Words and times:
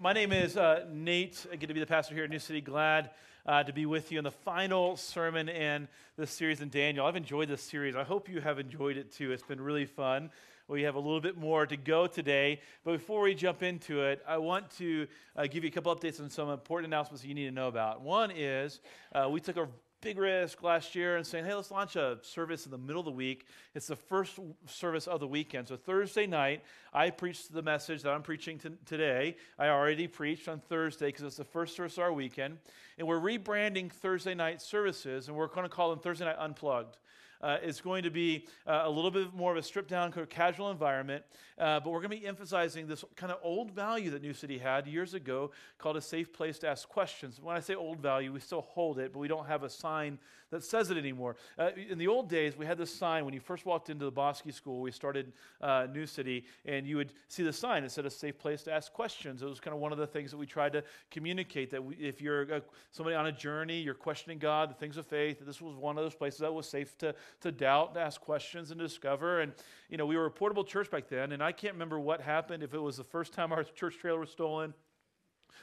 My 0.00 0.12
name 0.12 0.30
is 0.30 0.56
uh, 0.56 0.84
Nate. 0.92 1.44
I 1.50 1.56
get 1.56 1.66
to 1.66 1.74
be 1.74 1.80
the 1.80 1.86
pastor 1.86 2.14
here 2.14 2.22
at 2.22 2.30
New 2.30 2.38
City. 2.38 2.60
Glad 2.60 3.10
uh, 3.44 3.64
to 3.64 3.72
be 3.72 3.84
with 3.84 4.12
you 4.12 4.18
in 4.18 4.24
the 4.24 4.30
final 4.30 4.96
sermon 4.96 5.48
in 5.48 5.88
this 6.16 6.30
series 6.30 6.60
in 6.60 6.68
Daniel. 6.68 7.04
I've 7.04 7.16
enjoyed 7.16 7.48
this 7.48 7.62
series. 7.62 7.96
I 7.96 8.04
hope 8.04 8.28
you 8.28 8.40
have 8.40 8.60
enjoyed 8.60 8.96
it 8.96 9.10
too. 9.10 9.32
It's 9.32 9.42
been 9.42 9.60
really 9.60 9.86
fun. 9.86 10.30
We 10.68 10.82
have 10.82 10.94
a 10.94 11.00
little 11.00 11.20
bit 11.20 11.36
more 11.36 11.66
to 11.66 11.76
go 11.76 12.06
today. 12.06 12.60
But 12.84 12.92
before 12.92 13.22
we 13.22 13.34
jump 13.34 13.64
into 13.64 14.02
it, 14.02 14.22
I 14.28 14.38
want 14.38 14.70
to 14.78 15.08
uh, 15.34 15.48
give 15.48 15.64
you 15.64 15.68
a 15.68 15.72
couple 15.72 15.94
updates 15.96 16.20
on 16.20 16.30
some 16.30 16.48
important 16.48 16.92
announcements 16.92 17.24
you 17.24 17.34
need 17.34 17.46
to 17.46 17.50
know 17.50 17.66
about. 17.66 18.00
One 18.00 18.30
is 18.30 18.78
uh, 19.12 19.28
we 19.28 19.40
took 19.40 19.56
a 19.56 19.66
big 20.00 20.18
risk 20.18 20.62
last 20.62 20.94
year 20.94 21.16
and 21.16 21.26
saying, 21.26 21.44
hey, 21.44 21.54
let's 21.54 21.70
launch 21.70 21.96
a 21.96 22.18
service 22.22 22.66
in 22.66 22.70
the 22.70 22.78
middle 22.78 23.00
of 23.00 23.06
the 23.06 23.10
week. 23.10 23.46
It's 23.74 23.88
the 23.88 23.96
first 23.96 24.38
service 24.66 25.08
of 25.08 25.18
the 25.18 25.26
weekend. 25.26 25.68
So 25.68 25.76
Thursday 25.76 26.26
night, 26.26 26.62
I 26.92 27.10
preached 27.10 27.52
the 27.52 27.62
message 27.62 28.02
that 28.02 28.12
I'm 28.12 28.22
preaching 28.22 28.58
t- 28.58 28.70
today. 28.86 29.36
I 29.58 29.68
already 29.68 30.06
preached 30.06 30.48
on 30.48 30.60
Thursday 30.60 31.06
because 31.06 31.24
it's 31.24 31.36
the 31.36 31.44
first 31.44 31.74
service 31.74 31.96
of 31.96 32.04
our 32.04 32.12
weekend. 32.12 32.58
And 32.96 33.08
we're 33.08 33.20
rebranding 33.20 33.90
Thursday 33.90 34.34
night 34.34 34.62
services, 34.62 35.28
and 35.28 35.36
we're 35.36 35.48
going 35.48 35.64
to 35.64 35.68
call 35.68 35.90
them 35.90 35.98
Thursday 35.98 36.26
Night 36.26 36.36
Unplugged. 36.38 36.96
Uh, 37.40 37.58
it's 37.62 37.80
going 37.80 38.02
to 38.02 38.10
be 38.10 38.46
uh, 38.66 38.82
a 38.84 38.90
little 38.90 39.10
bit 39.10 39.32
more 39.34 39.52
of 39.52 39.58
a 39.58 39.62
stripped 39.62 39.88
down, 39.88 40.12
casual 40.28 40.70
environment, 40.70 41.24
uh, 41.58 41.80
but 41.80 41.90
we're 41.90 42.00
going 42.00 42.10
to 42.10 42.20
be 42.20 42.26
emphasizing 42.26 42.86
this 42.86 43.04
kind 43.16 43.32
of 43.32 43.38
old 43.42 43.70
value 43.72 44.10
that 44.10 44.22
New 44.22 44.34
City 44.34 44.58
had 44.58 44.86
years 44.86 45.14
ago 45.14 45.50
called 45.78 45.96
a 45.96 46.00
safe 46.00 46.32
place 46.32 46.58
to 46.60 46.68
ask 46.68 46.88
questions. 46.88 47.40
When 47.42 47.56
I 47.56 47.60
say 47.60 47.74
old 47.74 48.00
value, 48.00 48.32
we 48.32 48.40
still 48.40 48.62
hold 48.62 48.98
it, 48.98 49.12
but 49.12 49.18
we 49.18 49.28
don't 49.28 49.46
have 49.46 49.62
a 49.62 49.70
sign 49.70 50.18
that 50.50 50.64
says 50.64 50.90
it 50.90 50.96
anymore. 50.96 51.36
Uh, 51.58 51.70
in 51.90 51.98
the 51.98 52.08
old 52.08 52.28
days, 52.28 52.56
we 52.56 52.64
had 52.64 52.78
this 52.78 52.94
sign 52.94 53.24
when 53.24 53.34
you 53.34 53.40
first 53.40 53.66
walked 53.66 53.90
into 53.90 54.04
the 54.04 54.12
Bosky 54.12 54.52
School. 54.52 54.80
We 54.80 54.90
started 54.90 55.32
uh, 55.60 55.86
New 55.92 56.06
City, 56.06 56.46
and 56.64 56.86
you 56.86 56.96
would 56.96 57.12
see 57.28 57.42
the 57.42 57.52
sign 57.52 57.82
that 57.82 57.90
said 57.90 58.06
a 58.06 58.10
safe 58.10 58.38
place 58.38 58.62
to 58.62 58.72
ask 58.72 58.92
questions. 58.92 59.42
It 59.42 59.46
was 59.46 59.60
kind 59.60 59.74
of 59.74 59.80
one 59.80 59.92
of 59.92 59.98
the 59.98 60.06
things 60.06 60.30
that 60.30 60.38
we 60.38 60.46
tried 60.46 60.72
to 60.72 60.84
communicate 61.10 61.70
that 61.70 61.84
we, 61.84 61.96
if 61.96 62.22
you're 62.22 62.42
a, 62.42 62.62
somebody 62.92 63.14
on 63.14 63.26
a 63.26 63.32
journey, 63.32 63.80
you're 63.80 63.94
questioning 63.94 64.38
God, 64.38 64.70
the 64.70 64.74
things 64.74 64.96
of 64.96 65.06
faith, 65.06 65.38
that 65.38 65.44
this 65.44 65.60
was 65.60 65.76
one 65.76 65.98
of 65.98 66.04
those 66.04 66.14
places 66.14 66.40
that 66.40 66.52
was 66.52 66.66
safe 66.66 66.96
to, 66.98 67.14
to 67.42 67.52
doubt, 67.52 67.94
to 67.94 68.00
ask 68.00 68.20
questions, 68.20 68.70
and 68.70 68.80
discover. 68.80 69.40
And, 69.40 69.52
you 69.90 69.98
know, 69.98 70.06
we 70.06 70.16
were 70.16 70.26
a 70.26 70.30
portable 70.30 70.64
church 70.64 70.90
back 70.90 71.08
then, 71.08 71.32
and 71.32 71.42
I 71.42 71.47
can't 71.52 71.74
remember 71.74 71.98
what 71.98 72.20
happened, 72.20 72.62
if 72.62 72.74
it 72.74 72.78
was 72.78 72.96
the 72.96 73.04
first 73.04 73.32
time 73.32 73.52
our 73.52 73.64
church 73.64 73.98
trailer 73.98 74.20
was 74.20 74.30
stolen 74.30 74.74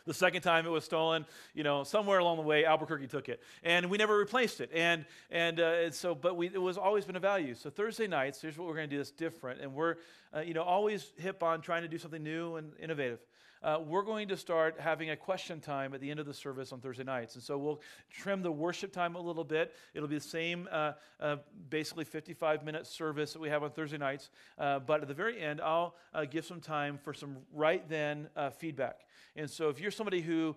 the 0.05 0.13
second 0.13 0.41
time 0.41 0.65
it 0.65 0.69
was 0.69 0.83
stolen, 0.83 1.25
you 1.53 1.63
know, 1.63 1.83
somewhere 1.83 2.19
along 2.19 2.37
the 2.37 2.43
way, 2.43 2.63
Albuquerque 2.65 3.07
took 3.07 3.27
it, 3.27 3.41
and 3.63 3.89
we 3.89 3.97
never 3.97 4.17
replaced 4.17 4.61
it. 4.61 4.69
And 4.73 5.05
and, 5.31 5.59
uh, 5.59 5.63
and 5.85 5.93
so, 5.93 6.13
but 6.13 6.37
we, 6.37 6.47
it 6.47 6.61
was 6.61 6.77
always 6.77 7.05
been 7.05 7.15
a 7.15 7.19
value. 7.19 7.55
So 7.55 7.69
Thursday 7.69 8.07
nights, 8.07 8.41
here's 8.41 8.57
what 8.57 8.67
we're 8.67 8.75
going 8.75 8.89
to 8.89 8.93
do 8.93 8.97
that's 8.97 9.11
different, 9.11 9.61
and 9.61 9.73
we're, 9.73 9.95
uh, 10.35 10.41
you 10.41 10.53
know, 10.53 10.63
always 10.63 11.11
hip 11.17 11.41
on 11.41 11.61
trying 11.61 11.81
to 11.81 11.87
do 11.87 11.97
something 11.97 12.23
new 12.23 12.55
and 12.55 12.71
innovative 12.79 13.19
uh, 13.63 13.79
we're 13.85 14.03
going 14.03 14.27
to 14.27 14.37
start 14.37 14.75
having 14.79 15.09
a 15.09 15.15
question 15.15 15.59
time 15.59 15.93
at 15.93 16.01
the 16.01 16.09
end 16.11 16.19
of 16.19 16.25
the 16.25 16.33
service 16.33 16.71
on 16.71 16.79
Thursday 16.79 17.03
nights. 17.03 17.35
And 17.35 17.43
so 17.43 17.57
we'll 17.57 17.81
trim 18.11 18.41
the 18.41 18.51
worship 18.51 18.91
time 18.91 19.15
a 19.15 19.21
little 19.21 19.43
bit. 19.43 19.73
It'll 19.93 20.07
be 20.07 20.15
the 20.15 20.21
same, 20.21 20.67
uh, 20.71 20.93
uh, 21.19 21.37
basically 21.69 22.05
55 22.05 22.63
minute 22.63 22.85
service 22.85 23.33
that 23.33 23.39
we 23.39 23.49
have 23.49 23.63
on 23.63 23.71
Thursday 23.71 23.97
nights. 23.97 24.29
Uh, 24.57 24.79
but 24.79 25.01
at 25.01 25.07
the 25.07 25.13
very 25.13 25.41
end, 25.41 25.61
I'll 25.61 25.95
uh, 26.13 26.25
give 26.25 26.45
some 26.45 26.59
time 26.59 26.99
for 27.03 27.13
some 27.13 27.37
right 27.53 27.87
then 27.89 28.29
uh, 28.35 28.49
feedback. 28.49 29.01
And 29.37 29.49
so 29.49 29.67
if 29.67 29.81
you're 29.81 29.91
somebody 29.91 30.21
who 30.21 30.55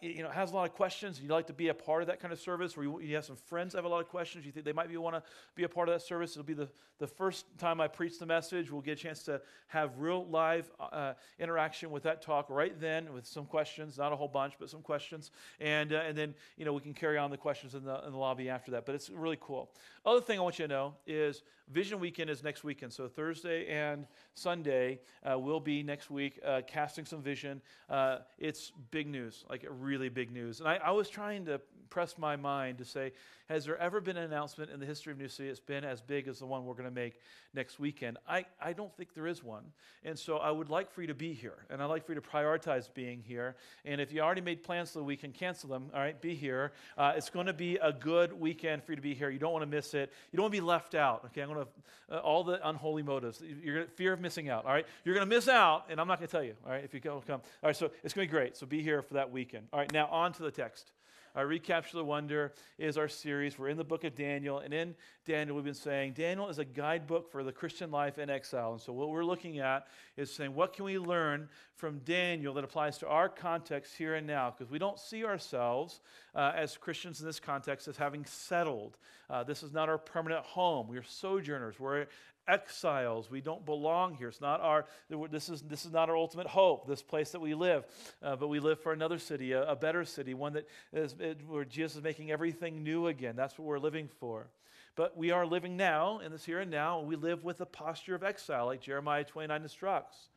you 0.00 0.22
know, 0.22 0.30
has 0.30 0.52
a 0.52 0.54
lot 0.54 0.68
of 0.68 0.74
questions, 0.74 1.16
and 1.16 1.24
you'd 1.24 1.32
like 1.32 1.48
to 1.48 1.52
be 1.52 1.68
a 1.68 1.74
part 1.74 2.02
of 2.02 2.08
that 2.08 2.20
kind 2.20 2.32
of 2.32 2.38
service, 2.38 2.76
or 2.76 2.84
you, 2.84 3.00
you 3.00 3.16
have 3.16 3.24
some 3.24 3.34
friends 3.34 3.72
that 3.72 3.78
have 3.78 3.84
a 3.84 3.88
lot 3.88 4.00
of 4.00 4.08
questions, 4.08 4.46
you 4.46 4.52
think 4.52 4.64
they 4.64 4.72
might 4.72 4.88
be, 4.88 4.96
want 4.96 5.16
to 5.16 5.22
be 5.56 5.64
a 5.64 5.68
part 5.68 5.88
of 5.88 5.94
that 5.94 6.02
service, 6.02 6.32
it'll 6.32 6.44
be 6.44 6.54
the, 6.54 6.68
the 7.00 7.06
first 7.06 7.46
time 7.58 7.80
I 7.80 7.88
preach 7.88 8.20
the 8.20 8.26
message. 8.26 8.70
We'll 8.70 8.80
get 8.80 8.92
a 8.92 9.02
chance 9.02 9.24
to 9.24 9.40
have 9.66 9.98
real 9.98 10.24
live 10.26 10.70
interaction 11.40 11.90
with 11.90 12.04
that 12.04 12.22
talk 12.22 12.31
talk 12.32 12.46
right 12.48 12.80
then 12.80 13.12
with 13.12 13.26
some 13.26 13.44
questions, 13.44 13.98
not 13.98 14.12
a 14.12 14.16
whole 14.16 14.28
bunch, 14.28 14.54
but 14.58 14.70
some 14.70 14.82
questions. 14.82 15.30
And, 15.60 15.92
uh, 15.92 16.08
and 16.08 16.16
then, 16.16 16.34
you 16.56 16.64
know, 16.64 16.72
we 16.72 16.80
can 16.80 16.94
carry 16.94 17.18
on 17.18 17.30
the 17.30 17.36
questions 17.36 17.74
in 17.74 17.84
the, 17.84 18.04
in 18.06 18.12
the 18.12 18.18
lobby 18.18 18.48
after 18.48 18.70
that. 18.72 18.86
But 18.86 18.94
it's 18.94 19.10
really 19.10 19.38
cool. 19.40 19.70
Other 20.04 20.20
thing 20.20 20.38
I 20.38 20.42
want 20.42 20.58
you 20.58 20.66
to 20.66 20.72
know 20.72 20.94
is 21.06 21.42
Vision 21.68 22.00
Weekend 22.00 22.30
is 22.30 22.42
next 22.42 22.64
weekend. 22.64 22.92
So 22.92 23.08
Thursday 23.08 23.68
and 23.68 24.06
Sunday 24.34 25.00
uh, 25.30 25.38
will 25.38 25.60
be 25.60 25.82
next 25.82 26.10
week 26.10 26.40
uh, 26.44 26.62
casting 26.66 27.04
some 27.04 27.22
vision. 27.22 27.60
Uh, 27.88 28.18
it's 28.38 28.72
big 28.90 29.06
news, 29.06 29.44
like 29.50 29.66
really 29.68 30.08
big 30.08 30.32
news. 30.32 30.60
And 30.60 30.68
I, 30.68 30.76
I 30.76 30.90
was 30.90 31.08
trying 31.08 31.44
to 31.46 31.60
press 31.90 32.16
my 32.16 32.36
mind 32.36 32.78
to 32.78 32.84
say, 32.86 33.12
has 33.48 33.66
there 33.66 33.76
ever 33.76 34.00
been 34.00 34.16
an 34.16 34.24
announcement 34.24 34.70
in 34.70 34.80
the 34.80 34.86
history 34.86 35.12
of 35.12 35.18
New 35.18 35.28
City 35.28 35.48
that's 35.48 35.60
been 35.60 35.84
as 35.84 36.00
big 36.00 36.26
as 36.26 36.38
the 36.38 36.46
one 36.46 36.64
we're 36.64 36.72
going 36.72 36.88
to 36.88 36.94
make 36.94 37.20
next 37.52 37.78
weekend? 37.78 38.16
I, 38.26 38.46
I 38.58 38.72
don't 38.72 38.96
think 38.96 39.12
there 39.12 39.26
is 39.26 39.44
one. 39.44 39.64
And 40.02 40.18
so 40.18 40.38
I 40.38 40.50
would 40.50 40.70
like 40.70 40.90
for 40.90 41.02
you 41.02 41.08
to 41.08 41.14
be 41.14 41.34
here, 41.34 41.66
and 41.68 41.82
I'd 41.82 41.86
like 41.86 42.06
for 42.06 42.12
you 42.12 42.16
to 42.16 42.21
prioritize 42.22 42.88
being 42.92 43.22
here. 43.26 43.56
And 43.84 44.00
if 44.00 44.12
you 44.12 44.20
already 44.20 44.40
made 44.40 44.62
plans 44.62 44.92
for 44.92 44.98
the 44.98 45.04
weekend, 45.04 45.34
cancel 45.34 45.68
them. 45.68 45.90
All 45.94 46.00
right, 46.00 46.18
be 46.20 46.34
here. 46.34 46.72
Uh, 46.96 47.12
it's 47.16 47.30
going 47.30 47.46
to 47.46 47.52
be 47.52 47.76
a 47.76 47.92
good 47.92 48.32
weekend 48.32 48.82
for 48.84 48.92
you 48.92 48.96
to 48.96 49.02
be 49.02 49.14
here. 49.14 49.30
You 49.30 49.38
don't 49.38 49.52
want 49.52 49.62
to 49.62 49.70
miss 49.70 49.94
it. 49.94 50.12
You 50.30 50.36
don't 50.36 50.44
want 50.44 50.54
to 50.54 50.60
be 50.60 50.66
left 50.66 50.94
out. 50.94 51.24
Okay, 51.26 51.42
I'm 51.42 51.52
going 51.52 51.64
to, 51.64 52.16
uh, 52.16 52.20
all 52.20 52.44
the 52.44 52.66
unholy 52.68 53.02
motives. 53.02 53.42
You're 53.62 53.74
gonna, 53.74 53.86
fear 53.88 54.12
of 54.12 54.20
missing 54.20 54.48
out. 54.48 54.64
All 54.64 54.72
right, 54.72 54.86
you're 55.04 55.14
going 55.14 55.28
to 55.28 55.34
miss 55.34 55.48
out, 55.48 55.86
and 55.90 56.00
I'm 56.00 56.08
not 56.08 56.18
going 56.18 56.28
to 56.28 56.32
tell 56.32 56.44
you. 56.44 56.54
All 56.64 56.72
right, 56.72 56.84
if 56.84 56.94
you 56.94 57.00
don't 57.00 57.26
come. 57.26 57.40
All 57.62 57.68
right, 57.68 57.76
so 57.76 57.90
it's 58.02 58.14
going 58.14 58.26
to 58.26 58.32
be 58.32 58.38
great. 58.38 58.56
So 58.56 58.66
be 58.66 58.82
here 58.82 59.02
for 59.02 59.14
that 59.14 59.30
weekend. 59.30 59.66
All 59.72 59.80
right, 59.80 59.92
now 59.92 60.06
on 60.06 60.32
to 60.34 60.42
the 60.42 60.50
text. 60.50 60.92
Our 61.34 61.46
Recapture 61.46 61.96
the 61.96 62.04
Wonder 62.04 62.52
is 62.76 62.98
our 62.98 63.08
series. 63.08 63.58
We're 63.58 63.70
in 63.70 63.78
the 63.78 63.84
book 63.84 64.04
of 64.04 64.14
Daniel, 64.14 64.58
and 64.58 64.74
in 64.74 64.94
Daniel, 65.24 65.56
we've 65.56 65.64
been 65.64 65.72
saying 65.72 66.12
Daniel 66.12 66.50
is 66.50 66.58
a 66.58 66.64
guidebook 66.64 67.32
for 67.32 67.42
the 67.42 67.52
Christian 67.52 67.90
life 67.90 68.18
in 68.18 68.28
exile. 68.28 68.72
And 68.72 68.80
so, 68.80 68.92
what 68.92 69.08
we're 69.08 69.24
looking 69.24 69.58
at 69.58 69.86
is 70.18 70.30
saying, 70.30 70.54
what 70.54 70.74
can 70.74 70.84
we 70.84 70.98
learn 70.98 71.48
from 71.74 72.00
Daniel 72.00 72.52
that 72.52 72.64
applies 72.64 72.98
to 72.98 73.08
our 73.08 73.30
context 73.30 73.96
here 73.96 74.16
and 74.16 74.26
now? 74.26 74.50
Because 74.50 74.70
we 74.70 74.78
don't 74.78 74.98
see 74.98 75.24
ourselves 75.24 76.02
uh, 76.34 76.52
as 76.54 76.76
Christians 76.76 77.20
in 77.20 77.26
this 77.26 77.40
context 77.40 77.88
as 77.88 77.96
having 77.96 78.26
settled. 78.26 78.98
Uh, 79.30 79.42
this 79.42 79.62
is 79.62 79.72
not 79.72 79.88
our 79.88 79.96
permanent 79.96 80.44
home. 80.44 80.86
We 80.86 80.98
are 80.98 81.02
sojourners. 81.02 81.80
We're 81.80 82.08
exiles. 82.48 83.30
We 83.30 83.40
don't 83.40 83.64
belong 83.64 84.14
here. 84.14 84.28
It's 84.28 84.40
not 84.40 84.60
our, 84.60 84.86
this 85.30 85.48
is, 85.48 85.62
this 85.62 85.84
is 85.84 85.92
not 85.92 86.08
our 86.08 86.16
ultimate 86.16 86.46
hope, 86.46 86.86
this 86.86 87.02
place 87.02 87.30
that 87.30 87.40
we 87.40 87.54
live. 87.54 87.84
Uh, 88.22 88.36
but 88.36 88.48
we 88.48 88.60
live 88.60 88.80
for 88.80 88.92
another 88.92 89.18
city, 89.18 89.52
a, 89.52 89.62
a 89.70 89.76
better 89.76 90.04
city, 90.04 90.34
one 90.34 90.54
that 90.54 90.68
is, 90.92 91.14
it, 91.18 91.40
where 91.46 91.64
Jesus 91.64 91.96
is 91.96 92.02
making 92.02 92.30
everything 92.30 92.82
new 92.82 93.06
again. 93.06 93.36
That's 93.36 93.58
what 93.58 93.66
we're 93.66 93.78
living 93.78 94.08
for. 94.20 94.48
But 94.94 95.16
we 95.16 95.30
are 95.30 95.46
living 95.46 95.76
now, 95.76 96.18
in 96.18 96.32
this 96.32 96.44
here 96.44 96.60
and 96.60 96.70
now, 96.70 97.00
we 97.00 97.16
live 97.16 97.44
with 97.44 97.60
a 97.60 97.66
posture 97.66 98.14
of 98.14 98.22
exile, 98.22 98.66
like 98.66 98.82
Jeremiah 98.82 99.24
29 99.24 99.62
instructs. 99.62 100.28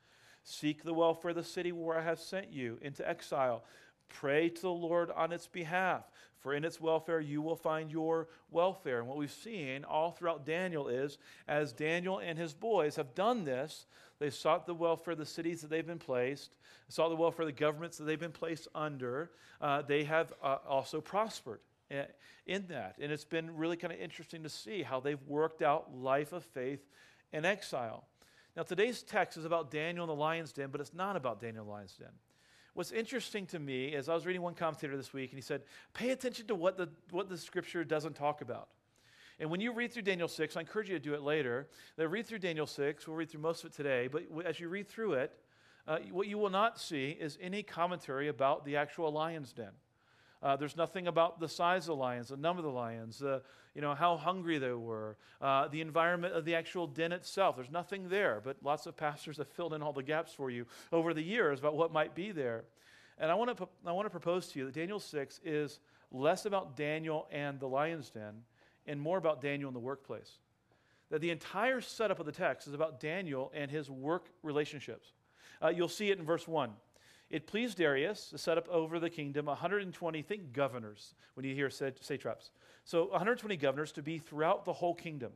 Seek 0.43 0.83
the 0.83 0.93
welfare 0.93 1.31
of 1.31 1.35
the 1.35 1.43
city 1.43 1.71
where 1.71 1.97
I 1.97 2.03
have 2.03 2.19
sent 2.19 2.53
you 2.53 2.77
into 2.81 3.07
exile. 3.07 3.63
Pray 4.09 4.49
to 4.49 4.61
the 4.61 4.69
Lord 4.69 5.11
on 5.11 5.31
its 5.31 5.47
behalf, 5.47 6.03
for 6.39 6.53
in 6.53 6.63
its 6.63 6.79
welfare 6.79 7.19
you 7.19 7.41
will 7.41 7.55
find 7.55 7.91
your 7.91 8.27
welfare. 8.51 8.99
And 8.99 9.07
what 9.07 9.17
we've 9.17 9.31
seen 9.31 9.83
all 9.83 10.11
throughout 10.11 10.45
Daniel 10.45 10.87
is 10.87 11.17
as 11.47 11.73
Daniel 11.73 12.19
and 12.19 12.37
his 12.37 12.53
boys 12.53 12.95
have 12.95 13.15
done 13.15 13.45
this, 13.45 13.85
they 14.19 14.29
sought 14.29 14.65
the 14.65 14.73
welfare 14.73 15.13
of 15.13 15.17
the 15.17 15.25
cities 15.25 15.61
that 15.61 15.69
they've 15.69 15.85
been 15.85 15.99
placed, 15.99 16.57
sought 16.87 17.09
the 17.09 17.15
welfare 17.15 17.43
of 17.43 17.47
the 17.47 17.59
governments 17.59 17.97
that 17.97 18.05
they've 18.05 18.19
been 18.19 18.31
placed 18.31 18.67
under. 18.73 19.31
Uh, 19.59 19.81
they 19.81 20.03
have 20.03 20.33
uh, 20.41 20.57
also 20.67 21.01
prospered 21.01 21.59
in 21.89 22.65
that. 22.67 22.95
And 22.99 23.11
it's 23.11 23.25
been 23.25 23.55
really 23.55 23.77
kind 23.77 23.93
of 23.93 23.99
interesting 23.99 24.43
to 24.43 24.49
see 24.49 24.83
how 24.83 24.99
they've 24.99 25.21
worked 25.27 25.61
out 25.61 25.95
life 25.95 26.33
of 26.33 26.43
faith 26.43 26.79
in 27.31 27.45
exile. 27.45 28.05
Now, 28.55 28.63
today's 28.63 29.03
text 29.03 29.37
is 29.37 29.45
about 29.45 29.69
Daniel 29.69 30.05
in 30.05 30.07
the 30.07 30.15
lion's 30.15 30.53
den, 30.53 30.69
but 30.71 30.79
it's 30.79 30.93
not 30.93 31.15
about 31.15 31.41
Daniel 31.41 31.63
in 31.63 31.67
the 31.67 31.73
lion's 31.73 31.93
den. 31.93 32.07
What's 32.75 32.91
interesting 32.91 33.45
to 33.47 33.59
me 33.59 33.85
is 33.85 34.09
I 34.09 34.13
was 34.13 34.25
reading 34.25 34.41
one 34.41 34.53
commentator 34.53 34.97
this 34.97 35.13
week, 35.13 35.31
and 35.31 35.37
he 35.37 35.41
said, 35.41 35.61
pay 35.93 36.09
attention 36.09 36.45
to 36.47 36.55
what 36.55 36.75
the, 36.75 36.89
what 37.09 37.29
the 37.29 37.37
scripture 37.37 37.85
doesn't 37.85 38.17
talk 38.17 38.41
about. 38.41 38.67
And 39.39 39.49
when 39.49 39.61
you 39.61 39.71
read 39.71 39.93
through 39.93 40.01
Daniel 40.01 40.27
6, 40.27 40.57
I 40.57 40.59
encourage 40.59 40.89
you 40.89 40.99
to 40.99 41.03
do 41.03 41.13
it 41.13 41.21
later. 41.21 41.69
Then 41.95 42.09
read 42.09 42.27
through 42.27 42.39
Daniel 42.39 42.65
6. 42.65 43.07
We'll 43.07 43.15
read 43.15 43.29
through 43.29 43.39
most 43.39 43.63
of 43.63 43.71
it 43.71 43.75
today. 43.77 44.09
But 44.09 44.23
as 44.45 44.59
you 44.59 44.67
read 44.67 44.89
through 44.89 45.13
it, 45.13 45.31
uh, 45.87 45.99
what 46.11 46.27
you 46.27 46.37
will 46.37 46.49
not 46.49 46.77
see 46.77 47.11
is 47.17 47.37
any 47.41 47.63
commentary 47.63 48.27
about 48.27 48.65
the 48.65 48.75
actual 48.75 49.09
lion's 49.09 49.53
den. 49.53 49.71
Uh, 50.43 50.57
there's 50.57 50.75
nothing 50.75 51.07
about 51.07 51.39
the 51.39 51.47
size 51.47 51.83
of 51.83 51.87
the 51.87 51.95
lions, 51.95 52.27
the 52.27 52.35
number 52.35 52.59
of 52.59 52.65
the 52.65 52.71
lions, 52.71 53.21
uh, 53.21 53.39
you 53.75 53.81
know, 53.81 53.93
how 53.93 54.15
hungry 54.15 54.57
they 54.57 54.71
were, 54.71 55.17
uh, 55.41 55.67
the 55.67 55.81
environment 55.81 56.33
of 56.33 56.45
the 56.45 56.55
actual 56.55 56.87
den 56.87 57.11
itself. 57.11 57.57
There's 57.57 57.69
nothing 57.69 58.07
there, 58.07 58.41
but 58.43 58.57
lots 58.63 58.85
of 58.85 58.95
pastors 58.95 59.37
have 59.37 59.49
filled 59.49 59.73
in 59.73 59.83
all 59.83 59.93
the 59.93 60.01
gaps 60.01 60.33
for 60.33 60.49
you 60.49 60.65
over 60.93 61.13
the 61.13 61.21
years 61.21 61.59
about 61.59 61.75
what 61.75 61.91
might 61.91 62.15
be 62.15 62.31
there. 62.31 62.63
And 63.17 63.29
I 63.29 63.35
want 63.35 63.55
to 63.57 63.67
I 63.85 63.91
want 63.91 64.05
to 64.05 64.09
propose 64.09 64.47
to 64.47 64.59
you 64.59 64.65
that 64.65 64.73
Daniel 64.73 64.99
6 64.99 65.41
is 65.43 65.79
less 66.11 66.45
about 66.45 66.75
Daniel 66.75 67.27
and 67.31 67.59
the 67.59 67.67
lion's 67.67 68.09
den 68.09 68.43
and 68.87 68.99
more 68.99 69.17
about 69.17 69.41
Daniel 69.41 69.67
in 69.67 69.73
the 69.73 69.79
workplace. 69.79 70.39
That 71.11 71.21
the 71.21 71.29
entire 71.29 71.81
setup 71.81 72.19
of 72.19 72.25
the 72.25 72.31
text 72.31 72.67
is 72.67 72.73
about 72.73 72.99
Daniel 72.99 73.51
and 73.53 73.69
his 73.69 73.89
work 73.89 74.25
relationships. 74.41 75.13
Uh, 75.61 75.69
you'll 75.69 75.87
see 75.87 76.11
it 76.11 76.17
in 76.17 76.25
verse 76.25 76.47
1. 76.47 76.71
It 77.29 77.47
pleased 77.47 77.77
Darius 77.77 78.29
to 78.29 78.37
set 78.37 78.57
up 78.57 78.67
over 78.69 78.99
the 78.99 79.09
kingdom 79.09 79.47
120, 79.47 80.21
think 80.21 80.53
governors 80.53 81.15
when 81.33 81.45
you 81.45 81.55
hear 81.55 81.69
satraps. 81.69 82.51
So 82.83 83.05
120 83.05 83.57
governors 83.57 83.91
to 83.93 84.03
be 84.03 84.19
throughout 84.19 84.65
the 84.65 84.73
whole 84.73 84.93
kingdom. 84.93 85.31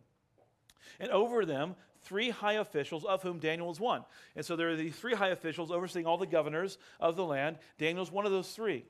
And 0.99 1.09
over 1.11 1.45
them 1.45 1.75
three 2.03 2.29
high 2.29 2.53
officials, 2.53 3.05
of 3.05 3.23
whom 3.23 3.39
Daniel 3.39 3.67
was 3.67 3.79
one. 3.79 4.03
And 4.35 4.45
so 4.45 4.55
there 4.55 4.69
are 4.69 4.75
these 4.75 4.95
three 4.95 5.15
high 5.15 5.29
officials 5.29 5.71
overseeing 5.71 6.05
all 6.05 6.17
the 6.17 6.25
governors 6.25 6.77
of 6.99 7.15
the 7.15 7.25
land. 7.25 7.57
Daniel 7.77 7.89
Daniel's 7.89 8.11
one 8.11 8.25
of 8.25 8.31
those 8.31 8.51
three, 8.51 8.85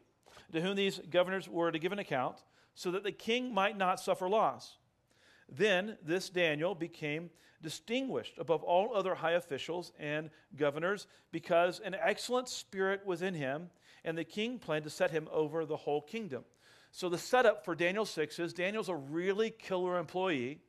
to 0.52 0.62
whom 0.62 0.76
these 0.76 1.00
governors 1.10 1.48
were 1.48 1.72
to 1.72 1.80
give 1.80 1.92
an 1.92 2.00
account, 2.00 2.38
so 2.76 2.92
that 2.92 3.04
the 3.04 3.12
king 3.12 3.54
might 3.54 3.78
not 3.78 4.00
suffer 4.00 4.30
loss. 4.30 4.78
Then 5.50 5.98
this 6.04 6.30
Daniel 6.30 6.76
became 6.76 7.30
distinguished 7.62 8.34
above 8.38 8.64
all 8.64 8.96
other 8.96 9.16
high 9.16 9.32
officials 9.32 9.92
and 10.00 10.30
governors 10.56 11.08
because 11.32 11.80
an 11.80 11.96
excellent 11.96 12.50
spirit 12.50 13.06
was 13.06 13.22
in 13.22 13.34
him, 13.34 13.70
and 14.04 14.18
the 14.18 14.24
king 14.24 14.60
planned 14.60 14.86
to 14.86 14.90
set 14.90 15.12
him 15.12 15.28
over 15.32 15.66
the 15.66 15.76
whole 15.76 16.02
kingdom. 16.02 16.44
So 16.92 17.10
the 17.10 17.18
setup 17.18 17.66
for 17.66 17.76
Daniel 17.76 18.06
6 18.06 18.40
is 18.40 18.54
Daniel's 18.54 18.90
a 18.90 18.96
really 18.96 19.52
killer 19.52 19.98
employee 20.00 20.60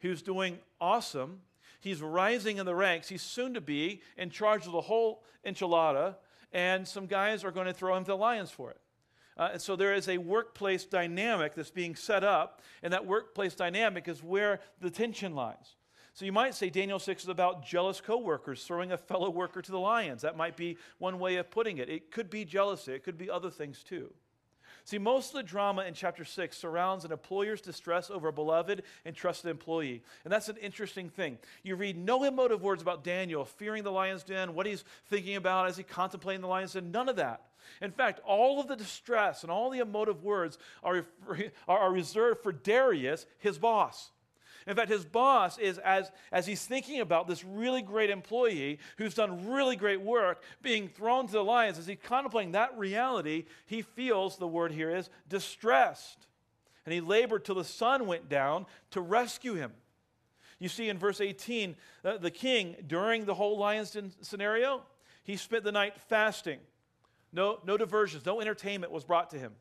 who's 0.00 0.22
doing 0.22 0.58
awesome. 0.80 1.40
He's 1.80 2.02
rising 2.02 2.56
in 2.58 2.66
the 2.66 2.74
ranks. 2.74 3.08
He's 3.08 3.22
soon 3.22 3.54
to 3.54 3.60
be 3.60 4.00
in 4.16 4.30
charge 4.30 4.66
of 4.66 4.72
the 4.72 4.80
whole 4.80 5.22
enchilada, 5.46 6.16
and 6.52 6.86
some 6.86 7.06
guys 7.06 7.44
are 7.44 7.52
going 7.52 7.66
to 7.66 7.72
throw 7.72 7.96
him 7.96 8.04
to 8.04 8.12
the 8.12 8.16
lions 8.16 8.50
for 8.50 8.70
it. 8.70 8.80
Uh, 9.36 9.50
and 9.52 9.62
so 9.62 9.76
there 9.76 9.94
is 9.94 10.08
a 10.08 10.18
workplace 10.18 10.84
dynamic 10.84 11.54
that's 11.54 11.70
being 11.70 11.94
set 11.94 12.24
up, 12.24 12.60
and 12.82 12.92
that 12.92 13.06
workplace 13.06 13.54
dynamic 13.54 14.08
is 14.08 14.22
where 14.22 14.60
the 14.80 14.90
tension 14.90 15.34
lies. 15.34 15.76
So 16.20 16.26
you 16.26 16.32
might 16.32 16.54
say 16.54 16.68
Daniel 16.68 16.98
6 16.98 17.22
is 17.22 17.28
about 17.30 17.64
jealous 17.64 17.98
coworkers 17.98 18.62
throwing 18.62 18.92
a 18.92 18.98
fellow 18.98 19.30
worker 19.30 19.62
to 19.62 19.72
the 19.72 19.78
lions. 19.78 20.20
That 20.20 20.36
might 20.36 20.54
be 20.54 20.76
one 20.98 21.18
way 21.18 21.36
of 21.36 21.50
putting 21.50 21.78
it. 21.78 21.88
It 21.88 22.10
could 22.10 22.28
be 22.28 22.44
jealousy, 22.44 22.92
it 22.92 23.04
could 23.04 23.16
be 23.16 23.30
other 23.30 23.48
things 23.48 23.82
too. 23.82 24.12
See, 24.84 24.98
most 24.98 25.30
of 25.30 25.36
the 25.36 25.42
drama 25.42 25.84
in 25.84 25.94
chapter 25.94 26.26
6 26.26 26.54
surrounds 26.54 27.06
an 27.06 27.12
employer's 27.12 27.62
distress 27.62 28.10
over 28.10 28.28
a 28.28 28.32
beloved 28.34 28.82
and 29.06 29.16
trusted 29.16 29.50
employee. 29.50 30.02
And 30.24 30.30
that's 30.30 30.50
an 30.50 30.58
interesting 30.58 31.08
thing. 31.08 31.38
You 31.62 31.76
read 31.76 31.96
no 31.96 32.24
emotive 32.24 32.62
words 32.62 32.82
about 32.82 33.02
Daniel 33.02 33.46
fearing 33.46 33.82
the 33.82 33.90
lion's 33.90 34.22
den, 34.22 34.52
what 34.52 34.66
he's 34.66 34.84
thinking 35.06 35.36
about 35.36 35.68
as 35.68 35.78
he 35.78 35.82
contemplating 35.84 36.42
the 36.42 36.48
lion's 36.48 36.74
den, 36.74 36.90
none 36.90 37.08
of 37.08 37.16
that. 37.16 37.46
In 37.80 37.92
fact, 37.92 38.20
all 38.26 38.60
of 38.60 38.68
the 38.68 38.76
distress 38.76 39.42
and 39.42 39.50
all 39.50 39.70
the 39.70 39.78
emotive 39.78 40.22
words 40.22 40.58
are, 40.82 41.06
are 41.66 41.90
reserved 41.90 42.42
for 42.42 42.52
Darius, 42.52 43.24
his 43.38 43.56
boss. 43.56 44.10
In 44.66 44.76
fact, 44.76 44.90
his 44.90 45.04
boss 45.04 45.58
is, 45.58 45.78
as, 45.78 46.10
as 46.32 46.46
he's 46.46 46.64
thinking 46.64 47.00
about 47.00 47.26
this 47.26 47.44
really 47.44 47.82
great 47.82 48.10
employee 48.10 48.78
who's 48.98 49.14
done 49.14 49.48
really 49.50 49.76
great 49.76 50.00
work 50.00 50.42
being 50.62 50.88
thrown 50.88 51.26
to 51.26 51.32
the 51.32 51.44
lions, 51.44 51.78
as 51.78 51.86
he's 51.86 51.98
contemplating 52.02 52.52
that 52.52 52.76
reality, 52.78 53.44
he 53.66 53.82
feels, 53.82 54.36
the 54.36 54.46
word 54.46 54.72
here 54.72 54.90
is, 54.90 55.08
distressed. 55.28 56.26
And 56.84 56.92
he 56.92 57.00
labored 57.00 57.44
till 57.44 57.54
the 57.54 57.64
sun 57.64 58.06
went 58.06 58.28
down 58.28 58.66
to 58.90 59.00
rescue 59.00 59.54
him. 59.54 59.72
You 60.58 60.68
see 60.68 60.88
in 60.88 60.98
verse 60.98 61.20
18, 61.20 61.74
uh, 62.04 62.18
the 62.18 62.30
king, 62.30 62.76
during 62.86 63.24
the 63.24 63.34
whole 63.34 63.58
lion's 63.58 63.92
den 63.92 64.12
scenario, 64.20 64.82
he 65.22 65.36
spent 65.36 65.64
the 65.64 65.72
night 65.72 65.98
fasting. 66.08 66.58
No, 67.32 67.60
no 67.64 67.76
diversions, 67.76 68.26
no 68.26 68.40
entertainment 68.40 68.92
was 68.92 69.04
brought 69.04 69.30
to 69.30 69.38
him. 69.38 69.52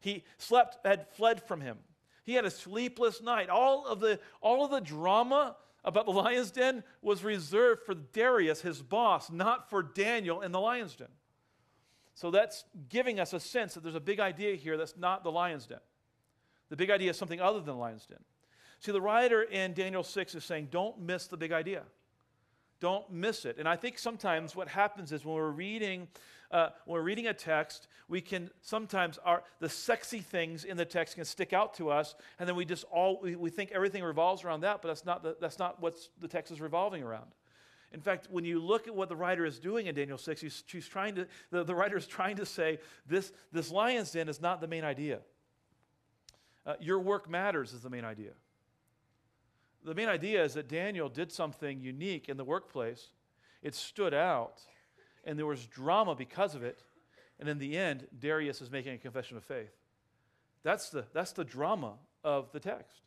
He 0.00 0.24
slept, 0.38 0.84
had 0.84 1.08
fled 1.12 1.42
from 1.42 1.60
him. 1.60 1.78
He 2.24 2.34
had 2.34 2.44
a 2.44 2.50
sleepless 2.50 3.22
night. 3.22 3.48
All 3.48 3.86
of 3.86 4.00
the, 4.00 4.18
all 4.40 4.64
of 4.64 4.70
the 4.70 4.80
drama 4.80 5.56
about 5.84 6.06
the 6.06 6.12
lion's 6.12 6.50
den 6.50 6.82
was 7.02 7.22
reserved 7.22 7.82
for 7.84 7.94
Darius, 7.94 8.62
his 8.62 8.82
boss, 8.82 9.30
not 9.30 9.68
for 9.68 9.82
Daniel 9.82 10.40
in 10.40 10.50
the 10.50 10.60
lion's 10.60 10.96
den. 10.96 11.08
So 12.14 12.30
that's 12.30 12.64
giving 12.88 13.20
us 13.20 13.32
a 13.32 13.40
sense 13.40 13.74
that 13.74 13.82
there's 13.82 13.94
a 13.94 14.00
big 14.00 14.20
idea 14.20 14.56
here 14.56 14.76
that's 14.76 14.96
not 14.96 15.22
the 15.22 15.32
lion's 15.32 15.66
den. 15.66 15.80
The 16.70 16.76
big 16.76 16.90
idea 16.90 17.10
is 17.10 17.18
something 17.18 17.40
other 17.40 17.58
than 17.58 17.66
the 17.66 17.74
lion's 17.74 18.06
den. 18.06 18.18
See, 18.80 18.92
the 18.92 19.00
writer 19.00 19.42
in 19.42 19.74
Daniel 19.74 20.02
6 20.02 20.34
is 20.34 20.44
saying, 20.44 20.68
don't 20.70 21.00
miss 21.00 21.26
the 21.26 21.36
big 21.36 21.52
idea. 21.52 21.82
Don't 22.80 23.10
miss 23.10 23.44
it. 23.44 23.56
And 23.58 23.68
I 23.68 23.76
think 23.76 23.98
sometimes 23.98 24.56
what 24.56 24.68
happens 24.68 25.12
is 25.12 25.24
when 25.24 25.34
we're 25.34 25.50
reading 25.50 26.08
uh, 26.54 26.70
when 26.86 27.00
we're 27.00 27.04
reading 27.04 27.26
a 27.26 27.34
text, 27.34 27.88
we 28.08 28.20
can 28.20 28.48
sometimes, 28.62 29.18
our, 29.24 29.42
the 29.58 29.68
sexy 29.68 30.20
things 30.20 30.64
in 30.64 30.76
the 30.76 30.84
text 30.84 31.16
can 31.16 31.24
stick 31.24 31.52
out 31.52 31.74
to 31.74 31.90
us, 31.90 32.14
and 32.38 32.48
then 32.48 32.54
we 32.54 32.64
just 32.64 32.84
all, 32.92 33.20
we, 33.20 33.34
we 33.34 33.50
think 33.50 33.72
everything 33.72 34.04
revolves 34.04 34.44
around 34.44 34.60
that, 34.60 34.80
but 34.80 34.86
that's 34.88 35.04
not, 35.04 35.24
the, 35.24 35.36
that's 35.40 35.58
not 35.58 35.82
what 35.82 35.96
the 36.20 36.28
text 36.28 36.52
is 36.52 36.60
revolving 36.60 37.02
around. 37.02 37.26
In 37.92 38.00
fact, 38.00 38.28
when 38.30 38.44
you 38.44 38.60
look 38.60 38.86
at 38.86 38.94
what 38.94 39.08
the 39.08 39.16
writer 39.16 39.44
is 39.44 39.58
doing 39.58 39.86
in 39.86 39.96
Daniel 39.96 40.16
6, 40.16 40.40
he's, 40.40 40.62
he's 40.68 40.86
trying 40.86 41.16
to, 41.16 41.26
the, 41.50 41.64
the 41.64 41.74
writer 41.74 41.96
is 41.96 42.06
trying 42.06 42.36
to 42.36 42.46
say 42.46 42.78
this, 43.04 43.32
this 43.50 43.72
lion's 43.72 44.12
den 44.12 44.28
is 44.28 44.40
not 44.40 44.60
the 44.60 44.68
main 44.68 44.84
idea. 44.84 45.20
Uh, 46.64 46.74
your 46.80 47.00
work 47.00 47.28
matters 47.28 47.72
is 47.72 47.82
the 47.82 47.90
main 47.90 48.04
idea. 48.04 48.30
The 49.84 49.94
main 49.94 50.08
idea 50.08 50.44
is 50.44 50.54
that 50.54 50.68
Daniel 50.68 51.08
did 51.08 51.32
something 51.32 51.80
unique 51.80 52.28
in 52.28 52.36
the 52.36 52.44
workplace. 52.44 53.08
It 53.60 53.74
stood 53.74 54.14
out 54.14 54.62
and 55.26 55.38
there 55.38 55.46
was 55.46 55.66
drama 55.66 56.14
because 56.14 56.54
of 56.54 56.62
it. 56.62 56.82
And 57.40 57.48
in 57.48 57.58
the 57.58 57.76
end, 57.76 58.06
Darius 58.18 58.60
is 58.60 58.70
making 58.70 58.94
a 58.94 58.98
confession 58.98 59.36
of 59.36 59.44
faith. 59.44 59.72
That's 60.62 60.90
the, 60.90 61.04
that's 61.12 61.32
the 61.32 61.44
drama 61.44 61.94
of 62.22 62.50
the 62.52 62.60
text. 62.60 63.02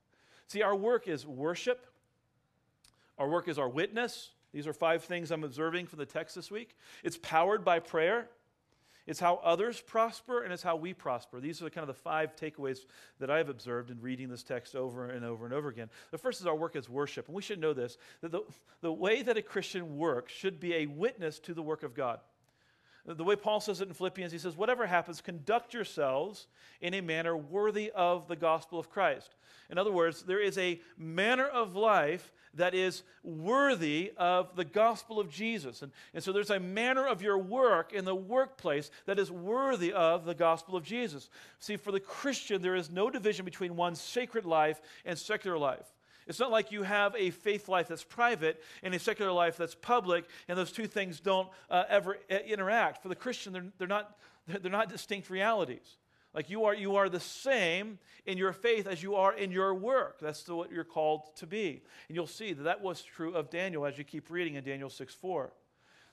See, 0.47 0.61
our 0.61 0.75
work 0.75 1.07
is 1.07 1.25
worship, 1.25 1.85
our 3.17 3.27
work 3.27 3.47
is 3.47 3.57
our 3.57 3.69
witness. 3.69 4.31
These 4.53 4.67
are 4.67 4.73
five 4.73 5.03
things 5.03 5.31
I'm 5.31 5.43
observing 5.43 5.87
from 5.87 5.99
the 5.99 6.05
text 6.05 6.35
this 6.35 6.49
week. 6.49 6.75
It's 7.03 7.17
powered 7.17 7.65
by 7.65 7.79
prayer. 7.79 8.29
It's 9.07 9.19
how 9.21 9.39
others 9.44 9.80
prosper 9.80 10.44
and 10.44 10.54
it's 10.54 10.62
how 10.62 10.75
we 10.75 10.94
prosper. 10.94 11.39
These 11.39 11.62
are 11.62 11.69
kind 11.69 11.89
of 11.89 11.95
the 11.95 12.01
five 12.01 12.36
takeaways 12.36 12.80
that 13.19 13.31
I've 13.31 13.48
observed 13.48 13.89
in 13.89 14.01
reading 14.01 14.30
this 14.30 14.44
text 14.44 14.75
over 14.75 15.09
and 15.09 15.24
over 15.24 15.45
and 15.45 15.54
over 15.54 15.69
again. 15.69 15.89
The 16.12 16.18
first 16.18 16.42
is 16.42 16.45
our 16.45 16.56
work 16.56 16.75
as 16.75 16.89
worship. 16.89 17.27
And 17.27 17.36
we 17.36 17.42
should 17.42 17.59
know 17.59 17.74
this 17.74 17.98
that 18.21 18.31
the, 18.31 18.42
the 18.81 18.92
way 18.92 19.21
that 19.21 19.38
a 19.38 19.42
Christian 19.42 19.98
works 19.98 20.33
should 20.33 20.59
be 20.59 20.75
a 20.75 20.86
witness 20.86 21.39
to 21.39 21.54
the 21.54 21.63
work 21.63 21.83
of 21.83 21.95
God. 21.95 22.19
The 23.07 23.24
way 23.24 23.38
Paul 23.38 23.62
says 23.62 23.80
it 23.80 23.88
in 23.88 23.94
Philippians, 23.94 24.33
he 24.33 24.38
says, 24.38 24.57
Whatever 24.57 24.86
happens, 24.86 25.21
conduct 25.21 25.74
yourselves 25.74 26.48
in 26.81 26.94
a 26.94 27.01
manner 27.01 27.38
worthy 27.38 27.89
of 27.92 28.27
the 28.27 28.36
gospel 28.36 28.80
of 28.80 28.89
Christ. 28.89 29.36
In 29.69 29.77
other 29.77 29.94
words, 29.94 30.24
there 30.24 30.42
is 30.42 30.57
a 30.57 30.81
manner 30.98 31.45
of 31.45 31.75
life 31.75 32.33
that 32.54 32.74
is 32.74 33.04
worthy 33.24 34.12
of 34.18 34.56
the 34.57 34.65
gospel 34.65 35.21
of 35.21 35.30
Jesus. 35.30 35.81
And, 35.81 35.92
and 36.13 36.21
so 36.21 36.33
there's 36.33 36.50
a 36.50 36.59
manner 36.59 37.07
of 37.07 37.21
your 37.21 37.38
work 37.38 37.94
in 37.94 38.04
the 38.04 38.15
workplace 38.15 38.92
that 39.06 39.19
is 39.19 39.31
worthy 39.31 39.94
of 39.94 40.25
the 40.25 40.36
gospel 40.36 40.75
of 40.75 40.83
Jesus. 40.83 41.30
See, 41.59 41.77
for 41.77 41.94
the 41.94 42.00
Christian, 42.01 42.62
there 42.62 42.75
is 42.75 42.89
no 42.89 43.09
division 43.09 43.45
between 43.45 43.77
one's 43.77 44.01
sacred 44.01 44.45
life 44.45 44.81
and 45.06 45.18
secular 45.18 45.57
life. 45.57 45.86
It's 46.27 46.39
not 46.39 46.51
like 46.51 46.71
you 46.71 46.83
have 46.83 47.15
a 47.15 47.31
faith 47.31 47.69
life 47.69 47.88
that's 47.88 48.03
private 48.03 48.62
and 48.83 48.94
a 48.94 49.00
secular 49.00 49.31
life 49.31 49.57
that's 49.57 49.75
public, 49.75 50.25
and 50.47 50.57
those 50.57 50.71
two 50.71 50.88
things 50.88 51.19
don't 51.19 51.50
uh, 51.69 51.83
ever 51.89 52.18
uh, 52.29 52.35
interact. 52.35 53.01
For 53.01 53.09
the 53.09 53.15
Christian, 53.15 53.53
they're, 53.53 53.65
they're, 53.77 53.88
not, 53.88 54.18
they're 54.47 54.71
not 54.71 54.89
distinct 54.89 55.29
realities. 55.29 55.97
Like 56.33 56.49
you 56.49 56.66
are, 56.66 56.75
you 56.75 56.97
are 56.97 57.09
the 57.09 57.19
same 57.19 57.97
in 58.25 58.37
your 58.37 58.54
faith 58.54 58.85
as 58.85 59.01
you 59.01 59.16
are 59.16 59.33
in 59.33 59.51
your 59.51 59.73
work. 59.73 60.19
That's 60.19 60.44
the, 60.44 60.56
what 60.56 60.71
you're 60.71 60.83
called 60.83 61.35
to 61.37 61.47
be. 61.47 61.81
And 62.07 62.16
you'll 62.16 62.28
see 62.28 62.54
that 62.54 62.63
that 62.63 62.81
was 62.81 63.01
true 63.01 63.33
of 63.33 63.49
Daniel 63.49 63.85
as 63.85 63.97
you 63.97 64.04
keep 64.04 64.30
reading 64.30 64.56
in 64.56 64.63
Daniel 64.63 64.90
6 64.90 65.13
4. 65.16 65.51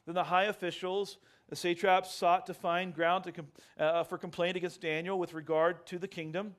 Then 0.06 0.14
the 0.14 0.24
high 0.24 0.44
officials, 0.44 1.18
the 1.48 1.56
satraps, 1.56 2.14
sought 2.14 2.46
to 2.46 2.54
find 2.54 2.94
ground 2.94 3.24
to 3.24 3.84
uh, 3.84 4.04
for 4.04 4.16
complaint 4.16 4.56
against 4.56 4.80
Daniel 4.80 5.18
with 5.18 5.34
regard 5.34 5.84
to 5.88 5.98
the 5.98 6.08
kingdom, 6.08 6.54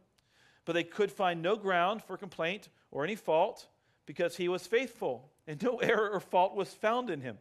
but 0.65 0.73
they 0.73 0.83
could 0.83 1.11
find 1.11 1.41
no 1.41 1.55
ground 1.55 2.03
for 2.03 2.17
complaint 2.17 2.69
or 2.91 3.03
any 3.03 3.15
fault 3.15 3.67
because 4.05 4.35
he 4.35 4.49
was 4.49 4.67
faithful, 4.67 5.31
and 5.47 5.61
no 5.61 5.77
error 5.81 6.09
or 6.09 6.19
fault 6.19 6.55
was 6.55 6.73
found 6.73 7.09
in 7.09 7.21
him. 7.21 7.37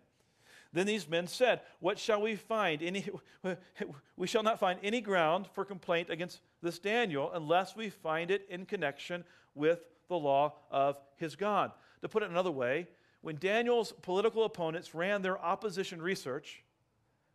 Then 0.72 0.86
these 0.86 1.08
men 1.08 1.28
said, 1.28 1.60
What 1.78 1.98
shall 1.98 2.20
we 2.20 2.34
find? 2.34 2.82
Any, 2.82 3.08
we 4.16 4.26
shall 4.26 4.42
not 4.42 4.58
find 4.58 4.78
any 4.82 5.00
ground 5.00 5.46
for 5.52 5.64
complaint 5.64 6.10
against 6.10 6.40
this 6.62 6.78
Daniel 6.78 7.30
unless 7.32 7.76
we 7.76 7.90
find 7.90 8.30
it 8.30 8.46
in 8.50 8.66
connection 8.66 9.24
with 9.54 9.84
the 10.08 10.16
law 10.16 10.54
of 10.70 10.98
his 11.16 11.36
God. 11.36 11.70
To 12.02 12.08
put 12.08 12.24
it 12.24 12.30
another 12.30 12.50
way, 12.50 12.88
when 13.20 13.38
Daniel's 13.38 13.92
political 14.02 14.44
opponents 14.44 14.94
ran 14.94 15.22
their 15.22 15.38
opposition 15.38 16.02
research, 16.02 16.64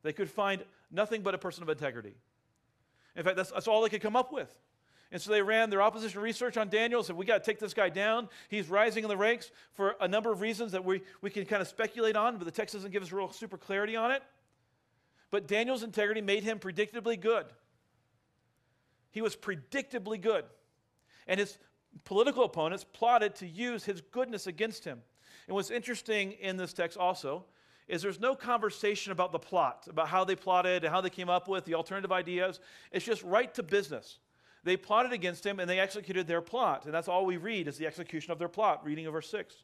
they 0.03 0.13
could 0.13 0.29
find 0.29 0.63
nothing 0.91 1.21
but 1.21 1.33
a 1.33 1.37
person 1.37 1.63
of 1.63 1.69
integrity. 1.69 2.15
In 3.15 3.23
fact, 3.23 3.37
that's, 3.37 3.51
that's 3.51 3.67
all 3.67 3.81
they 3.81 3.89
could 3.89 4.01
come 4.01 4.15
up 4.15 4.31
with. 4.31 4.53
And 5.11 5.19
so 5.19 5.31
they 5.31 5.41
ran 5.41 5.69
their 5.69 5.81
opposition 5.81 6.21
research 6.21 6.55
on 6.55 6.69
Daniel, 6.69 7.01
said, 7.01 7.15
We 7.15 7.25
got 7.25 7.43
to 7.43 7.51
take 7.51 7.59
this 7.59 7.73
guy 7.73 7.89
down. 7.89 8.29
He's 8.47 8.69
rising 8.69 9.03
in 9.03 9.09
the 9.09 9.17
ranks 9.17 9.51
for 9.73 9.95
a 9.99 10.07
number 10.07 10.31
of 10.31 10.41
reasons 10.41 10.71
that 10.73 10.85
we, 10.85 11.01
we 11.21 11.31
can 11.31 11.45
kind 11.45 11.61
of 11.61 11.67
speculate 11.67 12.15
on, 12.15 12.37
but 12.37 12.45
the 12.45 12.51
text 12.51 12.75
doesn't 12.75 12.91
give 12.91 13.01
us 13.01 13.11
real 13.11 13.31
super 13.31 13.57
clarity 13.57 13.95
on 13.95 14.11
it. 14.11 14.21
But 15.31 15.47
Daniel's 15.47 15.83
integrity 15.83 16.21
made 16.21 16.43
him 16.43 16.59
predictably 16.59 17.19
good. 17.19 17.45
He 19.11 19.21
was 19.21 19.35
predictably 19.35 20.21
good. 20.21 20.45
And 21.27 21.39
his 21.39 21.57
political 22.03 22.43
opponents 22.43 22.83
plotted 22.83 23.35
to 23.35 23.47
use 23.47 23.83
his 23.83 24.01
goodness 24.01 24.47
against 24.47 24.85
him. 24.85 25.01
And 25.47 25.55
what's 25.55 25.71
interesting 25.71 26.33
in 26.33 26.57
this 26.57 26.73
text 26.73 26.97
also 26.97 27.45
is 27.87 28.03
there's 28.03 28.19
no 28.19 28.35
conversation 28.35 29.11
about 29.11 29.31
the 29.31 29.39
plot, 29.39 29.87
about 29.89 30.07
how 30.07 30.23
they 30.23 30.35
plotted 30.35 30.83
and 30.83 30.93
how 30.93 31.01
they 31.01 31.09
came 31.09 31.29
up 31.29 31.47
with 31.47 31.65
the 31.65 31.73
alternative 31.73 32.11
ideas. 32.11 32.59
It's 32.91 33.05
just 33.05 33.23
right 33.23 33.51
to 33.55 33.63
business. 33.63 34.19
They 34.63 34.77
plotted 34.77 35.13
against 35.13 35.45
him 35.45 35.59
and 35.59 35.69
they 35.69 35.79
executed 35.79 36.27
their 36.27 36.41
plot. 36.41 36.85
And 36.85 36.93
that's 36.93 37.07
all 37.07 37.25
we 37.25 37.37
read 37.37 37.67
is 37.67 37.77
the 37.77 37.87
execution 37.87 38.31
of 38.31 38.39
their 38.39 38.47
plot, 38.47 38.85
reading 38.85 39.05
of 39.05 39.13
verse 39.13 39.29
6. 39.29 39.55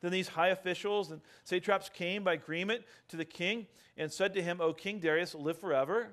Then 0.00 0.12
these 0.12 0.28
high 0.28 0.48
officials 0.48 1.10
and 1.10 1.20
satraps 1.44 1.88
came 1.88 2.22
by 2.22 2.34
agreement 2.34 2.82
to 3.08 3.16
the 3.16 3.24
king 3.24 3.66
and 3.96 4.12
said 4.12 4.34
to 4.34 4.42
him, 4.42 4.60
O 4.60 4.72
King 4.72 5.00
Darius, 5.00 5.34
live 5.34 5.58
forever. 5.58 6.08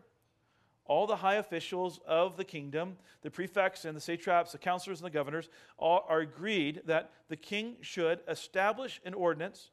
All 0.85 1.07
the 1.07 1.17
high 1.17 1.35
officials 1.35 1.99
of 2.07 2.37
the 2.37 2.43
kingdom, 2.43 2.97
the 3.21 3.31
prefects 3.31 3.85
and 3.85 3.95
the 3.95 4.01
satraps, 4.01 4.51
the 4.51 4.57
counselors 4.57 4.99
and 4.99 5.05
the 5.05 5.11
governors, 5.11 5.49
all 5.77 6.05
are 6.07 6.19
agreed 6.19 6.81
that 6.85 7.11
the 7.27 7.35
king 7.35 7.77
should 7.81 8.19
establish 8.27 9.01
an 9.03 9.13
ordinance 9.13 9.69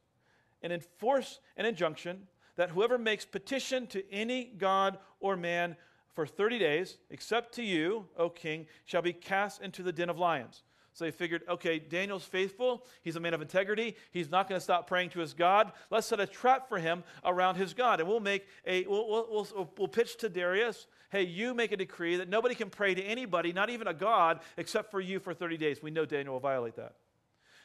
and 0.62 0.72
enforce 0.72 1.40
an 1.56 1.66
injunction 1.66 2.26
that 2.56 2.70
whoever 2.70 2.98
makes 2.98 3.24
petition 3.24 3.86
to 3.88 4.10
any 4.12 4.44
god 4.44 4.98
or 5.20 5.36
man 5.36 5.76
for 6.14 6.26
30 6.26 6.58
days, 6.58 6.98
except 7.10 7.54
to 7.54 7.62
you, 7.62 8.06
O 8.16 8.28
king, 8.28 8.66
shall 8.84 9.02
be 9.02 9.12
cast 9.12 9.62
into 9.62 9.82
the 9.82 9.92
den 9.92 10.10
of 10.10 10.18
lions. 10.18 10.62
So 10.94 11.06
they 11.06 11.10
figured, 11.10 11.42
okay, 11.48 11.78
Daniel's 11.78 12.24
faithful. 12.24 12.84
He's 13.00 13.16
a 13.16 13.20
man 13.20 13.32
of 13.32 13.40
integrity. 13.40 13.96
He's 14.10 14.30
not 14.30 14.46
going 14.46 14.58
to 14.58 14.62
stop 14.62 14.86
praying 14.86 15.10
to 15.10 15.20
his 15.20 15.32
God. 15.32 15.72
Let's 15.90 16.06
set 16.06 16.20
a 16.20 16.26
trap 16.26 16.68
for 16.68 16.78
him 16.78 17.02
around 17.24 17.54
his 17.54 17.72
God. 17.72 18.00
And 18.00 18.08
we'll 18.08 18.20
make 18.20 18.46
a, 18.66 18.84
we'll, 18.86 19.08
we'll, 19.08 19.48
we'll, 19.54 19.72
we'll 19.78 19.88
pitch 19.88 20.18
to 20.18 20.28
Darius, 20.28 20.86
hey, 21.10 21.22
you 21.22 21.54
make 21.54 21.72
a 21.72 21.78
decree 21.78 22.16
that 22.16 22.28
nobody 22.28 22.54
can 22.54 22.68
pray 22.68 22.94
to 22.94 23.02
anybody, 23.02 23.54
not 23.54 23.70
even 23.70 23.86
a 23.86 23.94
God, 23.94 24.40
except 24.58 24.90
for 24.90 25.00
you 25.00 25.18
for 25.18 25.32
30 25.32 25.56
days. 25.56 25.82
We 25.82 25.90
know 25.90 26.04
Daniel 26.04 26.34
will 26.34 26.40
violate 26.40 26.76
that. 26.76 26.96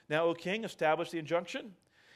Now, 0.10 0.24
O 0.26 0.34
king, 0.34 0.64
establish 0.64 1.12
the 1.12 1.20
injunction 1.20 1.74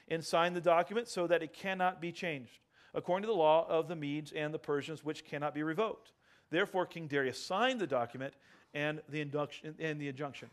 and 0.08 0.24
sign 0.24 0.54
the 0.54 0.62
document 0.62 1.10
so 1.10 1.28
that 1.28 1.44
it 1.44 1.52
cannot 1.52 2.00
be 2.00 2.14
changed, 2.14 2.60
according 2.94 3.24
to 3.24 3.28
the 3.28 3.38
law 3.38 3.68
of 3.68 3.90
the 3.90 3.98
Medes 3.98 4.32
and 4.32 4.54
the 4.54 4.60
Persians, 4.60 5.04
which 5.04 5.26
cannot 5.26 5.54
be 5.54 5.64
revoked. 5.64 6.14
Therefore, 6.52 6.86
King 6.86 7.08
Darius 7.08 7.44
signed 7.44 7.80
the 7.80 7.88
document 7.88 8.34
and 8.74 9.02
the, 9.10 9.22
induction, 9.22 9.74
and 9.80 10.00
the 10.00 10.10
injunction. 10.10 10.50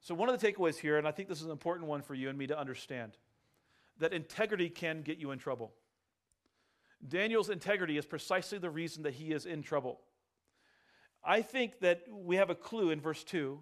So, 0.00 0.14
one 0.14 0.28
of 0.28 0.38
the 0.38 0.52
takeaways 0.52 0.76
here, 0.76 0.98
and 0.98 1.08
I 1.08 1.12
think 1.12 1.28
this 1.28 1.38
is 1.38 1.46
an 1.46 1.50
important 1.50 1.88
one 1.88 2.02
for 2.02 2.14
you 2.14 2.28
and 2.28 2.36
me 2.36 2.46
to 2.48 2.58
understand, 2.58 3.12
that 3.98 4.12
integrity 4.12 4.68
can 4.68 5.02
get 5.02 5.18
you 5.18 5.30
in 5.30 5.38
trouble. 5.38 5.72
Daniel's 7.06 7.48
integrity 7.48 7.96
is 7.96 8.06
precisely 8.06 8.58
the 8.58 8.70
reason 8.70 9.04
that 9.04 9.14
he 9.14 9.32
is 9.32 9.46
in 9.46 9.62
trouble. 9.62 10.00
I 11.24 11.42
think 11.42 11.80
that 11.80 12.02
we 12.10 12.36
have 12.36 12.50
a 12.50 12.54
clue 12.54 12.90
in 12.90 13.00
verse 13.00 13.22
2 13.24 13.58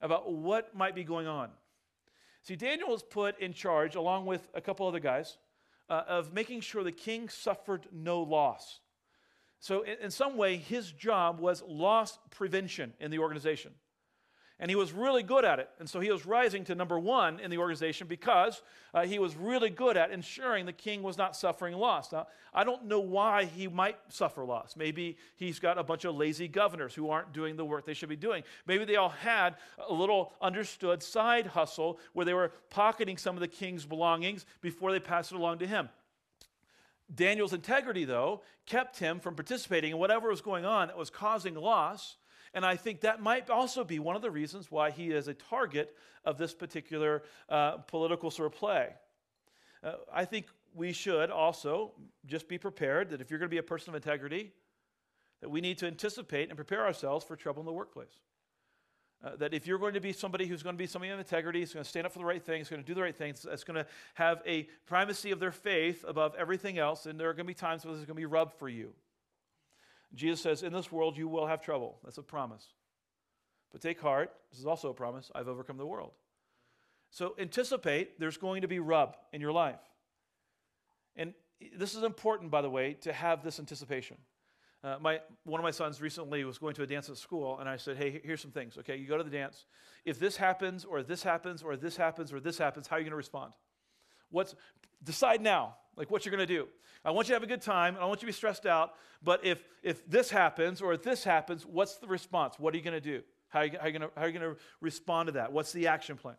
about 0.00 0.32
what 0.32 0.74
might 0.74 0.94
be 0.94 1.04
going 1.04 1.26
on. 1.26 1.50
See, 2.42 2.56
Daniel 2.56 2.88
was 2.88 3.02
put 3.02 3.38
in 3.38 3.52
charge, 3.52 3.94
along 3.94 4.26
with 4.26 4.48
a 4.54 4.60
couple 4.60 4.86
other 4.88 5.00
guys, 5.00 5.38
uh, 5.88 6.02
of 6.08 6.32
making 6.32 6.62
sure 6.62 6.82
the 6.82 6.92
king 6.92 7.28
suffered 7.28 7.86
no 7.92 8.22
loss. 8.22 8.80
So, 9.60 9.82
in, 9.82 9.96
in 10.02 10.10
some 10.10 10.36
way, 10.36 10.56
his 10.56 10.90
job 10.90 11.38
was 11.38 11.62
loss 11.66 12.18
prevention 12.30 12.94
in 12.98 13.10
the 13.10 13.18
organization. 13.18 13.72
And 14.60 14.70
he 14.70 14.76
was 14.76 14.92
really 14.92 15.22
good 15.22 15.46
at 15.46 15.58
it. 15.58 15.70
And 15.78 15.88
so 15.88 16.00
he 16.00 16.12
was 16.12 16.26
rising 16.26 16.64
to 16.64 16.74
number 16.74 16.98
one 16.98 17.40
in 17.40 17.50
the 17.50 17.56
organization 17.56 18.06
because 18.06 18.60
uh, 18.92 19.06
he 19.06 19.18
was 19.18 19.34
really 19.34 19.70
good 19.70 19.96
at 19.96 20.10
ensuring 20.10 20.66
the 20.66 20.72
king 20.72 21.02
was 21.02 21.16
not 21.16 21.34
suffering 21.34 21.74
loss. 21.74 22.12
Now, 22.12 22.26
I 22.52 22.62
don't 22.62 22.84
know 22.84 23.00
why 23.00 23.46
he 23.46 23.68
might 23.68 23.96
suffer 24.10 24.44
loss. 24.44 24.76
Maybe 24.76 25.16
he's 25.36 25.58
got 25.58 25.78
a 25.78 25.82
bunch 25.82 26.04
of 26.04 26.14
lazy 26.14 26.46
governors 26.46 26.94
who 26.94 27.08
aren't 27.08 27.32
doing 27.32 27.56
the 27.56 27.64
work 27.64 27.86
they 27.86 27.94
should 27.94 28.10
be 28.10 28.16
doing. 28.16 28.42
Maybe 28.66 28.84
they 28.84 28.96
all 28.96 29.08
had 29.08 29.56
a 29.88 29.94
little 29.94 30.34
understood 30.42 31.02
side 31.02 31.46
hustle 31.46 31.98
where 32.12 32.26
they 32.26 32.34
were 32.34 32.52
pocketing 32.68 33.16
some 33.16 33.36
of 33.36 33.40
the 33.40 33.48
king's 33.48 33.86
belongings 33.86 34.44
before 34.60 34.92
they 34.92 35.00
passed 35.00 35.32
it 35.32 35.36
along 35.36 35.60
to 35.60 35.66
him. 35.66 35.88
Daniel's 37.14 37.52
integrity, 37.52 38.04
though, 38.04 38.42
kept 38.66 38.98
him 38.98 39.20
from 39.20 39.34
participating 39.34 39.92
in 39.92 39.98
whatever 39.98 40.28
was 40.28 40.40
going 40.40 40.64
on 40.64 40.88
that 40.88 40.96
was 40.96 41.10
causing 41.10 41.54
loss 41.54 42.16
and 42.52 42.66
I 42.66 42.76
think 42.76 43.02
that 43.02 43.22
might 43.22 43.48
also 43.48 43.84
be 43.84 43.98
one 43.98 44.16
of 44.16 44.22
the 44.22 44.30
reasons 44.30 44.70
why 44.70 44.90
he 44.90 45.10
is 45.10 45.28
a 45.28 45.34
target 45.34 45.96
of 46.24 46.36
this 46.36 46.52
particular 46.52 47.22
uh, 47.48 47.78
political 47.78 48.30
sort 48.30 48.52
of 48.52 48.58
play. 48.58 48.88
Uh, 49.82 49.92
I 50.12 50.24
think 50.24 50.46
we 50.74 50.92
should 50.92 51.30
also 51.30 51.92
just 52.26 52.48
be 52.48 52.58
prepared 52.58 53.10
that 53.10 53.20
if 53.20 53.30
you're 53.30 53.38
going 53.38 53.48
to 53.48 53.54
be 53.54 53.58
a 53.58 53.62
person 53.62 53.90
of 53.90 53.94
integrity, 53.94 54.52
that 55.40 55.48
we 55.48 55.60
need 55.60 55.78
to 55.78 55.86
anticipate 55.86 56.48
and 56.48 56.56
prepare 56.56 56.84
ourselves 56.84 57.24
for 57.24 57.36
trouble 57.36 57.60
in 57.60 57.66
the 57.66 57.72
workplace. 57.72 58.20
Uh, 59.22 59.36
that 59.36 59.52
if 59.52 59.66
you're 59.66 59.78
going 59.78 59.92
to 59.92 60.00
be 60.00 60.12
somebody 60.12 60.46
who's 60.46 60.62
going 60.62 60.74
to 60.74 60.78
be 60.78 60.86
somebody 60.86 61.12
of 61.12 61.18
integrity, 61.18 61.60
who's 61.60 61.74
going 61.74 61.84
to 61.84 61.88
stand 61.88 62.06
up 62.06 62.12
for 62.12 62.20
the 62.20 62.24
right 62.24 62.42
things, 62.42 62.70
going 62.70 62.82
to 62.82 62.86
do 62.86 62.94
the 62.94 63.02
right 63.02 63.16
things, 63.16 63.42
that's 63.42 63.64
going 63.64 63.76
to 63.76 63.86
have 64.14 64.42
a 64.46 64.62
primacy 64.86 65.30
of 65.30 65.40
their 65.40 65.52
faith 65.52 66.04
above 66.08 66.34
everything 66.38 66.78
else, 66.78 67.04
and 67.04 67.20
there 67.20 67.28
are 67.28 67.34
going 67.34 67.44
to 67.44 67.50
be 67.50 67.54
times 67.54 67.84
when 67.84 67.92
there's 67.92 68.06
going 68.06 68.16
to 68.16 68.20
be 68.20 68.26
rub 68.26 68.52
for 68.52 68.68
you. 68.68 68.94
Jesus 70.14 70.40
says, 70.40 70.62
In 70.62 70.72
this 70.72 70.90
world 70.90 71.18
you 71.18 71.28
will 71.28 71.46
have 71.46 71.60
trouble. 71.60 71.98
That's 72.02 72.18
a 72.18 72.22
promise. 72.22 72.66
But 73.72 73.80
take 73.80 74.00
heart. 74.00 74.32
This 74.50 74.58
is 74.58 74.66
also 74.66 74.88
a 74.88 74.94
promise. 74.94 75.30
I've 75.34 75.48
overcome 75.48 75.76
the 75.76 75.86
world. 75.86 76.12
So 77.10 77.34
anticipate 77.38 78.18
there's 78.18 78.36
going 78.36 78.62
to 78.62 78.68
be 78.68 78.78
rub 78.78 79.16
in 79.32 79.40
your 79.40 79.52
life. 79.52 79.80
And 81.16 81.34
this 81.76 81.94
is 81.94 82.02
important, 82.02 82.50
by 82.50 82.62
the 82.62 82.70
way, 82.70 82.94
to 83.02 83.12
have 83.12 83.44
this 83.44 83.58
anticipation. 83.58 84.16
Uh, 84.82 84.96
my, 85.00 85.20
one 85.44 85.60
of 85.60 85.64
my 85.64 85.70
sons 85.70 86.00
recently 86.00 86.42
was 86.44 86.58
going 86.58 86.74
to 86.74 86.82
a 86.82 86.86
dance 86.86 87.10
at 87.10 87.16
school, 87.18 87.58
and 87.58 87.68
I 87.68 87.76
said, 87.76 87.96
Hey, 87.96 88.20
here's 88.24 88.40
some 88.40 88.50
things. 88.50 88.78
Okay, 88.78 88.96
you 88.96 89.06
go 89.06 89.18
to 89.18 89.24
the 89.24 89.30
dance. 89.30 89.66
If 90.04 90.18
this 90.18 90.36
happens, 90.36 90.84
or 90.84 91.02
this 91.02 91.22
happens, 91.22 91.62
or 91.62 91.76
this 91.76 91.96
happens, 91.96 92.32
or 92.32 92.40
this 92.40 92.56
happens, 92.56 92.86
how 92.86 92.96
are 92.96 92.98
you 92.98 93.04
going 93.04 93.10
to 93.10 93.16
respond? 93.16 93.52
What's, 94.30 94.54
decide 95.04 95.42
now 95.42 95.76
like 95.96 96.10
what 96.10 96.24
you're 96.24 96.34
going 96.34 96.46
to 96.46 96.54
do. 96.54 96.66
I 97.04 97.10
want 97.10 97.28
you 97.28 97.32
to 97.32 97.36
have 97.36 97.42
a 97.42 97.46
good 97.46 97.62
time. 97.62 97.96
I 98.00 98.06
want 98.06 98.22
you 98.22 98.26
to 98.26 98.26
be 98.26 98.32
stressed 98.32 98.66
out. 98.66 98.94
But 99.22 99.44
if, 99.44 99.62
if 99.82 100.08
this 100.08 100.30
happens 100.30 100.80
or 100.80 100.94
if 100.94 101.02
this 101.02 101.24
happens, 101.24 101.66
what's 101.66 101.96
the 101.96 102.06
response? 102.06 102.58
What 102.58 102.72
are 102.74 102.76
you 102.78 102.82
going 102.82 102.94
to 102.94 103.00
do? 103.00 103.22
How 103.48 103.60
are 103.60 103.66
you, 103.66 103.72
you 103.72 103.98
going 103.98 104.40
to 104.40 104.56
respond 104.80 105.26
to 105.26 105.32
that? 105.32 105.52
What's 105.52 105.72
the 105.72 105.88
action 105.88 106.16
plan? 106.16 106.36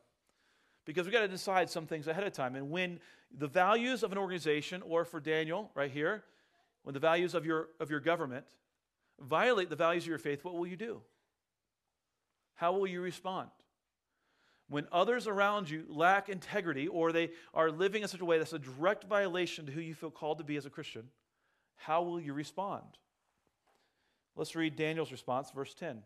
Because 0.86 1.06
we've 1.06 1.14
got 1.14 1.22
to 1.22 1.28
decide 1.28 1.70
some 1.70 1.86
things 1.86 2.08
ahead 2.08 2.26
of 2.26 2.34
time. 2.34 2.56
And 2.56 2.72
when 2.72 3.00
the 3.38 3.48
values 3.48 4.02
of 4.02 4.12
an 4.12 4.18
organization, 4.18 4.82
or 4.82 5.06
for 5.06 5.20
Daniel 5.20 5.70
right 5.76 5.92
here, 5.92 6.24
when 6.84 6.94
the 6.94 7.00
values 7.00 7.34
of 7.34 7.46
your, 7.46 7.70
of 7.80 7.90
your 7.90 8.00
government 8.00 8.46
violate 9.20 9.70
the 9.70 9.76
values 9.76 10.04
of 10.04 10.10
your 10.10 10.18
faith, 10.18 10.44
what 10.44 10.56
will 10.56 10.68
you 10.68 10.78
do? 10.78 11.02
How 12.56 12.74
will 12.74 12.88
you 12.88 13.02
respond? 13.02 13.50
when 14.72 14.88
others 14.90 15.28
around 15.28 15.70
you 15.70 15.84
lack 15.90 16.30
integrity 16.30 16.88
or 16.88 17.12
they 17.12 17.30
are 17.54 17.70
living 17.70 18.04
in 18.04 18.08
such 18.08 18.22
a 18.22 18.26
way 18.26 18.38
that's 18.38 18.54
a 18.54 18.60
direct 18.60 19.04
violation 19.04 19.66
to 19.66 19.72
who 19.72 19.82
you 19.82 19.94
feel 19.94 20.10
called 20.10 20.38
to 20.38 20.46
be 20.46 20.56
as 20.56 20.66
a 20.66 20.70
Christian, 20.70 21.10
how 21.76 22.04
will 22.04 22.22
you 22.22 22.32
respond? 22.32 22.86
Let's 24.38 24.56
read 24.56 24.78
Daniel's 24.78 25.12
response, 25.12 25.52
verse 25.52 25.74
10. 25.74 26.04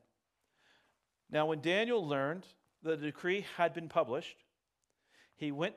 Now, 1.29 1.45
when 1.45 1.61
Daniel 1.61 2.07
learned 2.07 2.47
that 2.81 2.99
the 2.99 3.05
decree 3.05 3.45
had 3.55 3.71
been 3.71 3.87
published, 3.87 4.37
he 5.35 5.51
went 5.51 5.75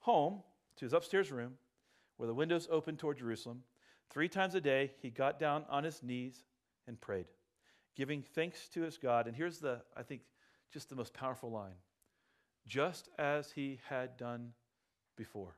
home 0.00 0.42
to 0.76 0.84
his 0.84 0.92
upstairs 0.92 1.30
room 1.30 1.58
where 2.16 2.26
the 2.26 2.34
windows 2.34 2.66
opened 2.72 2.98
toward 2.98 3.18
Jerusalem. 3.18 3.62
Three 4.10 4.28
times 4.28 4.54
a 4.54 4.60
day, 4.60 4.92
he 5.00 5.10
got 5.10 5.38
down 5.38 5.64
on 5.70 5.84
his 5.84 6.02
knees 6.02 6.42
and 6.86 7.00
prayed, 7.00 7.26
giving 7.96 8.22
thanks 8.22 8.68
to 8.70 8.82
his 8.82 8.98
God. 8.98 9.26
And 9.26 9.36
here's 9.36 9.58
the, 9.58 9.82
I 9.96 10.02
think, 10.02 10.22
just 10.72 10.88
the 10.88 10.96
most 10.96 11.14
powerful 11.14 11.50
line 11.50 11.76
just 12.66 13.08
as 13.18 13.50
he 13.50 13.80
had 13.88 14.16
done 14.16 14.52
before. 15.16 15.56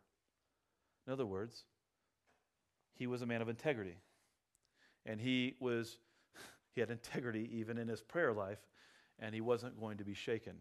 In 1.06 1.12
other 1.12 1.26
words, 1.26 1.64
he 2.94 3.06
was 3.06 3.23
a 3.23 3.26
man 3.26 3.42
of 3.42 3.49
integrity. 3.49 3.99
And 5.04 5.21
he 5.21 5.56
was 5.61 5.99
he 6.75 6.80
had 6.80 6.90
integrity 6.90 7.50
even 7.52 7.78
in 7.78 7.88
his 7.88 8.00
prayer 8.00 8.32
life 8.32 8.61
and 9.18 9.35
he 9.35 9.40
wasn't 9.40 9.78
going 9.78 9.99
to 9.99 10.04
be 10.04 10.14
shaken. 10.14 10.54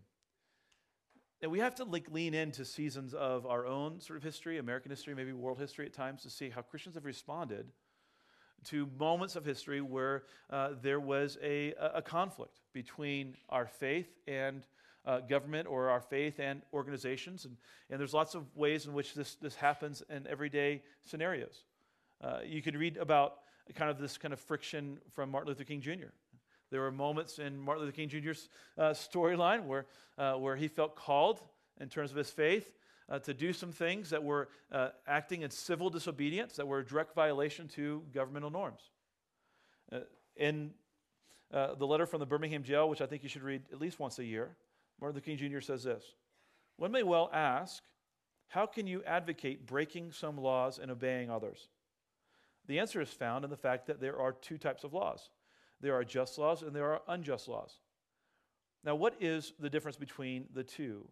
And 1.41 1.51
we 1.51 1.60
have 1.60 1.75
to 1.75 1.83
like 1.83 2.12
lean 2.12 2.33
into 2.33 2.65
seasons 2.65 3.13
of 3.13 3.45
our 3.45 3.65
own 3.65 4.00
sort 4.00 4.17
of 4.17 4.24
history, 4.24 4.60
American 4.60 4.91
history, 4.91 5.15
maybe 5.15 5.33
world 5.33 5.57
history 5.57 5.86
at 5.86 5.93
times 5.93 6.21
to 6.24 6.29
see 6.29 6.50
how 6.50 6.62
Christians 6.62 6.95
have 6.95 7.05
responded 7.05 7.67
to 8.65 8.87
moments 8.99 9.35
of 9.35 9.45
history 9.45 9.81
where 9.81 10.23
uh, 10.49 10.69
there 10.81 10.99
was 10.99 11.37
a, 11.43 11.73
a 11.79 12.01
conflict 12.01 12.59
between 12.73 13.35
our 13.49 13.65
faith 13.65 14.07
and 14.27 14.65
uh, 15.05 15.19
government 15.19 15.67
or 15.67 15.89
our 15.89 16.01
faith 16.01 16.39
and 16.39 16.61
organizations. 16.73 17.45
And, 17.45 17.57
and 17.89 17.99
there's 17.99 18.13
lots 18.13 18.35
of 18.35 18.45
ways 18.55 18.85
in 18.85 18.93
which 18.93 19.13
this, 19.13 19.35
this 19.35 19.55
happens 19.55 20.03
in 20.09 20.27
everyday 20.27 20.83
scenarios. 21.05 21.63
Uh, 22.23 22.39
you 22.45 22.61
can 22.61 22.77
read 22.77 22.97
about 22.97 23.39
kind 23.75 23.89
of 23.89 23.97
this 23.97 24.17
kind 24.17 24.33
of 24.33 24.39
friction 24.39 24.99
from 25.13 25.31
Martin 25.31 25.49
Luther 25.49 25.63
King 25.63 25.81
Jr. 25.81 26.11
There 26.69 26.81
were 26.81 26.91
moments 26.91 27.39
in 27.39 27.59
Martin 27.59 27.85
Luther 27.85 27.95
King 27.95 28.09
Jr.'s 28.09 28.47
uh, 28.77 28.91
storyline 28.91 29.65
where, 29.65 29.85
uh, 30.17 30.33
where 30.33 30.55
he 30.55 30.67
felt 30.67 30.95
called 30.95 31.41
in 31.79 31.89
terms 31.89 32.11
of 32.11 32.17
his 32.17 32.29
faith 32.29 32.71
uh, 33.11 33.19
to 33.19 33.33
do 33.33 33.53
some 33.53 33.71
things 33.71 34.09
that 34.09 34.23
were 34.23 34.49
uh, 34.71 34.89
acting 35.05 35.43
in 35.43 35.51
civil 35.51 35.91
disobedience, 35.91 36.55
that 36.55 36.67
were 36.67 36.79
a 36.79 36.85
direct 36.85 37.13
violation 37.13 37.67
to 37.67 38.01
governmental 38.13 38.49
norms. 38.49 38.81
in 40.35 40.71
the 41.51 41.85
letter 41.85 42.05
from 42.05 42.19
the 42.19 42.25
Birmingham 42.25 42.63
jail, 42.63 42.89
which 42.89 43.01
I 43.01 43.05
think 43.05 43.21
you 43.21 43.29
should 43.29 43.43
read 43.43 43.63
at 43.71 43.79
least 43.79 43.99
once 43.99 44.17
a 44.17 44.25
year, 44.25 44.55
Martin 44.99 45.15
Luther 45.15 45.25
King 45.25 45.37
Jr. 45.37 45.59
says 45.59 45.83
this 45.83 46.15
One 46.77 46.91
may 46.91 47.03
well 47.03 47.29
ask, 47.31 47.83
how 48.47 48.65
can 48.65 48.87
you 48.87 49.03
advocate 49.03 49.67
breaking 49.67 50.11
some 50.11 50.37
laws 50.37 50.79
and 50.79 50.89
obeying 50.89 51.29
others? 51.29 51.69
The 52.67 52.79
answer 52.79 53.01
is 53.01 53.09
found 53.09 53.43
in 53.43 53.51
the 53.51 53.57
fact 53.57 53.87
that 53.87 53.99
there 53.99 54.19
are 54.19 54.31
two 54.31 54.57
types 54.57 54.83
of 54.83 54.93
laws 54.93 55.29
there 55.81 55.95
are 55.95 56.03
just 56.03 56.37
laws 56.37 56.61
and 56.61 56.75
there 56.75 56.93
are 56.93 57.01
unjust 57.07 57.47
laws. 57.47 57.79
Now, 58.83 58.95
what 58.95 59.15
is 59.19 59.53
the 59.59 59.69
difference 59.69 59.97
between 59.97 60.45
the 60.53 60.63
two? 60.63 61.07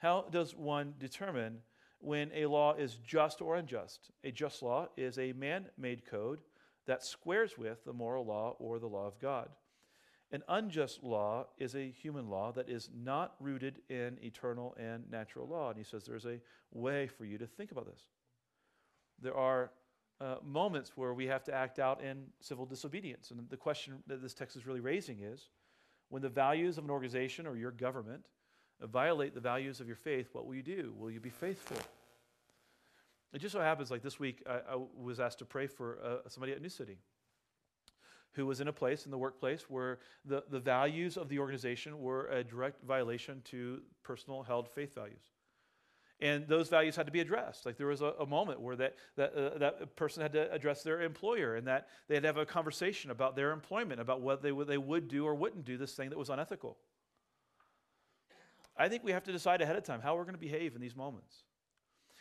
How 0.00 0.24
does 0.30 0.56
one 0.56 0.94
determine 0.98 1.58
when 1.98 2.30
a 2.34 2.46
law 2.46 2.74
is 2.74 2.96
just 3.06 3.42
or 3.42 3.56
unjust? 3.56 4.10
A 4.24 4.32
just 4.32 4.62
law 4.62 4.88
is 4.96 5.18
a 5.18 5.32
man 5.34 5.66
made 5.76 6.06
code 6.06 6.40
that 6.86 7.04
squares 7.04 7.58
with 7.58 7.84
the 7.84 7.92
moral 7.92 8.24
law 8.24 8.56
or 8.58 8.78
the 8.78 8.86
law 8.86 9.06
of 9.06 9.20
God. 9.20 9.50
An 10.32 10.42
unjust 10.48 11.02
law 11.02 11.48
is 11.58 11.74
a 11.74 11.90
human 11.90 12.30
law 12.30 12.50
that 12.52 12.70
is 12.70 12.88
not 12.96 13.34
rooted 13.40 13.82
in 13.90 14.16
eternal 14.22 14.74
and 14.78 15.04
natural 15.10 15.46
law. 15.46 15.68
And 15.68 15.76
he 15.76 15.84
says 15.84 16.04
there's 16.04 16.24
a 16.24 16.40
way 16.72 17.06
for 17.06 17.26
you 17.26 17.36
to 17.36 17.46
think 17.46 17.70
about 17.70 17.86
this. 17.86 18.00
There 19.20 19.36
are 19.36 19.70
uh, 20.18 20.36
moments 20.42 20.92
where 20.96 21.12
we 21.12 21.26
have 21.26 21.44
to 21.44 21.54
act 21.54 21.78
out 21.78 22.02
in 22.02 22.24
civil 22.40 22.64
disobedience. 22.64 23.32
And 23.32 23.50
the 23.50 23.56
question 23.56 24.02
that 24.06 24.22
this 24.22 24.32
text 24.32 24.56
is 24.56 24.66
really 24.66 24.80
raising 24.80 25.20
is 25.20 25.50
when 26.08 26.22
the 26.22 26.28
values 26.30 26.78
of 26.78 26.84
an 26.84 26.90
organization 26.90 27.46
or 27.46 27.56
your 27.56 27.70
government 27.70 28.24
violate 28.86 29.34
the 29.34 29.40
values 29.40 29.80
of 29.80 29.86
your 29.86 29.96
faith, 29.96 30.28
what 30.32 30.46
will 30.46 30.54
you 30.54 30.62
do? 30.62 30.94
Will 30.96 31.10
you 31.10 31.20
be 31.20 31.30
faithful? 31.30 31.76
It 33.32 33.40
just 33.40 33.52
so 33.52 33.60
happens, 33.60 33.90
like 33.90 34.02
this 34.02 34.18
week, 34.18 34.42
I, 34.46 34.74
I 34.74 34.78
was 34.96 35.20
asked 35.20 35.38
to 35.38 35.44
pray 35.44 35.66
for 35.66 35.98
uh, 36.04 36.28
somebody 36.28 36.52
at 36.52 36.60
New 36.60 36.68
City 36.68 36.98
who 38.32 38.46
was 38.46 38.60
in 38.60 38.68
a 38.68 38.72
place 38.72 39.04
in 39.04 39.10
the 39.10 39.18
workplace 39.18 39.62
where 39.68 39.98
the, 40.24 40.44
the 40.50 40.60
values 40.60 41.16
of 41.16 41.28
the 41.28 41.38
organization 41.38 42.00
were 42.00 42.26
a 42.28 42.44
direct 42.44 42.82
violation 42.84 43.42
to 43.44 43.80
personal 44.02 44.42
held 44.42 44.68
faith 44.68 44.94
values. 44.94 45.32
And 46.20 46.46
those 46.46 46.68
values 46.68 46.96
had 46.96 47.06
to 47.06 47.12
be 47.12 47.20
addressed. 47.20 47.64
Like 47.64 47.76
there 47.76 47.86
was 47.86 48.02
a, 48.02 48.12
a 48.20 48.26
moment 48.26 48.60
where 48.60 48.76
that, 48.76 48.94
that, 49.16 49.34
uh, 49.34 49.58
that 49.58 49.96
person 49.96 50.22
had 50.22 50.32
to 50.34 50.52
address 50.52 50.82
their 50.82 51.00
employer 51.00 51.56
and 51.56 51.66
that 51.66 51.88
they 52.08 52.14
had 52.14 52.22
to 52.22 52.28
have 52.28 52.36
a 52.36 52.46
conversation 52.46 53.10
about 53.10 53.36
their 53.36 53.52
employment, 53.52 54.00
about 54.00 54.20
what 54.20 54.42
they, 54.42 54.52
what 54.52 54.66
they 54.66 54.78
would 54.78 55.08
do 55.08 55.24
or 55.24 55.34
wouldn't 55.34 55.64
do 55.64 55.76
this 55.78 55.94
thing 55.94 56.10
that 56.10 56.18
was 56.18 56.28
unethical. 56.28 56.76
I 58.80 58.88
think 58.88 59.04
we 59.04 59.12
have 59.12 59.24
to 59.24 59.32
decide 59.32 59.60
ahead 59.60 59.76
of 59.76 59.84
time 59.84 60.00
how 60.00 60.16
we're 60.16 60.24
going 60.24 60.34
to 60.34 60.40
behave 60.40 60.74
in 60.74 60.80
these 60.80 60.96
moments. 60.96 61.44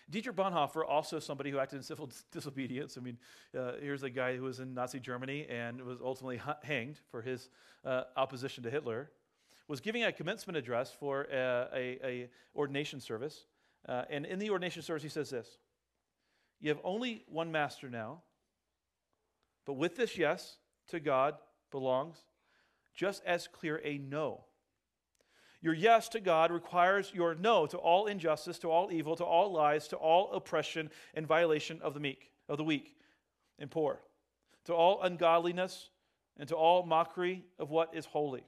Dietrich 0.09 0.35
Bonhoeffer, 0.35 0.83
also 0.85 1.17
somebody 1.19 1.51
who 1.51 1.57
acted 1.57 1.77
in 1.77 1.83
civil 1.83 2.09
disobedience. 2.31 2.97
I 2.97 3.01
mean, 3.01 3.17
uh, 3.57 3.73
here's 3.79 4.03
a 4.03 4.09
guy 4.09 4.35
who 4.35 4.43
was 4.43 4.59
in 4.59 4.73
Nazi 4.73 4.99
Germany 4.99 5.47
and 5.49 5.81
was 5.81 5.99
ultimately 6.03 6.41
hanged 6.63 6.99
for 7.11 7.21
his 7.21 7.49
uh, 7.85 8.03
opposition 8.17 8.63
to 8.63 8.69
Hitler, 8.69 9.09
was 9.69 9.79
giving 9.79 10.03
a 10.03 10.11
commencement 10.11 10.57
address 10.57 10.91
for 10.91 11.27
a, 11.31 11.67
a, 11.73 11.99
a 12.03 12.29
ordination 12.55 12.99
service. 12.99 13.45
Uh, 13.87 14.03
and 14.09 14.25
in 14.25 14.37
the 14.37 14.49
ordination 14.49 14.81
service, 14.81 15.03
he 15.03 15.09
says 15.09 15.29
this 15.29 15.47
You 16.59 16.69
have 16.69 16.79
only 16.83 17.23
one 17.29 17.53
master 17.53 17.89
now, 17.89 18.23
but 19.65 19.73
with 19.73 19.95
this 19.95 20.17
yes 20.17 20.57
to 20.89 20.99
God 20.99 21.35
belongs 21.71 22.17
just 22.93 23.23
as 23.25 23.47
clear 23.47 23.79
a 23.85 23.97
no 23.97 24.43
your 25.61 25.73
yes 25.73 26.07
to 26.09 26.19
God 26.19 26.51
requires 26.51 27.11
your 27.13 27.35
no 27.35 27.65
to 27.67 27.77
all 27.77 28.07
injustice, 28.07 28.59
to 28.59 28.71
all 28.71 28.91
evil, 28.91 29.15
to 29.17 29.25
all 29.25 29.51
lies, 29.51 29.87
to 29.89 29.97
all 29.97 30.31
oppression 30.31 30.89
and 31.13 31.27
violation 31.27 31.79
of 31.81 31.93
the 31.93 31.99
meek, 31.99 32.31
of 32.47 32.57
the 32.57 32.63
weak 32.63 32.95
and 33.57 33.69
poor, 33.69 33.99
to 34.65 34.73
all 34.73 35.01
ungodliness 35.01 35.89
and 36.37 36.47
to 36.47 36.55
all 36.55 36.85
mockery 36.85 37.43
of 37.57 37.69
what 37.69 37.93
is 37.93 38.05
holy. 38.05 38.43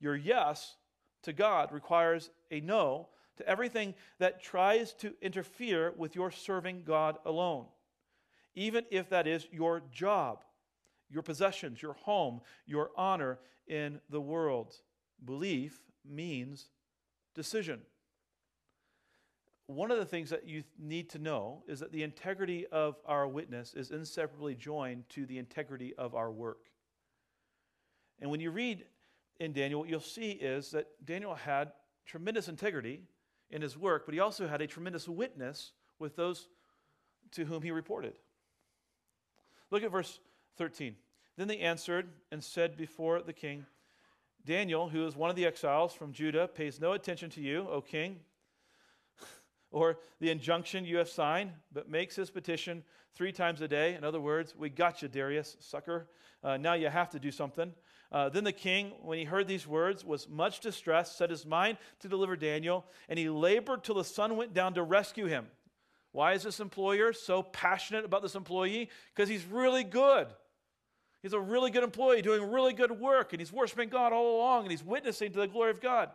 Your 0.00 0.16
yes 0.16 0.76
to 1.22 1.32
God 1.32 1.72
requires 1.72 2.30
a 2.50 2.60
no 2.60 3.08
to 3.38 3.48
everything 3.48 3.94
that 4.18 4.42
tries 4.42 4.92
to 4.94 5.14
interfere 5.22 5.94
with 5.96 6.14
your 6.14 6.30
serving 6.30 6.82
God 6.86 7.16
alone, 7.24 7.66
even 8.54 8.84
if 8.90 9.08
that 9.08 9.26
is 9.26 9.46
your 9.50 9.82
job, 9.90 10.44
your 11.08 11.22
possessions, 11.22 11.80
your 11.80 11.94
home, 11.94 12.42
your 12.66 12.90
honor 12.96 13.38
in 13.66 13.98
the 14.10 14.20
world. 14.20 14.74
Belief 15.24 15.80
means 16.08 16.66
decision. 17.34 17.80
One 19.66 19.90
of 19.90 19.98
the 19.98 20.04
things 20.04 20.30
that 20.30 20.48
you 20.48 20.64
need 20.78 21.10
to 21.10 21.18
know 21.18 21.62
is 21.68 21.78
that 21.80 21.92
the 21.92 22.02
integrity 22.02 22.66
of 22.66 22.96
our 23.06 23.28
witness 23.28 23.72
is 23.74 23.92
inseparably 23.92 24.56
joined 24.56 25.08
to 25.10 25.26
the 25.26 25.38
integrity 25.38 25.94
of 25.96 26.14
our 26.14 26.30
work. 26.30 26.66
And 28.20 28.30
when 28.30 28.40
you 28.40 28.50
read 28.50 28.84
in 29.38 29.52
Daniel, 29.52 29.80
what 29.80 29.88
you'll 29.88 30.00
see 30.00 30.32
is 30.32 30.72
that 30.72 30.88
Daniel 31.04 31.34
had 31.34 31.72
tremendous 32.04 32.48
integrity 32.48 33.02
in 33.50 33.62
his 33.62 33.76
work, 33.76 34.06
but 34.06 34.14
he 34.14 34.20
also 34.20 34.48
had 34.48 34.60
a 34.60 34.66
tremendous 34.66 35.08
witness 35.08 35.72
with 35.98 36.16
those 36.16 36.48
to 37.32 37.44
whom 37.44 37.62
he 37.62 37.70
reported. 37.70 38.14
Look 39.70 39.82
at 39.82 39.92
verse 39.92 40.18
13. 40.56 40.96
Then 41.36 41.48
they 41.48 41.58
answered 41.58 42.08
and 42.32 42.42
said 42.42 42.76
before 42.76 43.22
the 43.22 43.32
king, 43.32 43.66
Daniel, 44.44 44.88
who 44.88 45.06
is 45.06 45.16
one 45.16 45.30
of 45.30 45.36
the 45.36 45.46
exiles 45.46 45.92
from 45.92 46.12
Judah, 46.12 46.48
pays 46.48 46.80
no 46.80 46.92
attention 46.92 47.30
to 47.30 47.40
you, 47.40 47.66
O 47.70 47.80
king, 47.80 48.20
or 49.70 49.98
the 50.20 50.30
injunction 50.30 50.84
you 50.84 50.96
have 50.96 51.08
signed, 51.08 51.52
but 51.72 51.88
makes 51.88 52.16
his 52.16 52.30
petition 52.30 52.82
three 53.14 53.32
times 53.32 53.60
a 53.60 53.68
day. 53.68 53.94
In 53.94 54.04
other 54.04 54.20
words, 54.20 54.54
we 54.56 54.70
got 54.70 55.02
you, 55.02 55.08
Darius, 55.08 55.56
sucker. 55.60 56.08
Uh, 56.42 56.56
now 56.56 56.74
you 56.74 56.88
have 56.88 57.10
to 57.10 57.18
do 57.18 57.30
something. 57.30 57.72
Uh, 58.12 58.28
then 58.28 58.44
the 58.44 58.52
king, 58.52 58.92
when 59.02 59.18
he 59.18 59.24
heard 59.24 59.46
these 59.46 59.66
words, 59.66 60.04
was 60.04 60.28
much 60.28 60.60
distressed, 60.60 61.16
set 61.16 61.30
his 61.30 61.46
mind 61.46 61.78
to 62.00 62.08
deliver 62.08 62.34
Daniel, 62.34 62.84
and 63.08 63.18
he 63.18 63.28
labored 63.28 63.84
till 63.84 63.94
the 63.94 64.04
sun 64.04 64.36
went 64.36 64.52
down 64.54 64.74
to 64.74 64.82
rescue 64.82 65.26
him. 65.26 65.46
Why 66.12 66.32
is 66.32 66.42
this 66.42 66.58
employer 66.58 67.12
so 67.12 67.42
passionate 67.42 68.04
about 68.04 68.22
this 68.22 68.34
employee? 68.34 68.90
Because 69.14 69.28
he's 69.28 69.44
really 69.44 69.84
good. 69.84 70.26
He's 71.22 71.32
a 71.34 71.40
really 71.40 71.70
good 71.70 71.84
employee 71.84 72.22
doing 72.22 72.50
really 72.50 72.72
good 72.72 72.92
work, 72.92 73.32
and 73.32 73.40
he's 73.40 73.52
worshiping 73.52 73.90
God 73.90 74.12
all 74.12 74.36
along, 74.36 74.62
and 74.62 74.70
he's 74.70 74.84
witnessing 74.84 75.32
to 75.32 75.40
the 75.40 75.48
glory 75.48 75.70
of 75.70 75.80
God. 75.80 76.10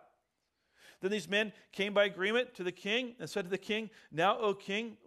Then 1.02 1.12
these 1.12 1.30
men 1.30 1.54
came 1.72 1.94
by 1.94 2.06
agreement 2.06 2.56
to 2.56 2.64
the 2.64 2.72
king 2.72 3.16
and 3.20 3.30
said 3.30 3.44
to 3.44 3.50
the 3.50 3.58
king, 3.58 3.90
Now, 4.12 4.38
O 4.40 4.54
king, 4.54 4.98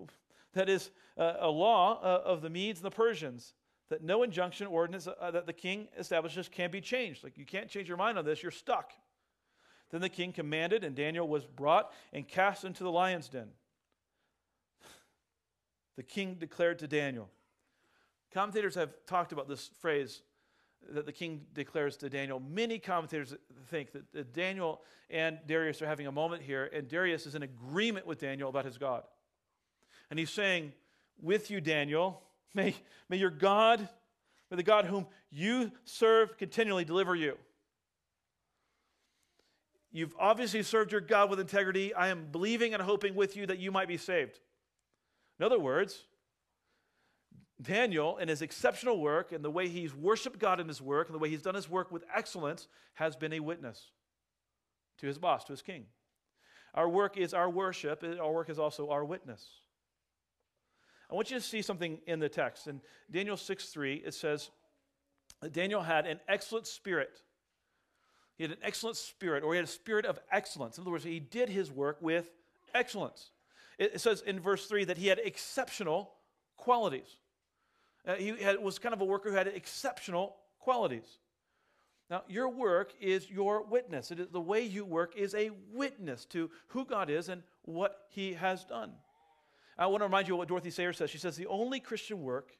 that 0.53 0.69
is 0.69 0.91
uh, 1.17 1.35
a 1.41 1.49
law 1.49 2.01
uh, 2.01 2.23
of 2.25 2.43
the 2.43 2.51
Medes 2.51 2.79
and 2.79 2.87
the 2.87 2.95
Persians, 2.95 3.55
that 3.89 4.05
no 4.05 4.23
injunction 4.23 4.67
ordinance 4.67 5.09
uh, 5.09 5.31
that 5.31 5.47
the 5.47 5.53
king 5.53 5.89
establishes 5.99 6.49
can 6.49 6.71
be 6.71 6.81
changed. 6.81 7.25
Like, 7.25 7.37
you 7.37 7.47
can't 7.47 7.69
change 7.69 7.89
your 7.89 7.97
mind 7.97 8.19
on 8.19 8.25
this, 8.25 8.43
you're 8.43 8.53
stuck. 8.53 8.93
Then 9.91 10.01
the 10.01 10.09
king 10.09 10.33
commanded, 10.33 10.85
and 10.85 10.95
Daniel 10.95 11.27
was 11.27 11.47
brought 11.47 11.91
and 12.13 12.29
cast 12.29 12.65
into 12.65 12.85
the 12.85 12.93
lion's 12.93 13.29
den. 13.29 13.49
The 15.97 16.03
king 16.03 16.37
declared 16.39 16.79
to 16.81 16.87
Daniel, 16.87 17.29
Commentators 18.33 18.75
have 18.75 18.91
talked 19.07 19.33
about 19.33 19.49
this 19.49 19.71
phrase 19.81 20.23
that 20.91 21.07
the 21.07 21.13
king 21.13 21.43
declares 21.55 21.97
to 21.99 22.09
Daniel. 22.11 22.41
Many 22.41 22.79
commentators 22.79 23.35
think 23.67 23.93
that 23.93 24.33
Daniel 24.33 24.81
and 25.11 25.39
Darius 25.47 25.83
are 25.83 25.87
having 25.87 26.07
a 26.07 26.13
moment 26.13 26.43
here, 26.43 26.71
and 26.73 26.89
Darius 26.89 27.27
is 27.27 27.35
in 27.35 27.43
agreement 27.43 28.07
with 28.07 28.21
Daniel 28.21 28.49
about 28.49 28.65
his 28.65 28.79
God. 28.79 29.03
And 30.11 30.19
he's 30.19 30.31
saying, 30.31 30.73
With 31.21 31.51
you, 31.51 31.61
Daniel, 31.61 32.23
may, 32.55 32.75
may 33.09 33.17
your 33.17 33.31
God, 33.31 33.89
may 34.51 34.57
the 34.57 34.63
God 34.63 34.85
whom 34.85 35.07
you 35.31 35.73
serve 35.85 36.37
continually 36.37 36.85
deliver 36.85 37.15
you. 37.15 37.37
You've 39.91 40.15
obviously 40.19 40.63
served 40.63 40.93
your 40.93 41.01
God 41.01 41.31
with 41.31 41.41
integrity. 41.41 41.95
I 41.95 42.09
am 42.09 42.27
believing 42.31 42.75
and 42.75 42.83
hoping 42.83 43.15
with 43.15 43.37
you 43.37 43.47
that 43.47 43.59
you 43.59 43.73
might 43.73 43.89
be 43.89 43.97
saved. 43.97 44.39
In 45.39 45.47
other 45.47 45.59
words, 45.59 46.05
Daniel, 47.61 48.19
in 48.19 48.29
his 48.29 48.41
exceptional 48.41 49.01
work 49.01 49.33
and 49.33 49.45
the 49.45 49.51
way 49.51 49.69
he's 49.69 49.95
worshiped 49.95 50.39
God 50.39 50.61
in 50.61 50.69
his 50.69 50.81
work 50.81 51.09
and 51.09 51.15
the 51.15 51.19
way 51.19 51.29
he's 51.29 51.43
done 51.43 51.55
his 51.55 51.69
work 51.69 51.91
with 51.91 52.05
excellence, 52.15 52.69
has 52.95 53.17
been 53.17 53.33
a 53.33 53.41
witness 53.41 53.91
to 54.99 55.07
his 55.07 55.19
boss, 55.19 55.45
to 55.45 55.53
his 55.53 55.63
king. 55.63 55.87
Our 56.75 56.89
work 56.89 57.17
is 57.17 57.35
our 57.35 57.51
worship, 57.51 58.05
our 58.05 58.33
work 58.33 58.51
is 58.51 58.59
also 58.59 58.91
our 58.91 59.05
witness. 59.05 59.45
I 61.11 61.15
want 61.15 61.31
you 61.31 61.39
to 61.39 61.43
see 61.43 61.63
something 61.63 61.99
in 62.07 62.21
the 62.21 62.29
text. 62.29 62.67
In 62.67 62.81
Daniel 63.11 63.37
6 63.37 63.65
3, 63.71 63.95
it 64.05 64.15
says 64.15 64.51
that 65.41 65.53
Daniel 65.53 65.83
had 65.83 66.07
an 66.07 66.21
excellent 66.29 66.67
spirit. 66.67 67.23
He 68.37 68.45
had 68.45 68.53
an 68.53 68.59
excellent 68.63 68.97
spirit, 68.97 69.43
or 69.43 69.53
he 69.53 69.57
had 69.57 69.65
a 69.65 69.71
spirit 69.71 70.05
of 70.05 70.21
excellence. 70.31 70.77
In 70.77 70.83
other 70.83 70.93
words, 70.93 71.05
he 71.05 71.19
did 71.19 71.49
his 71.49 71.73
work 71.73 71.97
with 72.01 72.31
excellence. 72.75 73.31
It 73.79 74.01
says 74.01 74.21
in 74.21 74.39
verse 74.39 74.67
3 74.67 74.85
that 74.85 74.99
he 74.99 75.07
had 75.07 75.19
exceptional 75.19 76.13
qualities. 76.57 77.17
Uh, 78.07 78.15
he 78.15 78.29
had, 78.29 78.63
was 78.63 78.79
kind 78.79 78.95
of 78.95 79.01
a 79.01 79.05
worker 79.05 79.31
who 79.31 79.37
had 79.37 79.49
exceptional 79.49 80.37
qualities. 80.59 81.19
Now, 82.11 82.23
your 82.27 82.49
work 82.49 82.95
is 83.01 83.31
your 83.31 83.65
witness. 83.65 84.11
It 84.11 84.21
is, 84.21 84.29
the 84.33 84.41
way 84.41 84.63
you 84.63 84.85
work 84.85 85.15
is 85.17 85.35
a 85.35 85.51
witness 85.73 86.25
to 86.27 86.51
who 86.69 86.85
God 86.85 87.11
is 87.11 87.29
and 87.29 87.43
what 87.63 88.07
He 88.09 88.33
has 88.35 88.65
done. 88.65 88.93
I 89.77 89.87
want 89.87 90.01
to 90.01 90.07
remind 90.07 90.27
you 90.27 90.35
of 90.35 90.39
what 90.39 90.49
Dorothy 90.49 90.71
Sayers 90.71 90.97
says. 90.97 91.11
She 91.11 91.19
says, 91.19 91.37
The 91.37 91.47
only 91.47 91.81
Christian 91.81 92.23
work 92.23 92.57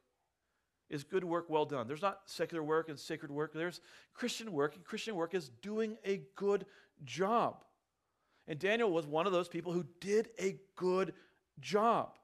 is 0.91 1.03
good 1.03 1.25
work 1.25 1.49
well 1.49 1.65
done. 1.65 1.87
There's 1.87 2.03
not 2.03 2.21
secular 2.27 2.63
work 2.63 2.89
and 2.89 2.99
sacred 2.99 3.31
work, 3.31 3.53
there's 3.53 3.81
Christian 4.15 4.53
work, 4.53 4.75
and 4.75 4.85
Christian 4.85 5.17
work 5.17 5.35
is 5.35 5.51
doing 5.63 5.97
a 6.05 6.23
good 6.37 6.67
job. 7.05 7.65
And 8.47 8.59
Daniel 8.59 8.91
was 8.91 9.07
one 9.07 9.27
of 9.27 9.33
those 9.33 9.49
people 9.49 9.73
who 9.73 9.85
did 10.01 10.29
a 10.39 10.57
good 10.77 11.15
job. 11.61 12.17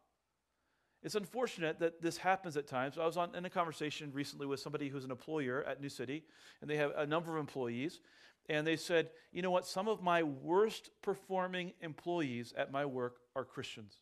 It's 1.05 1.15
unfortunate 1.15 1.79
that 1.81 2.01
this 2.01 2.17
happens 2.17 2.57
at 2.57 2.67
times. 2.67 2.97
I 2.97 3.05
was 3.05 3.19
on, 3.19 3.35
in 3.35 3.45
a 3.45 3.51
conversation 3.51 4.11
recently 4.15 4.47
with 4.47 4.59
somebody 4.59 4.89
who's 4.89 5.05
an 5.05 5.11
employer 5.11 5.63
at 5.69 5.81
New 5.81 5.91
City, 5.91 6.25
and 6.63 6.71
they 6.71 6.79
have 6.79 6.93
a 6.97 7.07
number 7.07 7.35
of 7.37 7.41
employees. 7.41 8.01
And 8.49 8.67
they 8.67 8.77
said, 8.77 9.11
you 9.31 9.43
know 9.43 9.51
what? 9.51 9.67
Some 9.67 9.87
of 9.87 10.03
my 10.03 10.23
worst 10.23 10.91
performing 11.03 11.73
employees 11.83 12.55
at 12.57 12.73
my 12.73 12.87
work 12.87 13.17
are 13.37 13.45
Christians. 13.45 13.99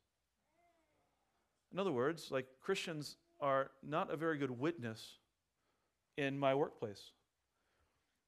In 1.73 1.81
other 1.81 1.93
words, 1.93 2.29
like 2.31 2.47
Christians 2.61 3.17
are 3.41 3.73
not 3.83 4.13
a 4.13 4.17
very 4.17 4.39
good 4.39 4.51
witness 4.53 5.19
in 6.17 6.39
my 6.39 6.55
workplace. 6.55 7.11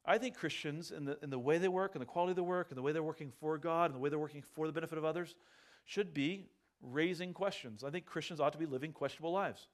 I 0.04 0.18
think 0.18 0.36
Christians, 0.36 0.90
in 0.90 1.04
the, 1.04 1.18
in 1.22 1.30
the 1.30 1.38
way 1.38 1.58
they 1.58 1.68
work, 1.68 1.94
and 1.94 2.02
the 2.02 2.06
quality 2.06 2.32
of 2.32 2.36
the 2.36 2.42
work, 2.42 2.70
and 2.70 2.76
the 2.76 2.82
way 2.82 2.90
they're 2.90 3.02
working 3.02 3.32
for 3.40 3.56
God, 3.56 3.86
and 3.86 3.94
the 3.94 4.00
way 4.00 4.10
they're 4.10 4.18
working 4.18 4.42
for 4.42 4.66
the 4.66 4.72
benefit 4.72 4.98
of 4.98 5.04
others, 5.04 5.36
should 5.84 6.12
be 6.12 6.46
raising 6.92 7.32
questions. 7.32 7.84
I 7.84 7.90
think 7.90 8.06
Christians 8.06 8.40
ought 8.40 8.52
to 8.52 8.58
be 8.58 8.66
living 8.66 8.92
questionable 8.92 9.32
lives. 9.32 9.68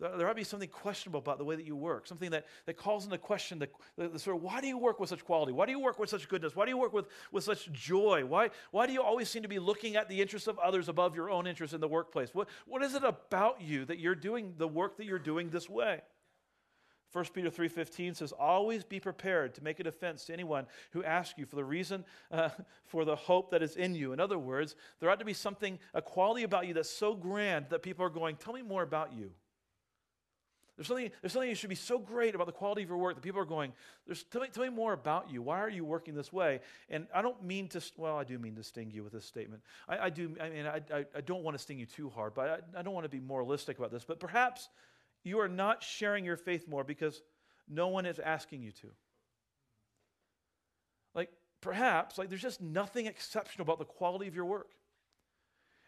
There, 0.00 0.26
ought 0.26 0.30
to 0.30 0.34
be 0.34 0.42
something 0.42 0.68
questionable 0.68 1.20
about 1.20 1.38
the 1.38 1.44
way 1.44 1.54
that 1.54 1.64
you 1.64 1.76
work, 1.76 2.08
something 2.08 2.30
that, 2.32 2.46
that 2.66 2.76
calls 2.76 3.04
into 3.04 3.18
question 3.18 3.60
the, 3.60 3.68
the, 3.96 4.08
the, 4.08 4.18
sort 4.18 4.36
of 4.36 4.42
why 4.42 4.60
do 4.60 4.66
you 4.66 4.76
work 4.76 4.98
with 4.98 5.08
such 5.08 5.24
quality? 5.24 5.52
Why 5.52 5.64
do 5.64 5.70
you 5.70 5.78
work 5.78 5.98
with 6.00 6.10
such 6.10 6.28
goodness? 6.28 6.56
Why 6.56 6.64
do 6.64 6.70
you 6.70 6.76
work 6.76 6.92
with, 6.92 7.06
with 7.30 7.44
such 7.44 7.70
joy? 7.70 8.24
Why, 8.24 8.50
why 8.72 8.88
do 8.88 8.92
you 8.92 9.00
always 9.00 9.28
seem 9.28 9.42
to 9.42 9.48
be 9.48 9.60
looking 9.60 9.94
at 9.94 10.08
the 10.08 10.20
interests 10.20 10.48
of 10.48 10.58
others 10.58 10.88
above 10.88 11.14
your 11.14 11.30
own 11.30 11.46
interests 11.46 11.72
in 11.72 11.80
the 11.80 11.86
workplace? 11.86 12.30
What, 12.32 12.48
what 12.66 12.82
is 12.82 12.94
it 12.94 13.04
about 13.04 13.60
you 13.60 13.84
that 13.84 14.00
you're 14.00 14.16
doing 14.16 14.54
the 14.58 14.66
work 14.66 14.96
that 14.96 15.04
you're 15.04 15.20
doing 15.20 15.50
this 15.50 15.70
way? 15.70 16.00
1 17.12 17.24
Peter 17.34 17.50
3:15 17.50 18.14
says, 18.14 18.32
"Always 18.32 18.84
be 18.84 18.98
prepared 18.98 19.54
to 19.54 19.64
make 19.64 19.78
a 19.78 19.84
defense 19.84 20.24
to 20.26 20.32
anyone 20.32 20.66
who 20.92 21.04
asks 21.04 21.38
you 21.38 21.44
for 21.44 21.56
the 21.56 21.64
reason 21.64 22.04
uh, 22.30 22.50
for 22.84 23.04
the 23.04 23.16
hope 23.16 23.50
that 23.50 23.62
is 23.62 23.76
in 23.76 23.94
you." 23.94 24.12
In 24.12 24.20
other 24.20 24.38
words, 24.38 24.76
there 24.98 25.10
ought 25.10 25.18
to 25.18 25.24
be 25.24 25.34
something, 25.34 25.78
a 25.94 26.02
quality 26.02 26.42
about 26.42 26.66
you 26.66 26.74
that's 26.74 26.90
so 26.90 27.14
grand 27.14 27.66
that 27.68 27.82
people 27.82 28.04
are 28.04 28.10
going, 28.10 28.36
"Tell 28.36 28.54
me 28.54 28.62
more 28.62 28.82
about 28.82 29.12
you." 29.12 29.32
There's 30.76 30.88
something, 30.88 31.10
there's 31.20 31.32
something 31.32 31.50
that 31.50 31.58
should 31.58 31.68
be 31.68 31.76
so 31.76 31.98
great 31.98 32.34
about 32.34 32.46
the 32.46 32.52
quality 32.52 32.82
of 32.82 32.88
your 32.88 32.96
work 32.96 33.14
that 33.14 33.20
people 33.20 33.40
are 33.40 33.44
going, 33.44 33.72
there's, 34.06 34.22
tell, 34.24 34.40
me, 34.40 34.48
tell 34.50 34.64
me 34.64 34.70
more 34.70 34.94
about 34.94 35.30
you. 35.30 35.42
Why 35.42 35.60
are 35.60 35.68
you 35.68 35.84
working 35.84 36.14
this 36.14 36.32
way? 36.32 36.60
And 36.88 37.06
I 37.14 37.20
don't 37.20 37.42
mean 37.44 37.68
to, 37.68 37.82
well, 37.98 38.16
I 38.16 38.24
do 38.24 38.38
mean 38.38 38.56
to 38.56 38.64
sting 38.64 38.90
you 38.90 39.04
with 39.04 39.12
this 39.12 39.26
statement. 39.26 39.62
I, 39.86 39.98
I 39.98 40.10
do, 40.10 40.34
I 40.40 40.48
mean, 40.48 40.66
I, 40.66 40.80
I, 41.14 41.20
don't 41.20 41.42
want 41.42 41.58
to 41.58 41.62
sting 41.62 41.78
you 41.78 41.84
too 41.84 42.08
hard, 42.08 42.32
but 42.32 42.64
I, 42.74 42.80
I 42.80 42.82
don't 42.82 42.94
want 42.94 43.04
to 43.04 43.10
be 43.10 43.20
moralistic 43.20 43.78
about 43.78 43.90
this. 43.90 44.02
But 44.02 44.18
perhaps 44.18 44.70
you 45.24 45.40
are 45.40 45.48
not 45.48 45.82
sharing 45.82 46.24
your 46.24 46.36
faith 46.36 46.68
more 46.68 46.84
because 46.84 47.22
no 47.68 47.88
one 47.88 48.06
is 48.06 48.18
asking 48.18 48.62
you 48.62 48.72
to. 48.72 48.88
Like, 51.14 51.30
perhaps, 51.60 52.18
like, 52.18 52.28
there's 52.28 52.42
just 52.42 52.60
nothing 52.60 53.06
exceptional 53.06 53.62
about 53.62 53.78
the 53.78 53.84
quality 53.84 54.28
of 54.28 54.34
your 54.34 54.44
work. 54.44 54.70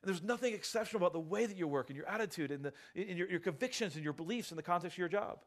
And 0.03 0.09
there's 0.09 0.23
nothing 0.23 0.53
exceptional 0.55 1.03
about 1.03 1.13
the 1.15 1.21
way 1.21 1.47
that 1.47 1.57
you 1.57 1.67
work 1.67 1.89
and 1.89 1.97
your 1.97 2.07
attitude 2.07 2.51
and, 2.51 2.65
the, 2.65 2.73
and 2.95 3.19
your, 3.19 3.29
your 3.31 3.41
convictions 3.41 3.95
and 3.95 4.05
your 4.05 4.13
beliefs 4.13 4.51
in 4.51 4.57
the 4.57 4.63
context 4.63 4.97
of 4.97 4.99
your 4.99 5.09
job. 5.09 5.39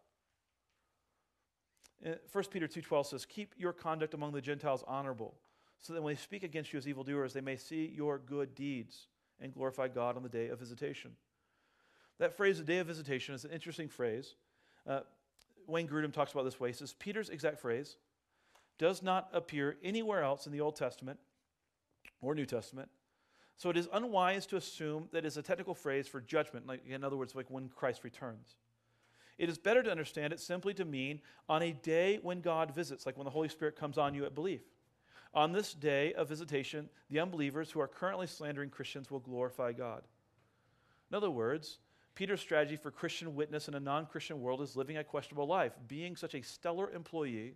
1 2.02 2.14
uh, 2.14 2.42
Peter 2.52 2.68
2.12 2.68 3.06
says, 3.06 3.26
Keep 3.26 3.54
your 3.58 3.74
conduct 3.74 4.14
among 4.14 4.32
the 4.32 4.42
Gentiles 4.42 4.84
honorable, 4.88 5.36
so 5.80 5.94
that 5.94 6.02
when 6.02 6.14
they 6.14 6.20
speak 6.20 6.44
against 6.44 6.74
you 6.74 6.78
as 6.78 6.88
evildoers, 6.88 7.34
they 7.34 7.42
may 7.42 7.56
see 7.56 7.92
your 7.96 8.18
good 8.18 8.56
deeds 8.56 9.08
and 9.40 9.54
glorify 9.54 9.88
God 9.88 10.16
on 10.16 10.24
the 10.24 10.30
day 10.30 10.48
of 10.50 10.60
visitation. 10.60 11.12
That 12.20 12.36
phrase, 12.36 12.58
the 12.58 12.64
day 12.64 12.80
of 12.80 12.88
visitation, 12.88 13.36
is 13.36 13.46
an 13.46 13.52
interesting 13.52 13.88
phrase. 13.88 14.36
Uh, 14.88 15.02
Wayne 15.68 15.88
Grudem 15.88 16.12
talks 16.12 16.32
about 16.32 16.44
this 16.44 16.60
way. 16.60 16.70
He 16.70 16.74
says, 16.74 16.94
Peter's 16.94 17.30
exact 17.30 17.60
phrase 17.60 17.98
does 18.78 19.04
not 19.04 19.30
appear 19.34 19.78
anywhere 19.84 20.24
else 20.24 20.46
in 20.46 20.52
the 20.52 20.62
Old 20.62 20.76
Testament 20.76 21.20
or 22.22 22.34
New 22.34 22.46
Testament. 22.46 22.90
So 23.58 23.70
it 23.70 23.78
is 23.78 23.90
unwise 23.92 24.46
to 24.48 24.56
assume 24.56 25.10
that 25.12 25.26
is 25.26 25.36
a 25.38 25.42
technical 25.42 25.74
phrase 25.74 26.08
for 26.08 26.22
judgment, 26.22 26.68
like 26.68 26.86
in 26.88 27.04
other 27.04 27.18
words, 27.18 27.36
like 27.36 27.50
when 27.50 27.70
Christ 27.70 28.04
returns. 28.04 28.56
It 29.38 29.50
is 29.50 29.58
better 29.58 29.84
to 29.84 29.92
understand 29.92 30.34
it 30.34 30.40
simply 30.40 30.74
to 30.76 30.86
mean 30.86 31.22
on 31.50 31.62
a 31.62 31.72
day 31.72 32.20
when 32.22 32.42
God 32.42 32.74
visits, 32.74 33.06
like 33.06 33.18
when 33.18 33.26
the 33.26 33.32
Holy 33.32 33.50
Spirit 33.50 33.76
comes 33.76 33.98
on 33.98 34.14
you 34.14 34.26
at 34.26 34.36
belief. 34.36 34.62
On 35.34 35.52
this 35.52 35.74
day 35.74 36.14
of 36.14 36.30
visitation, 36.30 36.90
the 37.10 37.20
unbelievers 37.20 37.70
who 37.70 37.80
are 37.80 37.88
currently 37.88 38.28
slandering 38.28 38.70
Christians 38.70 39.12
will 39.12 39.20
glorify 39.20 39.72
God. 39.72 40.04
In 41.12 41.16
other 41.16 41.30
words, 41.30 41.80
Peter's 42.18 42.42
strategy 42.42 42.76
for 42.78 42.90
Christian 42.90 43.36
witness 43.36 43.68
in 43.68 43.76
a 43.76 43.80
non 43.80 44.08
Christian 44.08 44.42
world 44.42 44.60
is 44.62 44.76
living 44.76 44.98
a 44.98 45.04
questionable 45.04 45.46
life, 45.46 45.74
being 45.88 46.16
such 46.16 46.34
a 46.34 46.42
stellar 46.42 46.90
employee, 46.90 47.54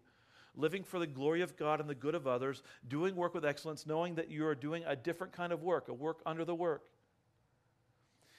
living 0.56 0.84
for 0.84 1.00
the 1.00 1.08
glory 1.08 1.42
of 1.42 1.58
God 1.58 1.80
and 1.80 1.90
the 1.90 1.96
good 1.96 2.14
of 2.14 2.28
others, 2.28 2.62
doing 2.88 3.16
work 3.16 3.34
with 3.34 3.44
excellence, 3.44 3.88
knowing 3.88 4.14
that 4.16 4.30
you 4.30 4.46
are 4.46 4.54
doing 4.54 4.84
a 4.86 4.96
different 4.96 5.34
kind 5.34 5.52
of 5.52 5.64
work, 5.64 5.88
a 5.88 5.94
work 5.94 6.20
under 6.28 6.46
the 6.46 6.54
work. 6.54 6.84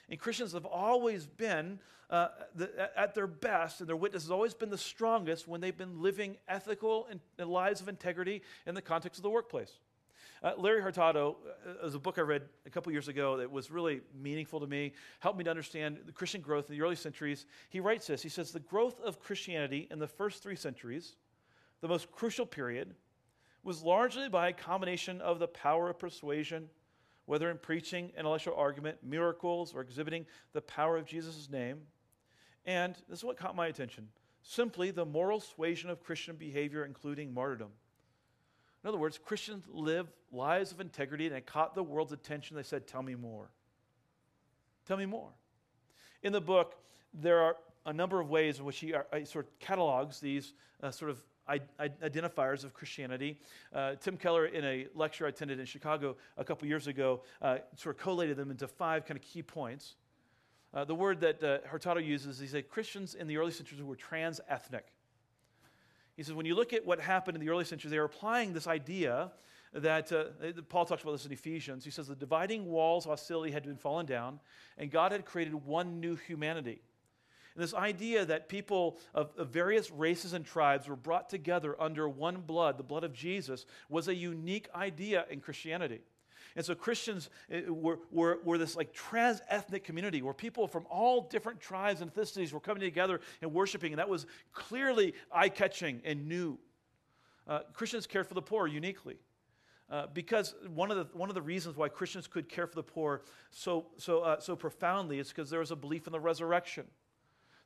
And 0.07 0.17
Christians 0.17 0.53
have 0.53 0.65
always 0.65 1.27
been 1.27 1.79
uh, 2.09 2.29
the, 2.55 2.89
at 2.97 3.15
their 3.15 3.27
best, 3.27 3.81
and 3.81 3.89
their 3.89 3.97
witness 3.97 4.23
has 4.23 4.31
always 4.31 4.53
been 4.53 4.69
the 4.69 4.77
strongest 4.77 5.45
when 5.45 5.59
they've 5.59 5.77
been 5.77 6.01
living 6.01 6.37
ethical 6.47 7.05
and, 7.11 7.19
and 7.37 7.49
lives 7.49 7.81
of 7.81 7.89
integrity 7.89 8.43
in 8.65 8.75
the 8.75 8.81
context 8.81 9.19
of 9.19 9.23
the 9.23 9.29
workplace. 9.29 9.77
Uh, 10.43 10.51
Larry 10.57 10.81
Hurtado 10.81 11.37
uh, 11.65 11.87
is 11.87 11.95
a 11.95 11.99
book 11.99 12.17
I 12.17 12.21
read 12.21 12.41
a 12.65 12.69
couple 12.69 12.91
years 12.91 13.07
ago 13.07 13.37
that 13.37 13.49
was 13.49 13.71
really 13.71 14.01
meaningful 14.21 14.59
to 14.59 14.67
me, 14.67 14.91
helped 15.21 15.37
me 15.37 15.45
to 15.45 15.49
understand 15.49 15.99
the 16.05 16.11
Christian 16.11 16.41
growth 16.41 16.69
in 16.69 16.75
the 16.75 16.83
early 16.83 16.97
centuries. 16.97 17.45
He 17.69 17.79
writes 17.79 18.07
this 18.07 18.21
He 18.21 18.27
says, 18.27 18.51
The 18.51 18.59
growth 18.59 18.99
of 18.99 19.21
Christianity 19.21 19.87
in 19.89 19.99
the 19.99 20.07
first 20.07 20.43
three 20.43 20.57
centuries, 20.57 21.15
the 21.79 21.87
most 21.87 22.11
crucial 22.11 22.45
period, 22.45 22.93
was 23.63 23.83
largely 23.83 24.27
by 24.27 24.49
a 24.49 24.53
combination 24.53 25.21
of 25.21 25.39
the 25.39 25.47
power 25.47 25.89
of 25.89 25.97
persuasion, 25.97 26.67
whether 27.25 27.49
in 27.49 27.57
preaching, 27.57 28.11
intellectual 28.17 28.55
argument, 28.55 28.97
miracles, 29.01 29.73
or 29.73 29.79
exhibiting 29.79 30.25
the 30.51 30.61
power 30.61 30.97
of 30.97 31.05
Jesus' 31.05 31.49
name. 31.49 31.79
And 32.65 32.95
this 33.07 33.19
is 33.19 33.23
what 33.23 33.37
caught 33.37 33.55
my 33.55 33.67
attention 33.67 34.09
simply 34.45 34.91
the 34.91 35.05
moral 35.05 35.39
suasion 35.39 35.89
of 35.89 36.03
Christian 36.03 36.35
behavior, 36.35 36.83
including 36.83 37.33
martyrdom. 37.33 37.69
In 38.83 38.89
other 38.89 38.97
words, 38.97 39.17
Christians 39.17 39.65
live 39.71 40.07
lives 40.31 40.71
of 40.71 40.81
integrity 40.81 41.27
and 41.27 41.35
it 41.35 41.45
caught 41.45 41.73
the 41.73 41.83
world's 41.83 42.11
attention. 42.11 42.55
They 42.57 42.63
said, 42.63 42.87
Tell 42.87 43.01
me 43.01 43.15
more. 43.15 43.49
Tell 44.85 44.97
me 44.97 45.05
more. 45.05 45.29
In 46.21 46.33
the 46.33 46.41
book, 46.41 46.75
there 47.13 47.39
are 47.39 47.55
a 47.85 47.93
number 47.93 48.19
of 48.19 48.29
ways 48.29 48.59
in 48.59 48.65
which 48.65 48.79
he 48.79 48.93
are, 48.93 49.05
uh, 49.13 49.23
sort 49.25 49.45
of 49.45 49.59
catalogs 49.59 50.19
these 50.19 50.53
uh, 50.81 50.91
sort 50.91 51.11
of 51.11 51.23
identifiers 51.49 52.63
of 52.63 52.73
Christianity. 52.73 53.37
Uh, 53.73 53.95
Tim 53.95 54.17
Keller, 54.17 54.45
in 54.45 54.63
a 54.63 54.87
lecture 54.95 55.25
I 55.25 55.29
attended 55.29 55.59
in 55.59 55.65
Chicago 55.65 56.15
a 56.37 56.43
couple 56.43 56.67
years 56.67 56.87
ago, 56.87 57.21
uh, 57.41 57.57
sort 57.75 57.95
of 57.95 58.01
collated 58.01 58.37
them 58.37 58.49
into 58.49 58.67
five 58.67 59.05
kind 59.05 59.17
of 59.17 59.23
key 59.23 59.43
points. 59.43 59.95
Uh, 60.73 60.85
the 60.85 60.95
word 60.95 61.19
that 61.21 61.43
uh, 61.43 61.57
Hurtado 61.67 61.99
uses, 61.99 62.39
he 62.39 62.47
said 62.47 62.69
Christians 62.69 63.13
in 63.13 63.27
the 63.27 63.37
early 63.37 63.51
centuries 63.51 63.81
were 63.81 63.95
trans 63.95 64.39
ethnic. 64.47 64.87
He 66.15 66.23
says, 66.23 66.33
when 66.33 66.45
you 66.45 66.55
look 66.55 66.73
at 66.73 66.85
what 66.85 66.99
happened 66.99 67.35
in 67.35 67.41
the 67.43 67.49
early 67.49 67.65
centuries, 67.65 67.91
they 67.91 67.97
are 67.97 68.03
applying 68.03 68.53
this 68.53 68.67
idea 68.67 69.31
that 69.73 70.11
uh, 70.11 70.25
Paul 70.69 70.85
talks 70.85 71.01
about 71.01 71.13
this 71.13 71.25
in 71.25 71.31
Ephesians. 71.31 71.83
He 71.83 71.91
says 71.91 72.07
the 72.07 72.15
dividing 72.15 72.65
walls 72.65 73.05
of 73.05 73.11
hostility 73.11 73.51
had 73.51 73.63
been 73.63 73.77
fallen 73.77 74.05
down, 74.05 74.39
and 74.77 74.91
God 74.91 75.11
had 75.11 75.25
created 75.25 75.55
one 75.55 75.99
new 75.99 76.15
humanity. 76.15 76.81
And 77.55 77.63
this 77.63 77.73
idea 77.73 78.25
that 78.25 78.49
people 78.49 78.97
of, 79.13 79.31
of, 79.37 79.49
various 79.49 79.91
races 79.91 80.33
and 80.33 80.45
tribes 80.45 80.87
were 80.87 80.95
brought 80.95 81.29
together 81.29 81.79
under 81.79 82.09
one 82.09 82.41
blood, 82.41 82.77
the 82.77 82.83
blood 82.83 83.03
of 83.03 83.13
Jesus, 83.13 83.65
was 83.89 84.07
a 84.07 84.15
unique 84.15 84.67
idea 84.75 85.25
in 85.29 85.39
Christianity. 85.39 86.01
And 86.55 86.65
so 86.65 86.75
Christians 86.75 87.29
eh, 87.49 87.61
were, 87.67 87.99
were, 88.11 88.39
were 88.43 88.57
this 88.57 88.75
like 88.75 88.93
trans 88.93 89.41
ethnic 89.49 89.83
community 89.83 90.21
where 90.21 90.33
people 90.33 90.67
from 90.67 90.85
all 90.89 91.27
different 91.29 91.59
tribes 91.59 92.01
and 92.01 92.13
ethnicities 92.13 92.51
were 92.51 92.59
coming 92.59 92.81
together 92.81 93.21
and 93.41 93.53
worshiping. 93.53 93.91
And 93.91 93.99
that 93.99 94.09
was 94.09 94.25
clearly 94.51 95.13
eye 95.31 95.49
catching 95.49 96.01
and 96.05 96.27
new. 96.27 96.57
Uh, 97.47 97.59
Christians 97.73 98.07
cared 98.07 98.27
for 98.27 98.33
the 98.33 98.41
poor 98.41 98.67
uniquely. 98.67 99.17
Uh, 99.89 100.07
because 100.13 100.55
one 100.73 100.89
of, 100.89 100.97
the, 100.97 101.17
one 101.17 101.29
of 101.29 101.35
the 101.35 101.41
reasons 101.41 101.75
why 101.75 101.89
Christians 101.89 102.25
could 102.25 102.47
care 102.47 102.65
for 102.65 102.75
the 102.75 102.83
poor 102.83 103.21
so, 103.51 103.85
so, 103.97 104.21
uh, 104.21 104.39
so 104.39 104.55
profoundly 104.55 105.19
is 105.19 105.27
because 105.27 105.49
there 105.49 105.59
was 105.59 105.71
a 105.71 105.75
belief 105.75 106.07
in 106.07 106.13
the 106.13 106.19
resurrection. 106.19 106.85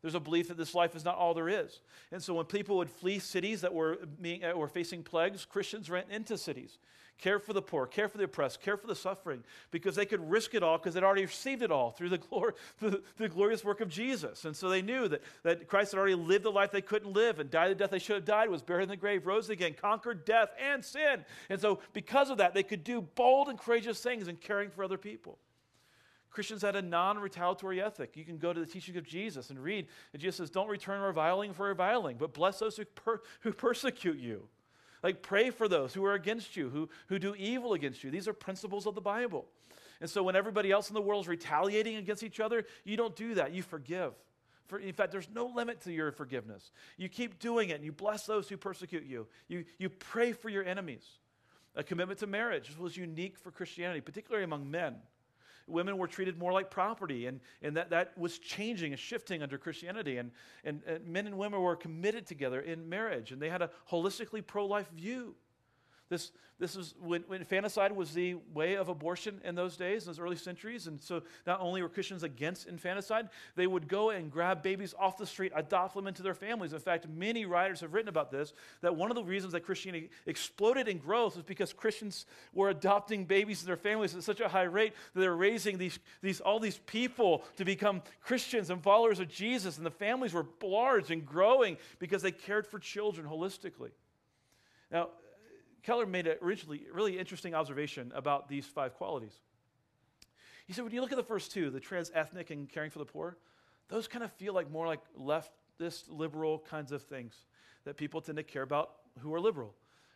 There's 0.01 0.15
a 0.15 0.19
belief 0.19 0.47
that 0.49 0.57
this 0.57 0.75
life 0.75 0.95
is 0.95 1.05
not 1.05 1.15
all 1.15 1.33
there 1.33 1.49
is. 1.49 1.81
And 2.11 2.21
so 2.21 2.33
when 2.33 2.45
people 2.45 2.77
would 2.77 2.89
flee 2.89 3.19
cities 3.19 3.61
that 3.61 3.73
were, 3.73 3.99
being, 4.21 4.43
uh, 4.43 4.53
were 4.55 4.67
facing 4.67 5.03
plagues, 5.03 5.45
Christians 5.45 5.89
went 5.89 6.07
into 6.09 6.37
cities. 6.37 6.79
Care 7.17 7.39
for 7.39 7.51
the 7.51 7.63
poor, 7.63 7.87
care 7.87 8.07
for 8.07 8.19
the 8.19 8.25
oppressed, 8.25 8.61
care 8.61 8.77
for 8.77 8.85
the 8.85 8.95
suffering, 8.95 9.43
because 9.71 9.95
they 9.95 10.05
could 10.05 10.29
risk 10.29 10.53
it 10.53 10.61
all 10.61 10.77
because 10.77 10.93
they'd 10.93 11.03
already 11.03 11.23
received 11.23 11.63
it 11.63 11.71
all 11.71 11.89
through 11.89 12.09
the, 12.09 12.17
through 12.79 13.01
the 13.17 13.29
glorious 13.29 13.65
work 13.65 13.81
of 13.81 13.89
Jesus. 13.89 14.45
And 14.45 14.55
so 14.55 14.69
they 14.69 14.83
knew 14.83 15.07
that, 15.07 15.23
that 15.41 15.67
Christ 15.67 15.93
had 15.93 15.97
already 15.97 16.13
lived 16.13 16.45
the 16.45 16.51
life 16.51 16.71
they 16.71 16.81
couldn't 16.81 17.11
live 17.11 17.39
and 17.39 17.49
died 17.49 17.71
the 17.71 17.75
death 17.75 17.89
they 17.89 17.97
should 17.97 18.17
have 18.17 18.25
died, 18.25 18.49
was 18.49 18.61
buried 18.61 18.83
in 18.83 18.89
the 18.89 18.97
grave, 18.97 19.25
rose 19.25 19.49
again, 19.49 19.73
conquered 19.73 20.25
death 20.25 20.49
and 20.59 20.85
sin. 20.85 21.25
And 21.49 21.59
so 21.59 21.79
because 21.93 22.29
of 22.29 22.37
that, 22.37 22.53
they 22.53 22.63
could 22.63 22.83
do 22.83 23.01
bold 23.01 23.49
and 23.49 23.57
courageous 23.57 23.99
things 23.99 24.27
in 24.27 24.35
caring 24.35 24.69
for 24.69 24.83
other 24.83 24.97
people. 24.97 25.39
Christians 26.29 26.61
had 26.61 26.75
a 26.75 26.83
non 26.83 27.17
retaliatory 27.17 27.81
ethic. 27.81 28.15
You 28.15 28.23
can 28.23 28.37
go 28.37 28.53
to 28.53 28.59
the 28.59 28.65
teaching 28.67 28.95
of 28.97 29.07
Jesus 29.07 29.49
and 29.49 29.57
read 29.57 29.87
that 30.11 30.19
Jesus 30.19 30.35
says, 30.35 30.49
Don't 30.51 30.67
return 30.67 31.01
reviling 31.01 31.51
for 31.51 31.65
reviling, 31.65 32.17
but 32.17 32.31
bless 32.31 32.59
those 32.59 32.77
who, 32.77 32.85
per- 32.85 33.21
who 33.39 33.51
persecute 33.51 34.19
you. 34.19 34.47
Like, 35.07 35.21
pray 35.21 35.51
for 35.51 35.69
those 35.69 35.93
who 35.93 36.03
are 36.03 36.15
against 36.15 36.57
you, 36.57 36.67
who, 36.67 36.89
who 37.07 37.17
do 37.17 37.33
evil 37.35 37.71
against 37.71 38.03
you. 38.03 38.11
These 38.11 38.27
are 38.27 38.33
principles 38.33 38.85
of 38.85 38.93
the 38.93 38.99
Bible. 38.99 39.45
And 40.01 40.09
so 40.09 40.21
when 40.21 40.35
everybody 40.35 40.69
else 40.69 40.89
in 40.89 40.95
the 40.95 41.01
world 41.01 41.23
is 41.23 41.29
retaliating 41.29 41.95
against 41.95 42.23
each 42.23 42.41
other, 42.41 42.65
you 42.83 42.97
don't 42.97 43.15
do 43.15 43.35
that. 43.35 43.53
You 43.53 43.63
forgive. 43.63 44.11
For, 44.65 44.79
in 44.79 44.91
fact, 44.91 45.13
there's 45.13 45.29
no 45.33 45.45
limit 45.45 45.79
to 45.83 45.93
your 45.93 46.11
forgiveness. 46.11 46.73
You 46.97 47.07
keep 47.07 47.39
doing 47.39 47.69
it 47.69 47.75
and 47.75 47.85
you 47.85 47.93
bless 47.93 48.25
those 48.25 48.49
who 48.49 48.57
persecute 48.57 49.05
you. 49.05 49.27
You, 49.47 49.63
you 49.77 49.87
pray 49.87 50.33
for 50.33 50.49
your 50.49 50.65
enemies. 50.65 51.05
A 51.77 51.83
commitment 51.83 52.19
to 52.19 52.27
marriage 52.27 52.69
was 52.77 52.97
unique 52.97 53.37
for 53.37 53.49
Christianity, 53.49 54.01
particularly 54.01 54.43
among 54.43 54.69
men. 54.69 54.97
Women 55.67 55.97
were 55.97 56.07
treated 56.07 56.37
more 56.37 56.53
like 56.53 56.71
property, 56.71 57.27
and, 57.27 57.39
and 57.61 57.75
that, 57.75 57.89
that 57.89 58.17
was 58.17 58.39
changing 58.39 58.93
and 58.93 58.99
shifting 58.99 59.43
under 59.43 59.57
Christianity. 59.57 60.17
And, 60.17 60.31
and, 60.63 60.81
and 60.87 61.05
men 61.05 61.27
and 61.27 61.37
women 61.37 61.61
were 61.61 61.75
committed 61.75 62.25
together 62.25 62.61
in 62.61 62.87
marriage, 62.87 63.31
and 63.31 63.41
they 63.41 63.49
had 63.49 63.61
a 63.61 63.69
holistically 63.91 64.45
pro 64.45 64.65
life 64.65 64.89
view. 64.91 65.35
This, 66.09 66.31
this 66.57 66.75
is 66.77 66.95
when, 67.01 67.23
when 67.27 67.41
infanticide 67.41 67.91
was 67.91 68.13
the 68.13 68.35
way 68.53 68.75
of 68.75 68.87
abortion 68.87 69.41
in 69.43 69.55
those 69.55 69.75
days, 69.75 70.03
in 70.03 70.07
those 70.07 70.19
early 70.19 70.37
centuries. 70.37 70.87
And 70.87 71.01
so 71.01 71.21
not 71.45 71.59
only 71.59 71.81
were 71.81 71.89
Christians 71.89 72.23
against 72.23 72.67
infanticide, 72.67 73.27
they 73.55 73.67
would 73.67 73.89
go 73.89 74.11
and 74.11 74.31
grab 74.31 74.63
babies 74.63 74.95
off 74.97 75.17
the 75.17 75.25
street, 75.25 75.51
adopt 75.53 75.95
them 75.95 76.07
into 76.07 76.23
their 76.23 76.33
families. 76.33 76.71
In 76.71 76.79
fact, 76.79 77.09
many 77.09 77.45
writers 77.45 77.81
have 77.81 77.93
written 77.93 78.07
about 78.07 78.31
this, 78.31 78.53
that 78.81 78.95
one 78.95 79.11
of 79.11 79.15
the 79.15 79.23
reasons 79.23 79.51
that 79.51 79.65
Christianity 79.65 80.09
exploded 80.25 80.87
in 80.87 80.97
growth 80.97 81.35
was 81.35 81.43
because 81.43 81.73
Christians 81.73 82.25
were 82.53 82.69
adopting 82.69 83.25
babies 83.25 83.61
in 83.61 83.67
their 83.67 83.75
families 83.75 84.15
at 84.15 84.23
such 84.23 84.39
a 84.39 84.47
high 84.47 84.63
rate 84.63 84.93
that 85.13 85.19
they 85.19 85.27
were 85.27 85.35
raising 85.35 85.77
these, 85.77 85.99
these, 86.21 86.39
all 86.39 86.59
these 86.59 86.79
people 86.85 87.43
to 87.57 87.65
become 87.65 88.01
Christians 88.21 88.69
and 88.69 88.81
followers 88.81 89.19
of 89.19 89.27
Jesus. 89.27 89.77
And 89.77 89.85
the 89.85 89.91
families 89.91 90.33
were 90.33 90.45
large 90.63 91.11
and 91.11 91.25
growing 91.25 91.77
because 91.99 92.21
they 92.21 92.31
cared 92.31 92.65
for 92.65 92.79
children 92.79 93.27
holistically. 93.27 93.91
Now, 94.89 95.09
Keller 95.87 96.05
made 96.05 96.27
a 96.27 96.35
originally 96.43 96.81
really 96.91 97.17
interesting 97.17 97.55
observation 97.55 98.11
about 98.13 98.49
these 98.49 98.65
five 98.65 98.93
qualities. 98.95 99.31
He 100.65 100.73
said, 100.73 100.83
when 100.83 100.93
you 100.93 100.99
look 100.99 101.13
at 101.13 101.17
the 101.17 101.23
first 101.23 101.53
two, 101.53 101.69
the 101.69 101.79
trans 101.79 102.11
ethnic 102.13 102.49
and 102.49 102.67
caring 102.67 102.89
for 102.91 102.99
the 102.99 103.05
poor, 103.05 103.37
those 103.87 104.05
kind 104.05 104.21
of 104.21 104.33
feel 104.33 104.53
like 104.53 104.69
more 104.69 104.85
like 104.85 104.99
leftist, 105.17 106.09
liberal 106.09 106.59
kinds 106.59 106.91
of 106.91 107.03
things 107.03 107.45
that 107.85 107.95
people 107.95 108.19
tend 108.19 108.35
to 108.35 108.43
care 108.43 108.63
about 108.63 108.95
who 109.19 109.33
are 109.33 109.39
liberal. 109.39 109.73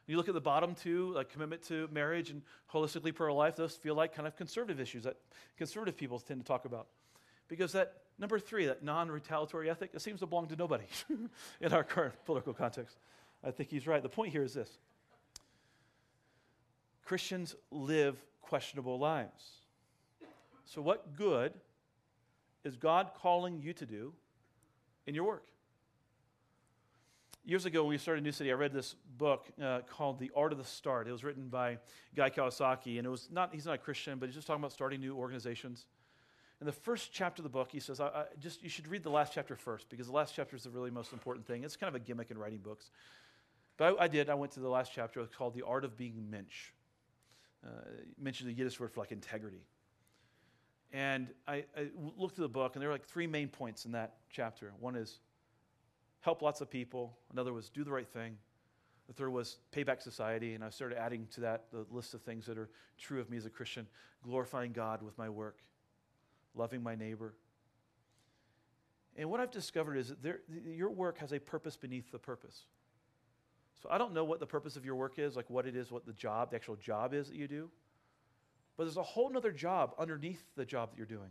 You 0.08 0.18
look 0.18 0.28
at 0.28 0.34
the 0.34 0.42
bottom 0.42 0.76
two, 0.76 1.14
like 1.14 1.30
commitment 1.30 1.62
to 1.70 1.88
marriage 1.90 2.32
and 2.32 2.42
holistically 2.74 3.16
pro 3.16 3.34
life, 3.34 3.56
those 3.56 3.78
feel 3.78 3.96
like 3.96 4.14
kind 4.14 4.28
of 4.28 4.36
conservative 4.36 4.82
issues 4.82 5.06
that 5.06 5.16
conservative 5.56 5.96
people 5.96 6.20
tend 6.20 6.42
to 6.42 6.46
talk 6.46 6.66
about. 6.66 6.88
Because 7.48 7.72
that 7.72 7.94
number 8.20 8.40
three, 8.40 8.66
that 8.66 8.84
non 8.84 9.10
retaliatory 9.10 9.70
ethic, 9.70 9.92
it 9.94 10.02
seems 10.02 10.20
to 10.20 10.26
belong 10.26 10.48
to 10.48 10.58
nobody 10.58 10.84
in 11.62 11.72
our 11.72 11.86
current 11.86 12.16
political 12.26 12.54
context. 12.54 12.98
I 13.42 13.52
think 13.52 13.70
he's 13.70 13.88
right. 13.88 14.04
The 14.04 14.10
point 14.10 14.34
here 14.34 14.44
is 14.44 14.54
this 14.54 14.78
Christians 17.12 17.58
live 17.72 18.16
questionable 18.40 18.98
lives. 18.98 19.44
So, 20.64 20.82
what 20.82 21.14
good 21.18 21.52
is 22.64 22.78
God 22.78 23.10
calling 23.22 23.60
you 23.60 23.74
to 23.74 23.86
do 23.86 24.14
in 25.06 25.14
your 25.14 25.26
work? 25.26 25.48
Years 27.44 27.66
ago, 27.66 27.84
when 27.84 27.90
we 27.90 27.98
started 27.98 28.24
New 28.24 28.32
City, 28.32 28.50
I 28.50 28.54
read 28.54 28.72
this 28.72 28.96
book 29.18 29.44
uh, 29.62 29.82
called 29.90 30.20
The 30.20 30.32
Art 30.38 30.54
of 30.54 30.58
the 30.58 30.64
Start. 30.64 31.10
It 31.10 31.12
was 31.12 31.26
written 31.26 31.50
by 31.50 31.80
Guy 32.16 32.30
Kawasaki, 32.30 32.98
and 32.98 33.06
it 33.06 33.10
was 33.10 33.28
not, 33.30 33.54
he's 33.54 33.66
not 33.66 33.76
a 33.76 33.78
Christian, 33.78 34.18
but 34.18 34.30
he's 34.30 34.36
just 34.36 34.48
talking 34.48 34.62
about 34.62 34.72
starting 34.72 35.02
new 35.02 35.18
organizations. 35.18 35.88
In 36.62 36.66
the 36.66 36.72
first 36.72 37.12
chapter 37.12 37.42
of 37.42 37.44
the 37.44 37.50
book, 37.50 37.74
he 37.74 37.82
says, 37.82 38.00
I, 38.00 38.08
I 38.08 38.24
just, 38.40 38.64
you 38.64 38.70
should 38.70 38.88
read 38.88 39.04
the 39.04 39.10
last 39.10 39.34
chapter 39.34 39.58
first, 39.58 39.90
because 39.90 40.08
the 40.08 40.14
last 40.14 40.34
chapter 40.34 40.56
is 40.56 40.64
the 40.64 40.70
really 40.70 40.92
most 40.92 41.12
important 41.12 41.46
thing. 41.46 41.66
It's 41.66 41.76
kind 41.76 41.94
of 41.94 42.02
a 42.02 42.06
gimmick 42.06 42.32
in 42.32 42.38
writing 42.38 42.60
books. 42.60 42.90
But 43.76 43.98
I, 44.00 44.06
I 44.06 44.08
did. 44.08 44.30
I 44.30 44.34
went 44.36 44.54
to 44.54 44.62
the 44.62 44.70
last 44.70 44.94
chapter. 44.96 45.20
It's 45.20 45.36
called 45.36 45.56
The 45.56 45.64
Art 45.64 45.84
of 45.84 45.98
Being 45.98 46.30
Mensch 46.30 46.72
uh, 47.66 47.70
mentioned 48.20 48.50
the 48.50 48.54
Yiddish 48.54 48.80
word 48.80 48.92
for 48.92 49.00
like 49.00 49.12
integrity. 49.12 49.66
And 50.94 51.30
I, 51.48 51.64
I 51.78 51.90
looked 52.18 52.36
through 52.36 52.46
the 52.46 52.50
book, 52.50 52.76
and 52.76 52.82
there 52.82 52.90
are 52.90 52.94
like 52.94 53.06
three 53.06 53.28
main 53.28 53.48
points 53.48 53.86
in 53.86 53.94
that 53.94 54.18
chapter. 54.30 54.74
One 54.80 54.96
is 54.96 55.20
help 56.20 56.42
lots 56.42 56.62
of 56.62 56.70
people. 56.70 57.18
Another 57.32 57.54
was 57.54 57.70
do 57.70 57.84
the 57.84 57.92
right 57.92 58.08
thing. 58.08 58.38
The 59.08 59.14
third 59.14 59.32
was 59.32 59.58
pay 59.72 59.84
back 59.84 60.02
society. 60.02 60.54
And 60.54 60.64
I 60.64 60.70
started 60.70 60.98
adding 60.98 61.28
to 61.34 61.42
that 61.42 61.66
the 61.72 61.86
list 61.92 62.14
of 62.14 62.22
things 62.22 62.46
that 62.46 62.58
are 62.58 62.70
true 62.98 63.20
of 63.20 63.30
me 63.30 63.38
as 63.38 63.46
a 63.46 63.50
Christian 63.50 63.88
glorifying 64.24 64.72
God 64.72 65.02
with 65.02 65.18
my 65.18 65.30
work, 65.30 65.60
loving 66.56 66.84
my 66.84 66.96
neighbor. 66.96 67.34
And 69.18 69.30
what 69.30 69.40
I've 69.40 69.52
discovered 69.52 69.98
is 69.98 70.10
that 70.10 70.24
there, 70.24 70.40
your 70.66 70.90
work 70.90 71.18
has 71.18 71.34
a 71.34 71.40
purpose 71.40 71.76
beneath 71.76 72.12
the 72.12 72.20
purpose. 72.20 72.66
So 73.82 73.90
I 73.90 73.98
don't 73.98 74.14
know 74.14 74.24
what 74.24 74.40
the 74.40 74.46
purpose 74.46 74.76
of 74.76 74.86
your 74.86 74.96
work 74.96 75.18
is, 75.18 75.36
like 75.36 75.50
what 75.50 75.66
it 75.66 75.76
is, 75.76 75.92
what 75.92 76.06
the 76.06 76.14
job, 76.14 76.52
the 76.52 76.56
actual 76.56 76.76
job 76.76 77.14
is 77.14 77.30
that 77.30 77.36
you 77.36 77.48
do. 77.48 77.70
But 78.78 78.84
there's 78.86 78.98
a 78.98 79.04
whole 79.04 79.36
other 79.36 79.52
job 79.52 79.94
underneath 79.98 80.44
the 80.56 80.66
job 80.66 80.92
that 80.92 80.98
you're 80.98 81.06
doing. 81.06 81.30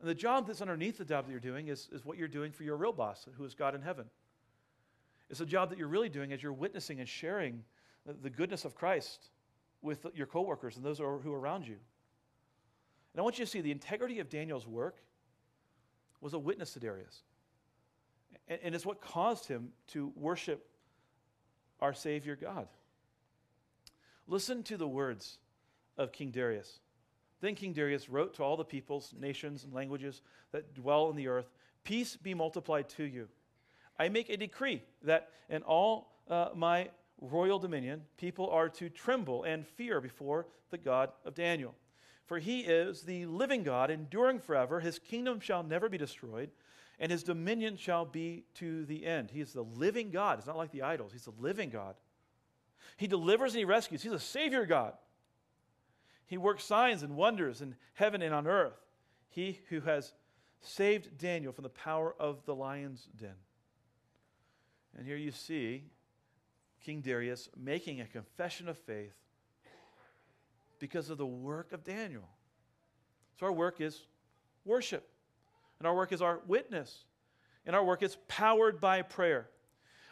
And 0.00 0.08
the 0.08 0.14
job 0.14 0.46
that's 0.46 0.60
underneath 0.60 0.98
the 0.98 1.04
job 1.04 1.26
that 1.26 1.30
you're 1.30 1.40
doing 1.40 1.68
is, 1.68 1.88
is 1.92 2.04
what 2.04 2.18
you're 2.18 2.28
doing 2.28 2.52
for 2.52 2.62
your 2.62 2.76
real 2.76 2.92
boss, 2.92 3.26
who 3.36 3.44
is 3.44 3.54
God 3.54 3.74
in 3.74 3.82
heaven. 3.82 4.06
It's 5.30 5.40
a 5.40 5.46
job 5.46 5.70
that 5.70 5.78
you're 5.78 5.88
really 5.88 6.08
doing 6.08 6.32
as 6.32 6.42
you're 6.42 6.52
witnessing 6.52 7.00
and 7.00 7.08
sharing 7.08 7.62
the, 8.06 8.30
goodness 8.30 8.64
of 8.64 8.74
Christ 8.74 9.30
with 9.82 10.06
your 10.14 10.26
coworkers 10.26 10.76
and 10.76 10.84
those 10.84 10.98
who 10.98 11.04
are, 11.04 11.18
who 11.18 11.34
around 11.34 11.66
you. 11.66 11.76
And 13.12 13.20
I 13.20 13.22
want 13.22 13.38
you 13.38 13.44
to 13.44 13.50
see 13.50 13.60
the 13.60 13.70
integrity 13.70 14.20
of 14.20 14.28
Daniel's 14.28 14.66
work 14.66 15.02
was 16.20 16.32
a 16.32 16.38
witness 16.38 16.72
to 16.72 16.80
Darius. 16.80 17.22
And, 18.48 18.58
and 18.62 18.74
it's 18.74 18.86
what 18.86 19.00
caused 19.00 19.46
him 19.46 19.70
to 19.88 20.12
worship 20.16 20.66
our 21.80 21.94
Savior 21.94 22.36
God. 22.36 22.68
Listen 24.26 24.62
to 24.64 24.76
the 24.76 24.88
words 24.88 25.38
of 25.96 26.12
King 26.12 26.30
Darius. 26.30 26.80
Then 27.40 27.54
King 27.54 27.72
Darius 27.72 28.08
wrote 28.08 28.34
to 28.34 28.42
all 28.42 28.56
the 28.56 28.64
peoples, 28.64 29.14
nations, 29.18 29.64
and 29.64 29.72
languages 29.72 30.22
that 30.52 30.74
dwell 30.74 31.06
on 31.06 31.16
the 31.16 31.28
earth 31.28 31.50
Peace 31.84 32.16
be 32.16 32.34
multiplied 32.34 32.86
to 32.90 33.04
you. 33.04 33.28
I 33.98 34.10
make 34.10 34.28
a 34.28 34.36
decree 34.36 34.82
that 35.04 35.30
in 35.48 35.62
all 35.62 36.12
uh, 36.28 36.50
my 36.54 36.90
royal 37.18 37.58
dominion, 37.58 38.02
people 38.18 38.50
are 38.50 38.68
to 38.68 38.90
tremble 38.90 39.44
and 39.44 39.66
fear 39.66 39.98
before 39.98 40.46
the 40.70 40.76
God 40.76 41.10
of 41.24 41.34
Daniel. 41.34 41.74
For 42.26 42.38
he 42.38 42.60
is 42.60 43.02
the 43.02 43.24
living 43.24 43.62
God, 43.62 43.90
enduring 43.90 44.40
forever. 44.40 44.80
His 44.80 44.98
kingdom 44.98 45.40
shall 45.40 45.62
never 45.62 45.88
be 45.88 45.96
destroyed 45.96 46.50
and 47.00 47.12
his 47.12 47.22
dominion 47.22 47.76
shall 47.76 48.04
be 48.04 48.44
to 48.54 48.84
the 48.86 49.06
end. 49.06 49.30
He 49.30 49.40
is 49.40 49.52
the 49.52 49.62
living 49.62 50.10
God. 50.10 50.38
It's 50.38 50.46
not 50.46 50.56
like 50.56 50.72
the 50.72 50.82
idols, 50.82 51.12
he's 51.12 51.24
the 51.24 51.32
living 51.38 51.70
God. 51.70 51.94
He 52.96 53.06
delivers 53.06 53.52
and 53.52 53.60
he 53.60 53.64
rescues. 53.64 54.02
He's 54.02 54.12
a 54.12 54.18
Savior 54.18 54.66
God. 54.66 54.94
He 56.26 56.36
works 56.36 56.64
signs 56.64 57.02
and 57.02 57.16
wonders 57.16 57.62
in 57.62 57.74
heaven 57.94 58.22
and 58.22 58.34
on 58.34 58.46
earth. 58.46 58.78
He 59.28 59.60
who 59.68 59.80
has 59.80 60.12
saved 60.60 61.16
Daniel 61.18 61.52
from 61.52 61.62
the 61.62 61.68
power 61.70 62.14
of 62.18 62.44
the 62.44 62.54
lion's 62.54 63.08
den. 63.18 63.34
And 64.96 65.06
here 65.06 65.16
you 65.16 65.30
see 65.30 65.84
King 66.84 67.00
Darius 67.00 67.48
making 67.56 68.00
a 68.00 68.06
confession 68.06 68.68
of 68.68 68.76
faith 68.78 69.14
because 70.78 71.10
of 71.10 71.18
the 71.18 71.26
work 71.26 71.72
of 71.72 71.84
Daniel. 71.84 72.28
So 73.38 73.46
our 73.46 73.52
work 73.52 73.80
is 73.80 74.06
worship 74.64 75.08
and 75.78 75.86
our 75.86 75.94
work 75.94 76.12
is 76.12 76.22
our 76.22 76.40
witness, 76.46 77.04
and 77.66 77.74
our 77.76 77.84
work 77.84 78.02
is 78.02 78.16
powered 78.28 78.80
by 78.80 79.02
prayer. 79.02 79.48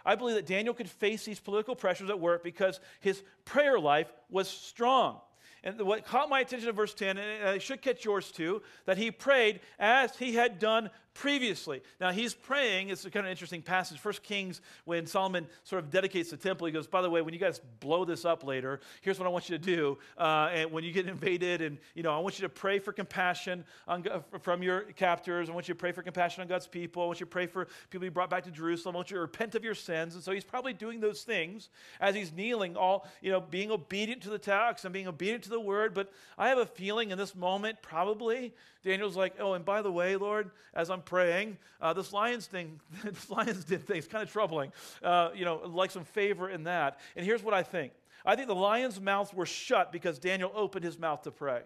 I 0.05 0.15
believe 0.15 0.37
that 0.37 0.47
Daniel 0.47 0.73
could 0.73 0.89
face 0.89 1.25
these 1.25 1.41
political 1.41 1.75
pressures 1.75 2.11
at 2.11 2.21
work 2.21 2.45
because 2.45 2.79
his 3.01 3.23
prayer 3.45 3.79
life 3.79 4.13
was 4.31 4.49
strong. 4.49 5.21
And 5.65 5.81
what 5.81 6.05
caught 6.05 6.29
my 6.29 6.41
attention 6.41 6.69
in 6.69 6.77
verse 6.77 6.95
10, 6.95 7.19
and 7.19 7.57
it 7.57 7.63
should 7.63 7.83
catch 7.83 8.05
yours 8.05 8.31
too, 8.31 8.63
that 8.85 8.99
he 8.99 9.11
prayed 9.11 9.61
as 9.81 10.17
he 10.17 10.35
had 10.35 10.61
done 10.61 10.91
previously. 11.17 11.83
Now 11.99 12.13
he's 12.13 12.35
praying, 12.35 12.91
it's 12.91 13.05
a 13.05 13.11
kind 13.11 13.27
of 13.27 13.31
interesting 13.31 13.63
passage. 13.63 13.99
First 13.99 14.23
Kings, 14.23 14.61
when 14.85 15.07
Solomon 15.07 15.47
sort 15.65 15.83
of 15.83 15.91
dedicates 15.91 16.31
the 16.31 16.37
temple, 16.37 16.67
he 16.67 16.73
goes, 16.73 16.87
By 16.87 17.01
the 17.01 17.09
way, 17.09 17.23
when 17.23 17.33
you 17.33 17.41
guys 17.41 17.61
blow 17.81 18.05
this 18.05 18.25
up 18.25 18.45
later, 18.45 18.81
here's 19.01 19.19
what 19.19 19.27
I 19.27 19.31
want 19.31 19.49
you 19.49 19.57
to 19.57 19.65
do. 19.65 19.99
Uh, 20.19 20.51
and 20.53 20.71
when 20.71 20.85
you 20.85 20.93
get 20.93 21.09
invaded, 21.17 21.63
and 21.63 21.79
you 21.95 22.03
know, 22.03 22.15
I 22.15 22.19
want 22.19 22.39
you 22.39 22.43
to 22.43 22.51
pray 22.51 22.79
for 22.79 22.93
compassion 22.93 23.65
on, 23.89 24.05
from 24.43 24.63
your 24.63 24.83
captors. 24.93 25.49
I 25.49 25.53
want 25.53 25.69
you 25.69 25.75
to 25.75 25.79
pray 25.79 25.93
for 25.93 26.03
compassion 26.03 26.43
on 26.43 26.49
God's 26.49 26.67
people. 26.67 27.03
I 27.03 27.07
want 27.07 27.21
you 27.21 27.27
to 27.27 27.31
pray 27.31 27.47
for 27.47 27.65
people 27.65 27.91
to 27.93 27.99
be 28.01 28.09
brought 28.11 28.31
back 28.31 28.45
to 28.45 28.51
Jerusalem. 28.51 28.95
I 28.95 28.99
want 28.99 29.11
you 29.11 29.17
to 29.17 29.23
repent 29.23 29.55
of 29.55 29.65
your 29.65 29.75
sins. 29.75 30.15
And 30.15 30.23
so 30.23 30.33
he's 30.33 30.45
probably 30.45 30.75
doing 30.75 31.01
those 31.01 31.23
things 31.23 31.71
as 32.01 32.15
he's 32.15 32.33
kneeling, 32.33 32.77
all, 32.77 33.09
you 33.23 33.33
know, 33.33 33.41
being 33.41 33.71
obedient 33.71 34.23
to 34.23 34.31
the 34.31 34.39
text 34.39 34.85
and 34.85 34.93
being 34.93 35.09
obedient 35.09 35.45
to 35.45 35.51
the 35.51 35.61
word. 35.61 35.95
But 35.95 36.13
I 36.37 36.49
have 36.49 36.59
a 36.59 36.67
feeling 36.67 37.11
in 37.11 37.17
this 37.17 37.35
moment, 37.35 37.79
probably, 37.81 38.53
Daniel's 38.87 39.17
like, 39.17 39.35
Oh, 39.41 39.55
and 39.55 39.65
by 39.65 39.83
the 39.83 39.91
way, 39.91 40.17
Lord, 40.17 40.51
as 40.73 40.91
I'm 40.91 41.03
praying. 41.07 41.57
Uh, 41.81 41.95
this 41.95 42.13
lion's 42.13 42.47
thing, 42.47 42.79
this 43.05 43.31
lion's 43.31 43.65
den 43.65 43.79
thing 43.79 43.97
is 43.97 44.07
kind 44.07 44.23
of 44.23 44.31
troubling. 44.31 44.73
Uh, 45.03 45.31
you 45.35 45.47
know, 45.47 45.63
like 45.65 45.91
some 45.91 46.05
favor 46.05 46.51
in 46.51 46.65
that. 46.65 47.01
And 47.17 47.25
here's 47.25 47.43
what 47.43 47.55
I 47.55 47.63
think. 47.63 47.93
I 48.27 48.37
think 48.37 48.49
the 48.49 48.55
lion's 48.55 49.01
mouths 49.01 49.33
were 49.33 49.47
shut 49.47 49.93
because 49.93 50.19
Daniel 50.19 50.53
opened 50.55 50.85
his 50.85 50.99
mouth 50.99 51.23
to 51.23 51.31
pray. 51.31 51.63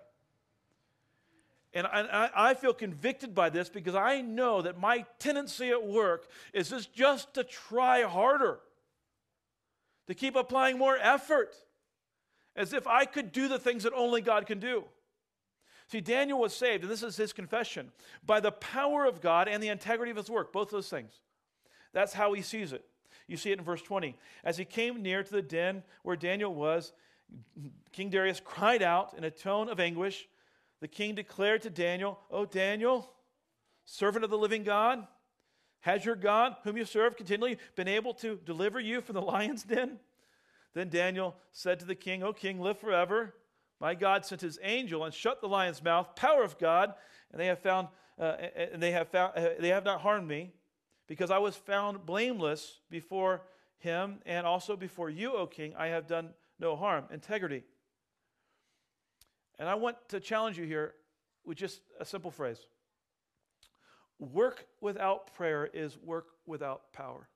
And 1.72 1.87
I, 1.87 2.31
I, 2.35 2.55
feel 2.55 2.74
convicted 2.74 3.33
by 3.33 3.48
this 3.48 3.68
because 3.68 3.94
I 3.94 4.22
know 4.22 4.61
that 4.62 4.81
my 4.81 5.05
tendency 5.20 5.70
at 5.70 5.87
work 5.87 6.26
is 6.53 6.68
just 6.92 7.33
to 7.35 7.44
try 7.44 8.03
harder, 8.03 8.59
to 10.09 10.14
keep 10.14 10.35
applying 10.35 10.79
more 10.79 10.98
effort, 11.00 11.55
as 12.57 12.72
if 12.72 12.88
I 12.88 13.05
could 13.05 13.31
do 13.31 13.46
the 13.46 13.59
things 13.59 13.85
that 13.85 13.92
only 13.94 14.20
God 14.20 14.46
can 14.46 14.59
do. 14.59 14.83
See, 15.90 16.00
Daniel 16.00 16.38
was 16.38 16.55
saved, 16.55 16.85
and 16.85 16.92
this 16.92 17.03
is 17.03 17.16
his 17.16 17.33
confession, 17.33 17.90
by 18.24 18.38
the 18.38 18.53
power 18.53 19.05
of 19.07 19.20
God 19.20 19.48
and 19.48 19.61
the 19.61 19.68
integrity 19.68 20.12
of 20.12 20.16
his 20.16 20.31
work, 20.31 20.53
both 20.53 20.70
those 20.70 20.88
things. 20.88 21.14
That's 21.92 22.12
how 22.12 22.33
he 22.33 22.42
sees 22.42 22.72
it. 22.72 22.85
You 23.26 23.37
see 23.37 23.50
it 23.50 23.59
in 23.59 23.64
verse 23.64 23.83
20. 23.83 24.16
As 24.44 24.57
he 24.57 24.64
came 24.64 25.03
near 25.03 25.24
to 25.24 25.31
the 25.33 25.42
den 25.42 25.83
where 26.05 26.14
Daniel 26.14 26.55
was, 26.55 26.92
King 27.90 28.09
Darius 28.09 28.40
cried 28.44 28.83
out 28.83 29.14
in 29.18 29.24
a 29.24 29.33
tone 29.33 29.68
of 29.68 29.81
anguish. 29.81 30.29
The 30.79 30.87
king 30.87 31.16
declared 31.16 31.62
to 31.62 31.70
Daniel, 31.70 32.20
O 32.31 32.44
Daniel, 32.44 33.11
servant 33.85 34.22
of 34.24 34.31
the 34.31 34.38
living 34.38 34.62
God, 34.62 35.05
has 35.81 36.05
your 36.05 36.14
God, 36.14 36.55
whom 36.62 36.76
you 36.76 36.85
serve 36.85 37.16
continually, 37.16 37.59
been 37.74 37.88
able 37.88 38.14
to 38.14 38.38
deliver 38.44 38.79
you 38.79 39.00
from 39.00 39.14
the 39.14 39.22
lion's 39.33 39.64
den? 39.64 39.98
Then 40.72 40.88
Daniel 40.88 41.35
said 41.50 41.81
to 41.81 41.85
the 41.85 41.96
king, 41.96 42.22
O 42.22 42.33
king, 42.33 42.61
live 42.61 42.79
forever. 42.79 43.35
My 43.80 43.94
God 43.94 44.26
sent 44.26 44.42
his 44.42 44.58
angel 44.62 45.04
and 45.04 45.14
shut 45.14 45.40
the 45.40 45.48
lion's 45.48 45.82
mouth, 45.82 46.14
power 46.14 46.42
of 46.42 46.58
God, 46.58 46.94
and 47.32 47.40
they 47.40 47.46
have 47.46 47.60
found, 47.60 47.88
uh, 48.18 48.36
and 48.72 48.82
they 48.82 48.92
have 48.92 49.08
found, 49.08 49.32
uh, 49.36 49.50
they 49.58 49.68
have 49.68 49.84
not 49.84 50.02
harmed 50.02 50.28
me, 50.28 50.52
because 51.08 51.30
I 51.30 51.38
was 51.38 51.56
found 51.56 52.04
blameless 52.04 52.80
before 52.90 53.42
him 53.78 54.18
and 54.26 54.46
also 54.46 54.76
before 54.76 55.08
you, 55.08 55.32
O 55.32 55.46
king. 55.46 55.74
I 55.76 55.88
have 55.88 56.06
done 56.06 56.30
no 56.58 56.76
harm. 56.76 57.06
Integrity. 57.10 57.64
And 59.58 59.68
I 59.68 59.74
want 59.74 59.96
to 60.10 60.20
challenge 60.20 60.58
you 60.58 60.64
here 60.64 60.94
with 61.44 61.56
just 61.58 61.80
a 61.98 62.04
simple 62.04 62.30
phrase 62.30 62.58
work 64.18 64.66
without 64.82 65.32
prayer 65.34 65.68
is 65.72 65.96
work 65.98 66.26
without 66.46 66.92
power. 66.92 67.28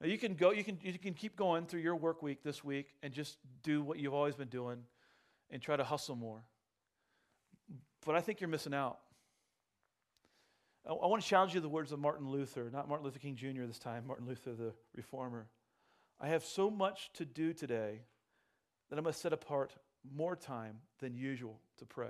Now 0.00 0.06
you 0.06 0.18
can 0.18 0.34
go, 0.34 0.52
you 0.52 0.62
can, 0.62 0.78
you 0.82 0.98
can 0.98 1.14
keep 1.14 1.36
going 1.36 1.66
through 1.66 1.80
your 1.80 1.96
work 1.96 2.22
week 2.22 2.42
this 2.42 2.62
week 2.62 2.94
and 3.02 3.12
just 3.12 3.36
do 3.62 3.82
what 3.82 3.98
you've 3.98 4.14
always 4.14 4.36
been 4.36 4.48
doing 4.48 4.78
and 5.50 5.60
try 5.60 5.76
to 5.76 5.84
hustle 5.84 6.14
more. 6.14 6.44
But 8.06 8.14
I 8.14 8.20
think 8.20 8.40
you're 8.40 8.48
missing 8.48 8.74
out. 8.74 8.98
I, 10.86 10.92
I 10.92 11.06
want 11.06 11.22
to 11.22 11.28
challenge 11.28 11.54
you 11.54 11.60
the 11.60 11.68
words 11.68 11.90
of 11.90 11.98
Martin 11.98 12.28
Luther, 12.28 12.70
not 12.72 12.88
Martin 12.88 13.04
Luther 13.04 13.18
King 13.18 13.34
Jr. 13.34 13.64
this 13.66 13.78
time, 13.78 14.06
Martin 14.06 14.26
Luther, 14.26 14.54
the 14.54 14.72
reformer. 14.94 15.48
I 16.20 16.28
have 16.28 16.44
so 16.44 16.70
much 16.70 17.10
to 17.14 17.24
do 17.24 17.52
today 17.52 18.02
that 18.90 18.98
I 18.98 19.02
must 19.02 19.20
set 19.20 19.32
apart 19.32 19.74
more 20.14 20.36
time 20.36 20.78
than 21.00 21.14
usual 21.14 21.60
to 21.78 21.86
pray. 21.86 22.08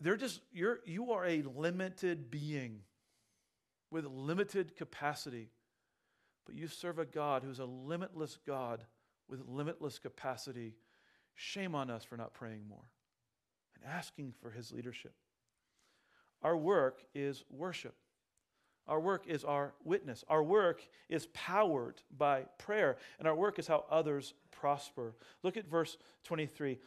They're 0.00 0.16
just, 0.16 0.40
you're, 0.52 0.80
you 0.84 1.12
are 1.12 1.24
a 1.24 1.42
limited 1.42 2.30
being 2.30 2.80
with 3.94 4.06
limited 4.06 4.74
capacity, 4.74 5.50
but 6.44 6.56
you 6.56 6.66
serve 6.66 6.98
a 6.98 7.04
God 7.04 7.44
who's 7.44 7.60
a 7.60 7.64
limitless 7.64 8.36
God 8.44 8.84
with 9.28 9.40
limitless 9.46 10.00
capacity. 10.00 10.74
Shame 11.36 11.76
on 11.76 11.90
us 11.90 12.02
for 12.02 12.16
not 12.16 12.34
praying 12.34 12.66
more 12.68 12.90
and 13.76 13.84
asking 13.88 14.34
for 14.42 14.50
his 14.50 14.72
leadership. 14.72 15.14
Our 16.42 16.56
work 16.56 17.04
is 17.14 17.44
worship. 17.48 17.94
Our 18.86 19.00
work 19.00 19.24
is 19.26 19.44
our 19.44 19.72
witness. 19.82 20.24
Our 20.28 20.42
work 20.42 20.82
is 21.08 21.26
powered 21.32 22.02
by 22.16 22.42
prayer, 22.58 22.96
and 23.18 23.26
our 23.26 23.34
work 23.34 23.58
is 23.58 23.66
how 23.66 23.84
others 23.90 24.34
prosper. 24.50 25.14
Look 25.42 25.56
at 25.56 25.66
verse 25.66 25.96
23. 26.24 26.78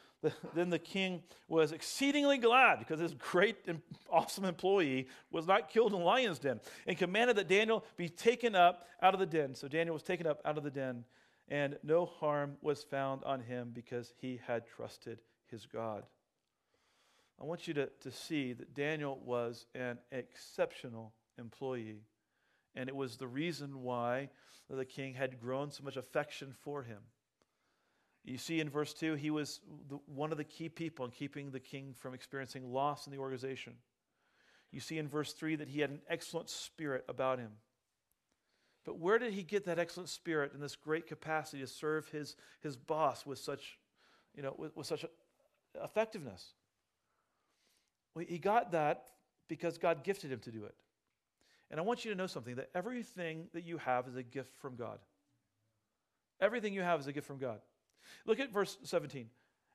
Then 0.55 0.69
the 0.69 0.79
king 0.79 1.21
was 1.47 1.71
exceedingly 1.71 2.37
glad 2.37 2.79
because 2.79 2.99
his 2.99 3.13
great 3.13 3.57
and 3.67 3.81
awesome 4.09 4.45
employee 4.45 5.07
was 5.31 5.45
not 5.47 5.69
killed 5.69 5.93
in 5.93 6.01
lion's 6.01 6.39
den 6.39 6.59
and 6.87 6.97
commanded 6.97 7.35
that 7.37 7.47
Daniel 7.47 7.85
be 7.97 8.09
taken 8.09 8.55
up 8.55 8.87
out 9.01 9.13
of 9.13 9.19
the 9.19 9.25
den. 9.25 9.53
So 9.53 9.67
Daniel 9.67 9.93
was 9.93 10.03
taken 10.03 10.25
up 10.25 10.41
out 10.43 10.57
of 10.57 10.63
the 10.63 10.71
den, 10.71 11.03
and 11.47 11.77
no 11.83 12.05
harm 12.05 12.57
was 12.61 12.83
found 12.83 13.23
on 13.23 13.41
him 13.41 13.71
because 13.73 14.13
he 14.19 14.39
had 14.45 14.67
trusted 14.67 15.21
his 15.51 15.65
God. 15.65 16.03
I 17.39 17.45
want 17.45 17.67
you 17.67 17.73
to, 17.75 17.87
to 18.01 18.11
see 18.11 18.53
that 18.53 18.73
Daniel 18.73 19.19
was 19.23 19.67
an 19.75 19.99
exceptional 20.11 21.13
employee. 21.37 22.01
And 22.75 22.89
it 22.89 22.95
was 22.95 23.17
the 23.17 23.27
reason 23.27 23.81
why 23.81 24.29
the 24.69 24.85
king 24.85 25.13
had 25.13 25.39
grown 25.39 25.71
so 25.71 25.83
much 25.83 25.97
affection 25.97 26.53
for 26.63 26.83
him. 26.83 26.99
You 28.23 28.37
see 28.37 28.59
in 28.59 28.69
verse 28.69 28.93
2, 28.93 29.15
he 29.15 29.29
was 29.29 29.61
the, 29.89 29.99
one 30.05 30.31
of 30.31 30.37
the 30.37 30.43
key 30.43 30.67
people 30.67 31.05
in 31.05 31.11
keeping 31.11 31.49
the 31.49 31.61
king 31.61 31.93
from 31.97 32.13
experiencing 32.13 32.73
loss 32.73 33.07
in 33.07 33.13
the 33.13 33.19
organization. 33.19 33.73
You 34.71 34.81
see 34.81 34.97
in 34.97 35.07
verse 35.07 35.31
3 35.31 35.55
that 35.55 35.69
he 35.69 35.79
had 35.79 35.91
an 35.91 36.01
excellent 36.09 36.49
spirit 36.49 37.05
about 37.07 37.39
him. 37.39 37.51
But 38.85 38.99
where 38.99 39.17
did 39.17 39.33
he 39.33 39.43
get 39.43 39.65
that 39.65 39.79
excellent 39.79 40.09
spirit 40.09 40.53
and 40.53 40.61
this 40.61 40.75
great 40.75 41.07
capacity 41.07 41.61
to 41.61 41.67
serve 41.67 42.09
his, 42.09 42.35
his 42.61 42.75
boss 42.75 43.25
with 43.25 43.39
such, 43.39 43.79
you 44.35 44.43
know, 44.43 44.53
with, 44.57 44.75
with 44.75 44.87
such 44.87 45.05
effectiveness? 45.81 46.53
Well, 48.13 48.25
he 48.27 48.39
got 48.39 48.71
that 48.73 49.07
because 49.47 49.77
God 49.77 50.03
gifted 50.03 50.31
him 50.31 50.39
to 50.39 50.51
do 50.51 50.65
it. 50.65 50.75
And 51.69 51.79
I 51.79 51.83
want 51.83 52.05
you 52.05 52.11
to 52.11 52.17
know 52.17 52.27
something 52.27 52.55
that 52.55 52.69
everything 52.73 53.47
that 53.53 53.65
you 53.65 53.77
have 53.77 54.07
is 54.07 54.15
a 54.15 54.23
gift 54.23 54.55
from 54.61 54.75
God. 54.75 54.99
Everything 56.39 56.73
you 56.73 56.81
have 56.81 56.99
is 56.99 57.07
a 57.07 57.13
gift 57.13 57.27
from 57.27 57.39
God. 57.39 57.59
Look 58.25 58.39
at 58.39 58.53
verse 58.53 58.77
17. 58.83 59.29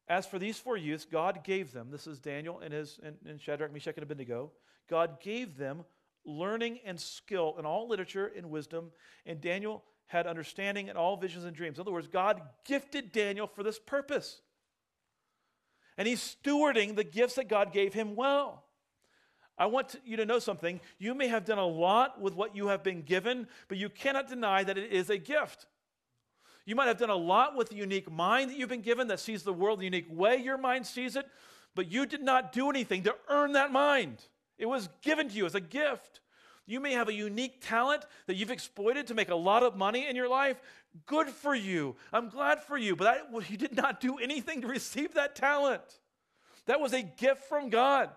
As 0.09 0.27
for 0.27 0.39
these 0.39 0.59
four 0.59 0.77
youths, 0.77 1.05
God 1.05 1.45
gave 1.45 1.73
them, 1.73 1.91
this 1.91 2.07
is 2.07 2.19
Daniel 2.19 2.61
and, 2.61 2.73
his, 2.73 2.99
and, 3.03 3.17
and 3.27 3.41
Shadrach, 3.41 3.73
Meshach, 3.73 3.97
and 3.97 4.03
Abednego, 4.03 4.51
God 4.89 5.21
gave 5.21 5.57
them 5.57 5.85
learning 6.25 6.81
and 6.85 7.01
skill 7.01 7.57
in 7.59 7.67
all 7.67 7.89
literature 7.89 8.31
and 8.37 8.51
wisdom, 8.51 8.91
and 9.27 9.41
Daniel 9.41 9.83
had 10.07 10.27
understanding 10.27 10.89
in 10.89 10.97
all 10.97 11.17
visions 11.17 11.45
and 11.45 11.57
dreams. 11.57 11.79
In 11.79 11.83
other 11.83 11.93
words, 11.93 12.09
God 12.09 12.43
gifted 12.65 13.13
Daniel 13.13 13.47
for 13.47 13.63
this 13.63 13.79
purpose. 13.79 14.41
And 15.97 16.07
he's 16.07 16.37
stewarding 16.37 16.97
the 16.97 17.05
gifts 17.05 17.35
that 17.37 17.49
God 17.49 17.73
gave 17.73 17.95
him 17.95 18.15
well. 18.15 18.62
I 19.59 19.67
want 19.67 19.97
you 20.05 20.17
to 20.17 20.27
know 20.27 20.39
something. 20.39 20.81
You 20.99 21.15
may 21.15 21.29
have 21.29 21.45
done 21.45 21.59
a 21.59 21.67
lot 21.67 22.21
with 22.21 22.35
what 22.35 22.57
you 22.57 22.69
have 22.69 22.83
been 22.83 23.03
given, 23.03 23.47
but 23.69 23.79
you 23.79 23.89
cannot 23.89 24.29
deny 24.29 24.65
that 24.65 24.79
it 24.79 24.93
is 24.93 25.11
a 25.11 25.19
gift. 25.19 25.67
You 26.65 26.75
might 26.77 26.89
have 26.89 26.99
done 26.99 27.11
a 27.11 27.17
lot 27.17 27.57
with 27.57 27.69
the 27.71 27.77
unique 27.77 28.11
mind 28.11 28.51
that 28.51 28.57
you've 28.57 28.69
been 28.69 28.83
given 28.83 29.09
that 29.09 29.21
sees 29.21 29.43
the 29.43 29.53
world 29.53 29.81
the 29.81 29.85
unique 29.85 30.07
way 30.09 30.37
your 30.37 30.59
mind 30.59 30.87
sees 30.87 31.17
it, 31.17 31.27
but 31.75 31.91
you 31.91 32.07
did 32.07 32.23
not 32.23 32.53
do 32.53 32.71
anything 32.71 33.03
to 33.03 33.15
earn 33.29 33.53
that 33.53 33.73
mind. 33.73 34.19
It 34.59 34.67
was 34.67 34.89
given 35.03 35.29
to 35.29 35.35
you 35.35 35.47
as 35.47 35.55
a 35.55 35.61
gift. 35.61 36.21
You 36.67 36.79
may 36.79 36.93
have 36.93 37.09
a 37.09 37.13
unique 37.13 37.61
talent 37.61 38.07
that 38.27 38.37
you've 38.37 38.51
exploited 38.51 39.09
to 39.09 39.15
make 39.15 39.31
a 39.31 39.35
lot 39.35 39.65
of 39.65 39.77
money 39.77 40.09
in 40.09 40.15
your 40.15 40.29
life. 40.29 40.61
Good 41.07 41.29
for 41.29 41.55
you. 41.55 41.97
I'm 42.13 42.29
glad 42.29 42.63
for 42.63 42.79
you, 42.79 42.95
but 42.95 43.05
that, 43.05 43.33
well, 43.33 43.43
you 43.49 43.57
did 43.57 43.77
not 43.77 44.01
do 44.01 44.19
anything 44.19 44.61
to 44.61 44.69
receive 44.69 45.15
that 45.15 45.35
talent. 45.35 45.83
That 46.67 46.81
was 46.81 46.93
a 46.93 47.03
gift 47.03 47.45
from 47.45 47.71
God. 47.71 48.11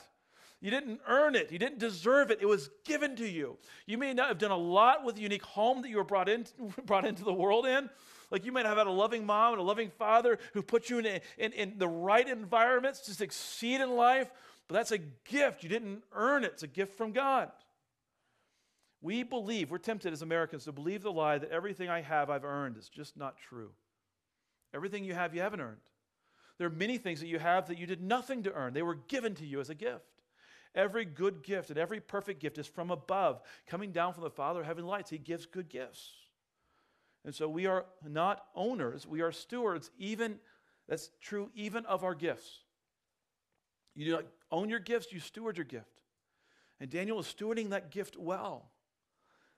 You 0.65 0.71
didn't 0.71 0.99
earn 1.07 1.35
it. 1.35 1.51
You 1.51 1.59
didn't 1.59 1.77
deserve 1.77 2.31
it. 2.31 2.39
It 2.41 2.47
was 2.47 2.71
given 2.85 3.15
to 3.17 3.29
you. 3.29 3.59
You 3.85 3.99
may 3.99 4.15
not 4.15 4.29
have 4.29 4.39
done 4.39 4.49
a 4.49 4.57
lot 4.57 5.05
with 5.05 5.13
the 5.13 5.21
unique 5.21 5.43
home 5.43 5.83
that 5.83 5.89
you 5.89 5.97
were 5.97 6.03
brought, 6.03 6.27
in, 6.27 6.47
brought 6.87 7.05
into 7.05 7.23
the 7.23 7.31
world 7.31 7.67
in. 7.67 7.87
Like 8.31 8.45
you 8.45 8.51
might 8.51 8.65
have 8.65 8.79
had 8.79 8.87
a 8.87 8.91
loving 8.91 9.27
mom 9.27 9.53
and 9.53 9.61
a 9.61 9.63
loving 9.63 9.91
father 9.91 10.39
who 10.55 10.63
put 10.63 10.89
you 10.89 10.97
in, 10.97 11.21
in, 11.37 11.53
in 11.53 11.77
the 11.77 11.87
right 11.87 12.27
environments 12.27 13.01
to 13.01 13.13
succeed 13.13 13.79
in 13.79 13.91
life. 13.91 14.31
But 14.67 14.73
that's 14.73 14.89
a 14.89 14.97
gift. 14.97 15.61
You 15.61 15.69
didn't 15.69 16.01
earn 16.11 16.43
it. 16.43 16.53
It's 16.53 16.63
a 16.63 16.67
gift 16.67 16.97
from 16.97 17.11
God. 17.11 17.51
We 19.03 19.21
believe, 19.21 19.69
we're 19.69 19.77
tempted 19.77 20.13
as 20.13 20.23
Americans 20.23 20.63
to 20.63 20.71
believe 20.71 21.03
the 21.03 21.11
lie 21.11 21.37
that 21.37 21.51
everything 21.51 21.89
I 21.89 22.01
have 22.01 22.31
I've 22.31 22.43
earned. 22.43 22.77
It's 22.77 22.89
just 22.89 23.15
not 23.15 23.37
true. 23.37 23.69
Everything 24.73 25.03
you 25.03 25.13
have, 25.13 25.35
you 25.35 25.41
haven't 25.41 25.61
earned. 25.61 25.77
There 26.57 26.65
are 26.65 26.71
many 26.71 26.97
things 26.97 27.19
that 27.19 27.27
you 27.27 27.37
have 27.37 27.67
that 27.67 27.77
you 27.77 27.85
did 27.85 28.01
nothing 28.01 28.41
to 28.41 28.53
earn, 28.53 28.73
they 28.73 28.81
were 28.81 28.95
given 28.95 29.35
to 29.35 29.45
you 29.45 29.59
as 29.59 29.69
a 29.69 29.75
gift. 29.75 30.14
Every 30.75 31.05
good 31.05 31.41
gift 31.41 31.69
and 31.69 31.79
every 31.79 32.01
perfect 32.01 32.41
gift 32.41 32.57
is 32.57 32.67
from 32.67 32.91
above, 32.91 33.41
coming 33.65 33.91
down 33.91 34.13
from 34.13 34.23
the 34.23 34.29
Father 34.29 34.59
of 34.59 34.65
heaven 34.65 34.85
lights. 34.85 35.09
He 35.09 35.17
gives 35.17 35.45
good 35.45 35.69
gifts. 35.69 36.11
And 37.23 37.33
so 37.33 37.47
we 37.49 37.65
are 37.65 37.85
not 38.07 38.45
owners, 38.53 39.07
we 39.07 39.21
are 39.21 39.31
stewards, 39.31 39.89
even, 39.97 40.37
that's 40.87 41.09
true 41.21 41.49
even 41.55 41.85
of 41.85 42.03
our 42.03 42.13
gifts. 42.13 42.59
You 43.95 44.05
do 44.05 44.11
not 44.11 44.25
own 44.51 44.69
your 44.69 44.79
gifts, 44.79 45.11
you 45.11 45.19
steward 45.19 45.57
your 45.57 45.65
gift. 45.65 46.01
And 46.79 46.89
Daniel 46.89 47.19
is 47.19 47.25
stewarding 47.25 47.69
that 47.69 47.89
gift 47.89 48.17
well. 48.17 48.69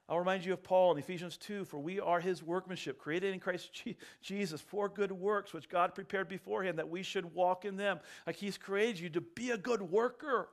I'll 0.10 0.20
remind 0.20 0.46
you 0.46 0.54
of 0.54 0.64
Paul 0.64 0.94
in 0.94 1.00
Ephesians 1.00 1.36
2 1.38 1.66
For 1.66 1.80
we 1.80 2.00
are 2.00 2.20
his 2.22 2.42
workmanship, 2.42 2.98
created 2.98 3.34
in 3.34 3.40
Christ 3.40 3.84
Jesus 4.22 4.62
for 4.62 4.88
good 4.88 5.12
works, 5.12 5.54
which 5.54 5.68
God 5.68 5.94
prepared 5.94 6.30
beforehand 6.30 6.78
that 6.78 6.90
we 6.90 7.04
should 7.04 7.34
walk 7.34 7.66
in 7.66 7.76
them. 7.76 8.00
Like 8.26 8.38
he's 8.38 8.58
created 8.58 9.00
you 9.00 9.10
to 9.10 9.22
be 9.22 9.50
a 9.50 9.58
good 9.58 9.82
worker. 9.82 10.48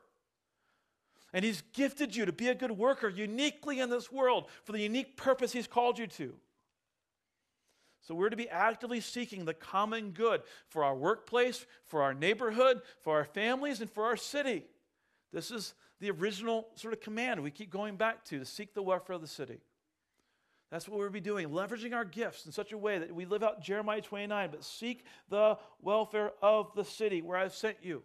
And 1.34 1.44
He's 1.44 1.62
gifted 1.72 2.16
you 2.16 2.24
to 2.24 2.32
be 2.32 2.48
a 2.48 2.54
good 2.54 2.70
worker 2.70 3.08
uniquely 3.08 3.80
in 3.80 3.90
this 3.90 4.10
world 4.10 4.46
for 4.62 4.72
the 4.72 4.80
unique 4.80 5.18
purpose 5.18 5.52
He's 5.52 5.66
called 5.66 5.98
you 5.98 6.06
to. 6.06 6.34
So 8.00 8.14
we're 8.14 8.28
to 8.28 8.36
be 8.36 8.48
actively 8.48 9.00
seeking 9.00 9.44
the 9.44 9.54
common 9.54 10.10
good 10.10 10.42
for 10.68 10.84
our 10.84 10.94
workplace, 10.94 11.66
for 11.86 12.02
our 12.02 12.14
neighborhood, 12.14 12.82
for 13.02 13.14
our 13.14 13.24
families, 13.24 13.80
and 13.80 13.90
for 13.90 14.04
our 14.04 14.16
city. 14.16 14.64
This 15.32 15.50
is 15.50 15.74
the 16.00 16.10
original 16.10 16.68
sort 16.76 16.94
of 16.94 17.00
command 17.00 17.42
we 17.42 17.50
keep 17.50 17.70
going 17.70 17.96
back 17.96 18.24
to 18.26 18.38
to 18.38 18.44
seek 18.44 18.74
the 18.74 18.82
welfare 18.82 19.16
of 19.16 19.22
the 19.22 19.26
city. 19.26 19.58
That's 20.70 20.88
what 20.88 20.98
we'll 20.98 21.10
be 21.10 21.20
doing, 21.20 21.48
leveraging 21.48 21.94
our 21.94 22.04
gifts 22.04 22.46
in 22.46 22.52
such 22.52 22.72
a 22.72 22.78
way 22.78 22.98
that 22.98 23.14
we 23.14 23.24
live 23.24 23.42
out 23.42 23.62
Jeremiah 23.62 24.00
29, 24.00 24.50
but 24.50 24.64
seek 24.64 25.04
the 25.30 25.56
welfare 25.80 26.32
of 26.42 26.74
the 26.74 26.84
city 26.84 27.22
where 27.22 27.38
I've 27.38 27.54
sent 27.54 27.78
you. 27.82 28.02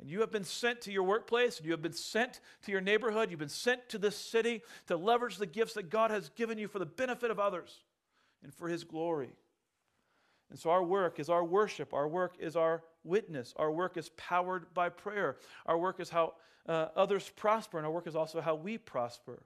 And 0.00 0.10
you 0.10 0.20
have 0.20 0.30
been 0.30 0.44
sent 0.44 0.82
to 0.82 0.92
your 0.92 1.04
workplace, 1.04 1.56
and 1.56 1.66
you 1.66 1.72
have 1.72 1.82
been 1.82 1.92
sent 1.92 2.40
to 2.64 2.72
your 2.72 2.80
neighborhood, 2.80 3.30
you've 3.30 3.40
been 3.40 3.48
sent 3.48 3.88
to 3.88 3.98
this 3.98 4.16
city 4.16 4.62
to 4.88 4.96
leverage 4.96 5.38
the 5.38 5.46
gifts 5.46 5.74
that 5.74 5.90
God 5.90 6.10
has 6.10 6.28
given 6.30 6.58
you 6.58 6.68
for 6.68 6.78
the 6.78 6.86
benefit 6.86 7.30
of 7.30 7.38
others 7.38 7.82
and 8.42 8.52
for 8.52 8.68
His 8.68 8.84
glory. 8.84 9.32
And 10.50 10.58
so, 10.58 10.70
our 10.70 10.82
work 10.82 11.18
is 11.18 11.28
our 11.28 11.44
worship, 11.44 11.94
our 11.94 12.06
work 12.06 12.36
is 12.38 12.56
our 12.56 12.82
witness, 13.04 13.54
our 13.56 13.70
work 13.70 13.96
is 13.96 14.10
powered 14.16 14.72
by 14.74 14.90
prayer, 14.90 15.36
our 15.64 15.78
work 15.78 15.98
is 15.98 16.10
how 16.10 16.34
uh, 16.68 16.88
others 16.94 17.30
prosper, 17.34 17.78
and 17.78 17.86
our 17.86 17.92
work 17.92 18.06
is 18.06 18.14
also 18.14 18.40
how 18.40 18.54
we 18.54 18.78
prosper. 18.78 19.42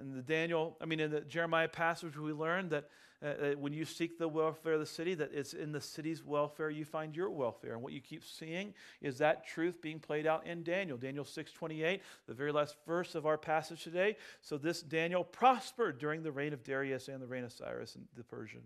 In 0.00 0.14
the 0.14 0.22
Daniel, 0.22 0.76
I 0.80 0.86
mean, 0.86 1.00
in 1.00 1.10
the 1.10 1.20
Jeremiah 1.20 1.68
passage, 1.68 2.16
we 2.16 2.32
learned 2.32 2.70
that 2.70 2.88
uh, 3.22 3.52
when 3.58 3.74
you 3.74 3.84
seek 3.84 4.18
the 4.18 4.28
welfare 4.28 4.72
of 4.74 4.80
the 4.80 4.86
city, 4.86 5.14
that 5.14 5.30
it's 5.34 5.52
in 5.52 5.72
the 5.72 5.80
city's 5.80 6.24
welfare 6.24 6.70
you 6.70 6.86
find 6.86 7.14
your 7.14 7.28
welfare. 7.28 7.74
And 7.74 7.82
what 7.82 7.92
you 7.92 8.00
keep 8.00 8.24
seeing 8.24 8.72
is 9.02 9.18
that 9.18 9.46
truth 9.46 9.82
being 9.82 9.98
played 9.98 10.26
out 10.26 10.46
in 10.46 10.62
Daniel. 10.62 10.96
Daniel 10.96 11.24
6:28, 11.24 12.00
the 12.26 12.34
very 12.34 12.50
last 12.50 12.76
verse 12.86 13.14
of 13.14 13.26
our 13.26 13.36
passage 13.36 13.84
today. 13.84 14.16
So 14.40 14.56
this 14.56 14.80
Daniel 14.80 15.22
prospered 15.22 15.98
during 15.98 16.22
the 16.22 16.32
reign 16.32 16.54
of 16.54 16.62
Darius 16.62 17.08
and 17.08 17.20
the 17.20 17.26
reign 17.26 17.44
of 17.44 17.52
Cyrus 17.52 17.94
and 17.94 18.08
the 18.16 18.24
Persian. 18.24 18.62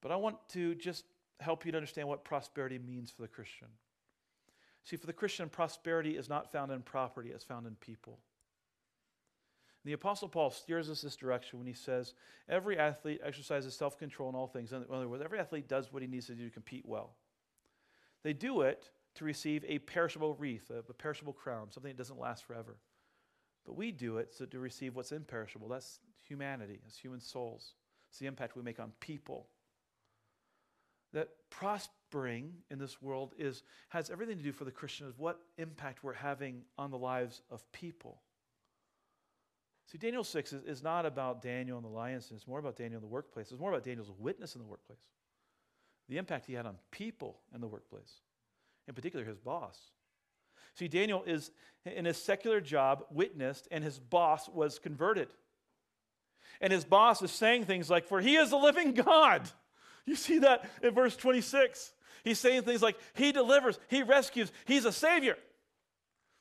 But 0.00 0.10
I 0.10 0.16
want 0.16 0.36
to 0.50 0.74
just 0.74 1.04
help 1.40 1.66
you 1.66 1.72
to 1.72 1.78
understand 1.78 2.08
what 2.08 2.24
prosperity 2.24 2.78
means 2.78 3.10
for 3.10 3.20
the 3.20 3.28
Christian. 3.28 3.68
See, 4.84 4.96
for 4.96 5.06
the 5.06 5.12
Christian, 5.12 5.50
prosperity 5.50 6.16
is 6.16 6.30
not 6.30 6.50
found 6.50 6.72
in 6.72 6.80
property, 6.80 7.30
it's 7.30 7.44
found 7.44 7.66
in 7.66 7.74
people. 7.74 8.18
The 9.84 9.92
Apostle 9.92 10.28
Paul 10.28 10.50
steers 10.50 10.90
us 10.90 11.00
this 11.00 11.16
direction 11.16 11.58
when 11.58 11.66
he 11.66 11.72
says, 11.72 12.14
Every 12.48 12.78
athlete 12.78 13.20
exercises 13.24 13.74
self 13.74 13.98
control 13.98 14.28
in 14.28 14.34
all 14.34 14.46
things. 14.46 14.72
In 14.72 14.84
other 14.92 15.08
words, 15.08 15.22
every 15.24 15.38
athlete 15.38 15.68
does 15.68 15.92
what 15.92 16.02
he 16.02 16.08
needs 16.08 16.26
to 16.26 16.34
do 16.34 16.44
to 16.44 16.50
compete 16.50 16.84
well. 16.84 17.14
They 18.22 18.32
do 18.32 18.62
it 18.62 18.90
to 19.14 19.24
receive 19.24 19.64
a 19.66 19.78
perishable 19.78 20.34
wreath, 20.34 20.70
a, 20.70 20.82
perishable 20.92 21.32
crown, 21.32 21.70
something 21.70 21.90
that 21.90 21.98
doesn't 21.98 22.20
last 22.20 22.44
forever. 22.44 22.76
But 23.64 23.76
we 23.76 23.90
do 23.90 24.18
it 24.18 24.34
so 24.34 24.46
to 24.46 24.58
receive 24.58 24.94
what's 24.94 25.12
imperishable. 25.12 25.68
That's 25.68 26.00
humanity, 26.26 26.80
as 26.86 26.96
human 26.96 27.20
souls. 27.20 27.74
It's 28.10 28.18
the 28.18 28.26
impact 28.26 28.56
we 28.56 28.62
make 28.62 28.80
on 28.80 28.92
people. 29.00 29.48
That 31.12 31.28
prospering 31.50 32.52
in 32.70 32.78
this 32.78 33.00
world 33.00 33.34
is, 33.38 33.62
has 33.88 34.10
everything 34.10 34.36
to 34.36 34.42
do 34.42 34.52
for 34.52 34.64
the 34.64 34.70
Christian 34.70 35.06
is 35.06 35.14
what 35.16 35.40
impact 35.56 36.04
we're 36.04 36.12
having 36.12 36.62
on 36.76 36.90
the 36.90 36.98
lives 36.98 37.42
of 37.50 37.70
people. 37.72 38.20
See, 39.90 39.96
Daniel 39.96 40.22
6 40.22 40.52
is, 40.52 40.62
is 40.64 40.82
not 40.82 41.06
about 41.06 41.40
Daniel 41.40 41.78
and 41.78 41.84
the 41.84 41.90
lions, 41.90 42.28
den. 42.28 42.36
it's 42.36 42.46
more 42.46 42.58
about 42.58 42.76
Daniel 42.76 42.98
in 42.98 43.02
the 43.02 43.08
workplace. 43.08 43.50
It's 43.50 43.60
more 43.60 43.70
about 43.70 43.84
Daniel's 43.84 44.10
witness 44.18 44.54
in 44.54 44.60
the 44.60 44.66
workplace, 44.66 44.98
the 46.08 46.18
impact 46.18 46.46
he 46.46 46.52
had 46.52 46.66
on 46.66 46.76
people 46.90 47.38
in 47.54 47.60
the 47.62 47.66
workplace, 47.66 48.20
in 48.86 48.94
particular 48.94 49.24
his 49.24 49.38
boss. 49.38 49.78
See, 50.74 50.88
Daniel 50.88 51.24
is 51.26 51.50
in 51.86 52.04
his 52.04 52.22
secular 52.22 52.60
job 52.60 53.04
witnessed, 53.10 53.66
and 53.70 53.82
his 53.82 53.98
boss 53.98 54.48
was 54.48 54.78
converted. 54.78 55.28
And 56.60 56.72
his 56.72 56.84
boss 56.84 57.22
is 57.22 57.30
saying 57.30 57.64
things 57.64 57.88
like, 57.88 58.06
For 58.06 58.20
he 58.20 58.36
is 58.36 58.50
the 58.50 58.56
living 58.56 58.92
God. 58.92 59.48
You 60.04 60.16
see 60.16 60.38
that 60.40 60.68
in 60.82 60.94
verse 60.94 61.16
26. 61.16 61.92
He's 62.24 62.38
saying 62.38 62.62
things 62.62 62.82
like, 62.82 62.96
He 63.14 63.32
delivers, 63.32 63.78
He 63.88 64.02
rescues, 64.02 64.52
He's 64.66 64.84
a 64.84 64.92
Savior. 64.92 65.36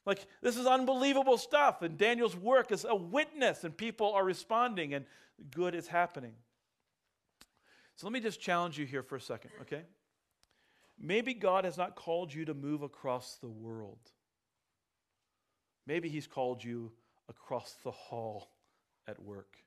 Like, 0.07 0.25
this 0.41 0.55
is 0.55 0.65
unbelievable 0.65 1.37
stuff. 1.37 1.81
And 1.81 1.97
Daniel's 1.97 2.35
work 2.35 2.71
is 2.71 2.85
a 2.87 2.95
witness, 2.95 3.65
and 3.65 3.75
people 3.75 4.13
are 4.13 4.23
responding, 4.23 4.93
and 4.93 5.05
good 5.51 5.75
is 5.75 5.85
happening. 5.85 6.31
So 7.97 8.07
let 8.07 8.13
me 8.13 8.21
just 8.21 8.39
challenge 8.39 8.79
you 8.79 8.85
here 8.85 9.03
for 9.03 9.17
a 9.17 9.21
second, 9.21 9.51
okay? 9.61 9.83
Maybe 10.97 11.33
God 11.33 11.65
has 11.65 11.77
not 11.77 11.95
called 11.95 12.33
you 12.33 12.45
to 12.45 12.53
move 12.53 12.83
across 12.83 13.37
the 13.41 13.49
world. 13.49 13.99
Maybe 15.85 16.07
He's 16.07 16.25
called 16.25 16.63
you 16.63 16.93
across 17.27 17.75
the 17.83 17.91
hall 17.91 18.49
at 19.07 19.21
work. 19.21 19.57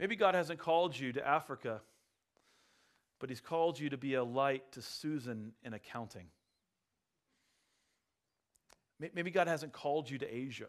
Maybe 0.00 0.16
God 0.16 0.34
hasn't 0.34 0.58
called 0.58 0.98
you 0.98 1.12
to 1.12 1.26
Africa, 1.26 1.82
but 3.20 3.28
He's 3.28 3.40
called 3.40 3.78
you 3.78 3.90
to 3.90 3.96
be 3.96 4.14
a 4.14 4.24
light 4.24 4.72
to 4.72 4.82
Susan 4.82 5.52
in 5.62 5.72
accounting. 5.72 6.26
Maybe 8.98 9.30
God 9.30 9.46
hasn't 9.46 9.72
called 9.72 10.08
you 10.08 10.18
to 10.18 10.34
Asia, 10.34 10.68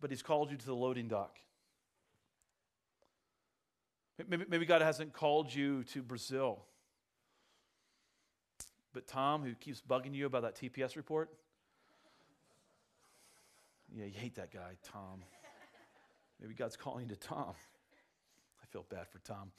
but 0.00 0.10
He's 0.10 0.22
called 0.22 0.50
you 0.50 0.56
to 0.56 0.66
the 0.66 0.74
loading 0.74 1.06
dock. 1.08 1.38
Maybe, 4.28 4.44
maybe 4.48 4.66
God 4.66 4.82
hasn't 4.82 5.12
called 5.12 5.54
you 5.54 5.84
to 5.84 6.02
Brazil, 6.02 6.64
but 8.92 9.06
Tom, 9.06 9.42
who 9.42 9.54
keeps 9.54 9.80
bugging 9.80 10.14
you 10.14 10.26
about 10.26 10.42
that 10.42 10.56
TPS 10.56 10.96
report, 10.96 11.30
yeah, 13.94 14.06
you 14.06 14.12
hate 14.14 14.34
that 14.36 14.52
guy, 14.52 14.76
Tom. 14.82 15.22
Maybe 16.40 16.54
God's 16.54 16.76
calling 16.76 17.08
you 17.08 17.14
to 17.14 17.20
Tom. 17.20 17.54
I 18.62 18.66
feel 18.66 18.84
bad 18.88 19.06
for 19.08 19.18
Tom. 19.18 19.52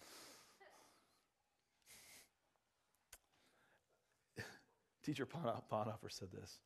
Dietrich 5.03 5.29
Bonhoeffer 5.31 6.09
said 6.09 6.29
this 6.31 6.59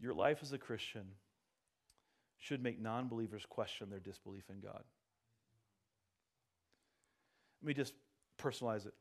your 0.00 0.14
life 0.14 0.38
as 0.42 0.52
a 0.52 0.58
Christian 0.58 1.04
should 2.38 2.62
make 2.62 2.80
non 2.80 3.08
believers 3.08 3.44
question 3.48 3.90
their 3.90 4.00
disbelief 4.00 4.44
in 4.50 4.60
God. 4.60 4.82
Let 7.62 7.66
me 7.66 7.74
just 7.74 7.94
personalize 8.38 8.86
it. 8.86 8.94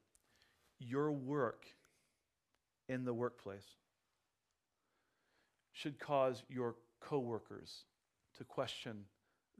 Your 0.79 1.11
work 1.11 1.65
in 2.87 3.05
the 3.05 3.13
workplace 3.13 3.65
should 5.73 5.99
cause 5.99 6.43
your 6.49 6.75
coworkers 7.01 7.83
to 8.37 8.43
question 8.43 9.05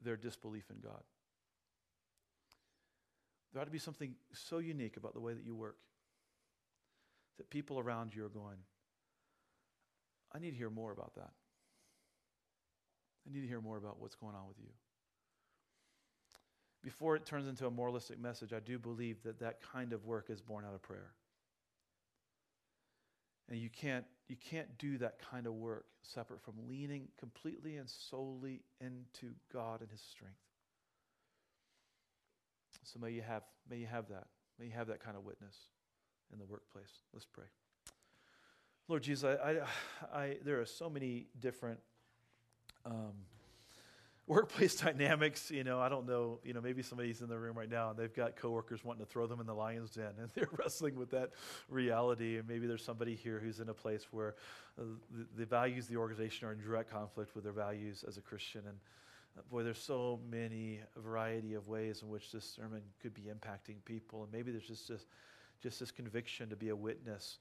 their 0.01 0.15
disbelief 0.15 0.63
in 0.69 0.77
God. 0.79 1.03
There 3.51 3.61
ought 3.61 3.65
to 3.65 3.71
be 3.71 3.79
something 3.79 4.15
so 4.33 4.57
unique 4.57 4.97
about 4.97 5.13
the 5.13 5.19
way 5.19 5.33
that 5.33 5.45
you 5.45 5.55
work 5.55 5.77
that 7.37 7.49
people 7.49 7.79
around 7.79 8.13
you 8.15 8.25
are 8.25 8.29
going, 8.29 8.57
I 10.35 10.39
need 10.39 10.51
to 10.51 10.57
hear 10.57 10.69
more 10.69 10.91
about 10.91 11.15
that. 11.15 11.31
I 13.25 13.33
need 13.33 13.41
to 13.41 13.47
hear 13.47 13.61
more 13.61 13.77
about 13.77 14.01
what's 14.01 14.15
going 14.15 14.35
on 14.35 14.47
with 14.47 14.57
you. 14.59 14.69
Before 16.83 17.15
it 17.15 17.25
turns 17.25 17.47
into 17.47 17.65
a 17.65 17.71
moralistic 17.71 18.19
message, 18.19 18.51
I 18.51 18.59
do 18.59 18.77
believe 18.77 19.23
that 19.23 19.39
that 19.39 19.59
kind 19.61 19.93
of 19.93 20.05
work 20.05 20.29
is 20.29 20.41
born 20.41 20.65
out 20.65 20.75
of 20.75 20.81
prayer. 20.81 21.13
And 23.49 23.59
you 23.59 23.69
can't, 23.69 24.05
you 24.27 24.35
can't 24.35 24.77
do 24.77 24.97
that 24.97 25.19
kind 25.31 25.47
of 25.47 25.53
work 25.53 25.85
separate 26.03 26.41
from 26.41 26.55
leaning 26.67 27.07
completely 27.17 27.77
and 27.77 27.89
solely 27.89 28.61
into 28.81 29.33
God 29.53 29.81
and 29.81 29.89
His 29.89 30.01
strength. 30.01 30.35
So 32.83 32.99
may 32.99 33.11
you 33.11 33.21
have, 33.21 33.43
may 33.69 33.77
you 33.77 33.87
have 33.87 34.09
that. 34.09 34.27
May 34.59 34.65
you 34.65 34.71
have 34.73 34.87
that 34.87 35.03
kind 35.03 35.15
of 35.15 35.23
witness 35.23 35.55
in 36.31 36.39
the 36.39 36.45
workplace. 36.45 36.91
Let's 37.13 37.25
pray. 37.25 37.45
Lord 38.87 39.01
Jesus, 39.01 39.23
I, 39.23 39.51
I, 39.51 39.55
I, 40.19 40.37
there 40.43 40.61
are 40.61 40.65
so 40.65 40.89
many 40.89 41.27
different 41.39 41.79
um, 42.85 43.13
workplace 44.27 44.75
dynamics. 44.81 45.49
You 45.49 45.63
know, 45.63 45.79
I 45.79 45.89
don't 45.89 46.07
know. 46.07 46.39
You 46.43 46.53
know, 46.53 46.61
maybe 46.61 46.83
somebody's 46.83 47.21
in 47.21 47.29
the 47.29 47.37
room 47.37 47.57
right 47.57 47.69
now 47.69 47.89
and 47.89 47.97
they've 47.97 48.13
got 48.13 48.35
coworkers 48.35 48.83
wanting 48.83 49.05
to 49.05 49.11
throw 49.11 49.27
them 49.27 49.39
in 49.39 49.47
the 49.47 49.53
lion's 49.53 49.91
den, 49.91 50.13
and 50.19 50.29
they're 50.35 50.49
wrestling 50.57 50.95
with 50.95 51.11
that 51.11 51.31
reality. 51.69 52.37
And 52.37 52.47
maybe 52.47 52.67
there's 52.67 52.83
somebody 52.83 53.15
here 53.15 53.39
who's 53.39 53.59
in 53.59 53.69
a 53.69 53.73
place 53.73 54.07
where 54.11 54.35
uh, 54.79 54.83
the, 55.11 55.25
the, 55.37 55.45
values 55.45 55.85
of 55.85 55.91
the 55.91 55.97
organization 55.97 56.47
are 56.47 56.53
in 56.53 56.61
direct 56.61 56.91
conflict 56.91 57.35
with 57.35 57.43
their 57.43 57.53
values 57.53 58.03
as 58.07 58.17
a 58.17 58.21
Christian. 58.21 58.61
And 58.67 58.77
uh, 59.37 59.41
boy, 59.49 59.63
there's 59.63 59.81
so 59.81 60.19
many 60.29 60.81
variety 60.95 61.55
of 61.55 61.67
ways 61.67 62.01
in 62.03 62.09
which 62.09 62.31
this 62.31 62.45
sermon 62.45 62.81
could 63.01 63.15
be 63.15 63.23
impacting 63.23 63.83
people. 63.83 64.23
And 64.23 64.31
maybe 64.31 64.51
there's 64.51 64.67
just 64.67 64.87
this, 64.87 65.05
just 65.63 65.79
this 65.79 65.91
conviction 65.91 66.49
to 66.49 66.55
be 66.55 66.69
a 66.69 66.75
witness 66.75 67.39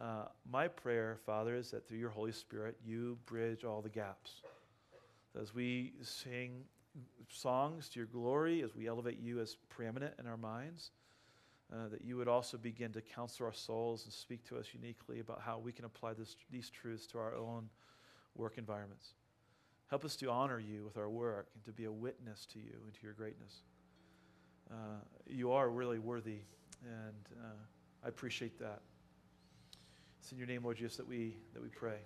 uh, 0.00 0.26
my 0.50 0.68
prayer, 0.68 1.18
Father, 1.24 1.54
is 1.54 1.70
that 1.70 1.88
through 1.88 1.98
your 1.98 2.10
Holy 2.10 2.32
Spirit, 2.32 2.76
you 2.84 3.16
bridge 3.26 3.64
all 3.64 3.80
the 3.80 3.88
gaps. 3.88 4.42
As 5.40 5.54
we 5.54 5.92
sing 6.02 6.64
songs 7.28 7.88
to 7.90 8.00
your 8.00 8.06
glory, 8.06 8.62
as 8.62 8.74
we 8.74 8.88
elevate 8.88 9.20
you 9.20 9.40
as 9.40 9.56
preeminent 9.68 10.14
in 10.18 10.26
our 10.26 10.36
minds, 10.36 10.90
uh, 11.72 11.88
that 11.88 12.04
you 12.04 12.16
would 12.16 12.28
also 12.28 12.56
begin 12.56 12.92
to 12.92 13.00
counsel 13.00 13.46
our 13.46 13.52
souls 13.52 14.04
and 14.04 14.12
speak 14.12 14.44
to 14.48 14.58
us 14.58 14.66
uniquely 14.72 15.20
about 15.20 15.40
how 15.40 15.58
we 15.58 15.72
can 15.72 15.84
apply 15.84 16.12
this, 16.12 16.36
these 16.50 16.70
truths 16.70 17.06
to 17.06 17.18
our 17.18 17.34
own 17.34 17.68
work 18.36 18.58
environments. 18.58 19.14
Help 19.88 20.04
us 20.04 20.16
to 20.16 20.30
honor 20.30 20.58
you 20.58 20.84
with 20.84 20.96
our 20.96 21.08
work 21.08 21.48
and 21.54 21.64
to 21.64 21.72
be 21.72 21.84
a 21.84 21.92
witness 21.92 22.46
to 22.46 22.58
you 22.58 22.74
and 22.84 22.92
to 22.94 23.00
your 23.02 23.12
greatness. 23.12 23.62
Uh, 24.70 25.00
you 25.26 25.52
are 25.52 25.68
really 25.68 25.98
worthy, 25.98 26.40
and 26.82 27.28
uh, 27.42 28.04
I 28.04 28.08
appreciate 28.08 28.58
that. 28.58 28.80
It's 30.24 30.32
in 30.32 30.38
your 30.38 30.46
name, 30.46 30.64
Lord 30.64 30.78
Jesus, 30.78 30.96
that 30.96 31.06
we, 31.06 31.36
that 31.52 31.62
we 31.62 31.68
pray. 31.68 31.98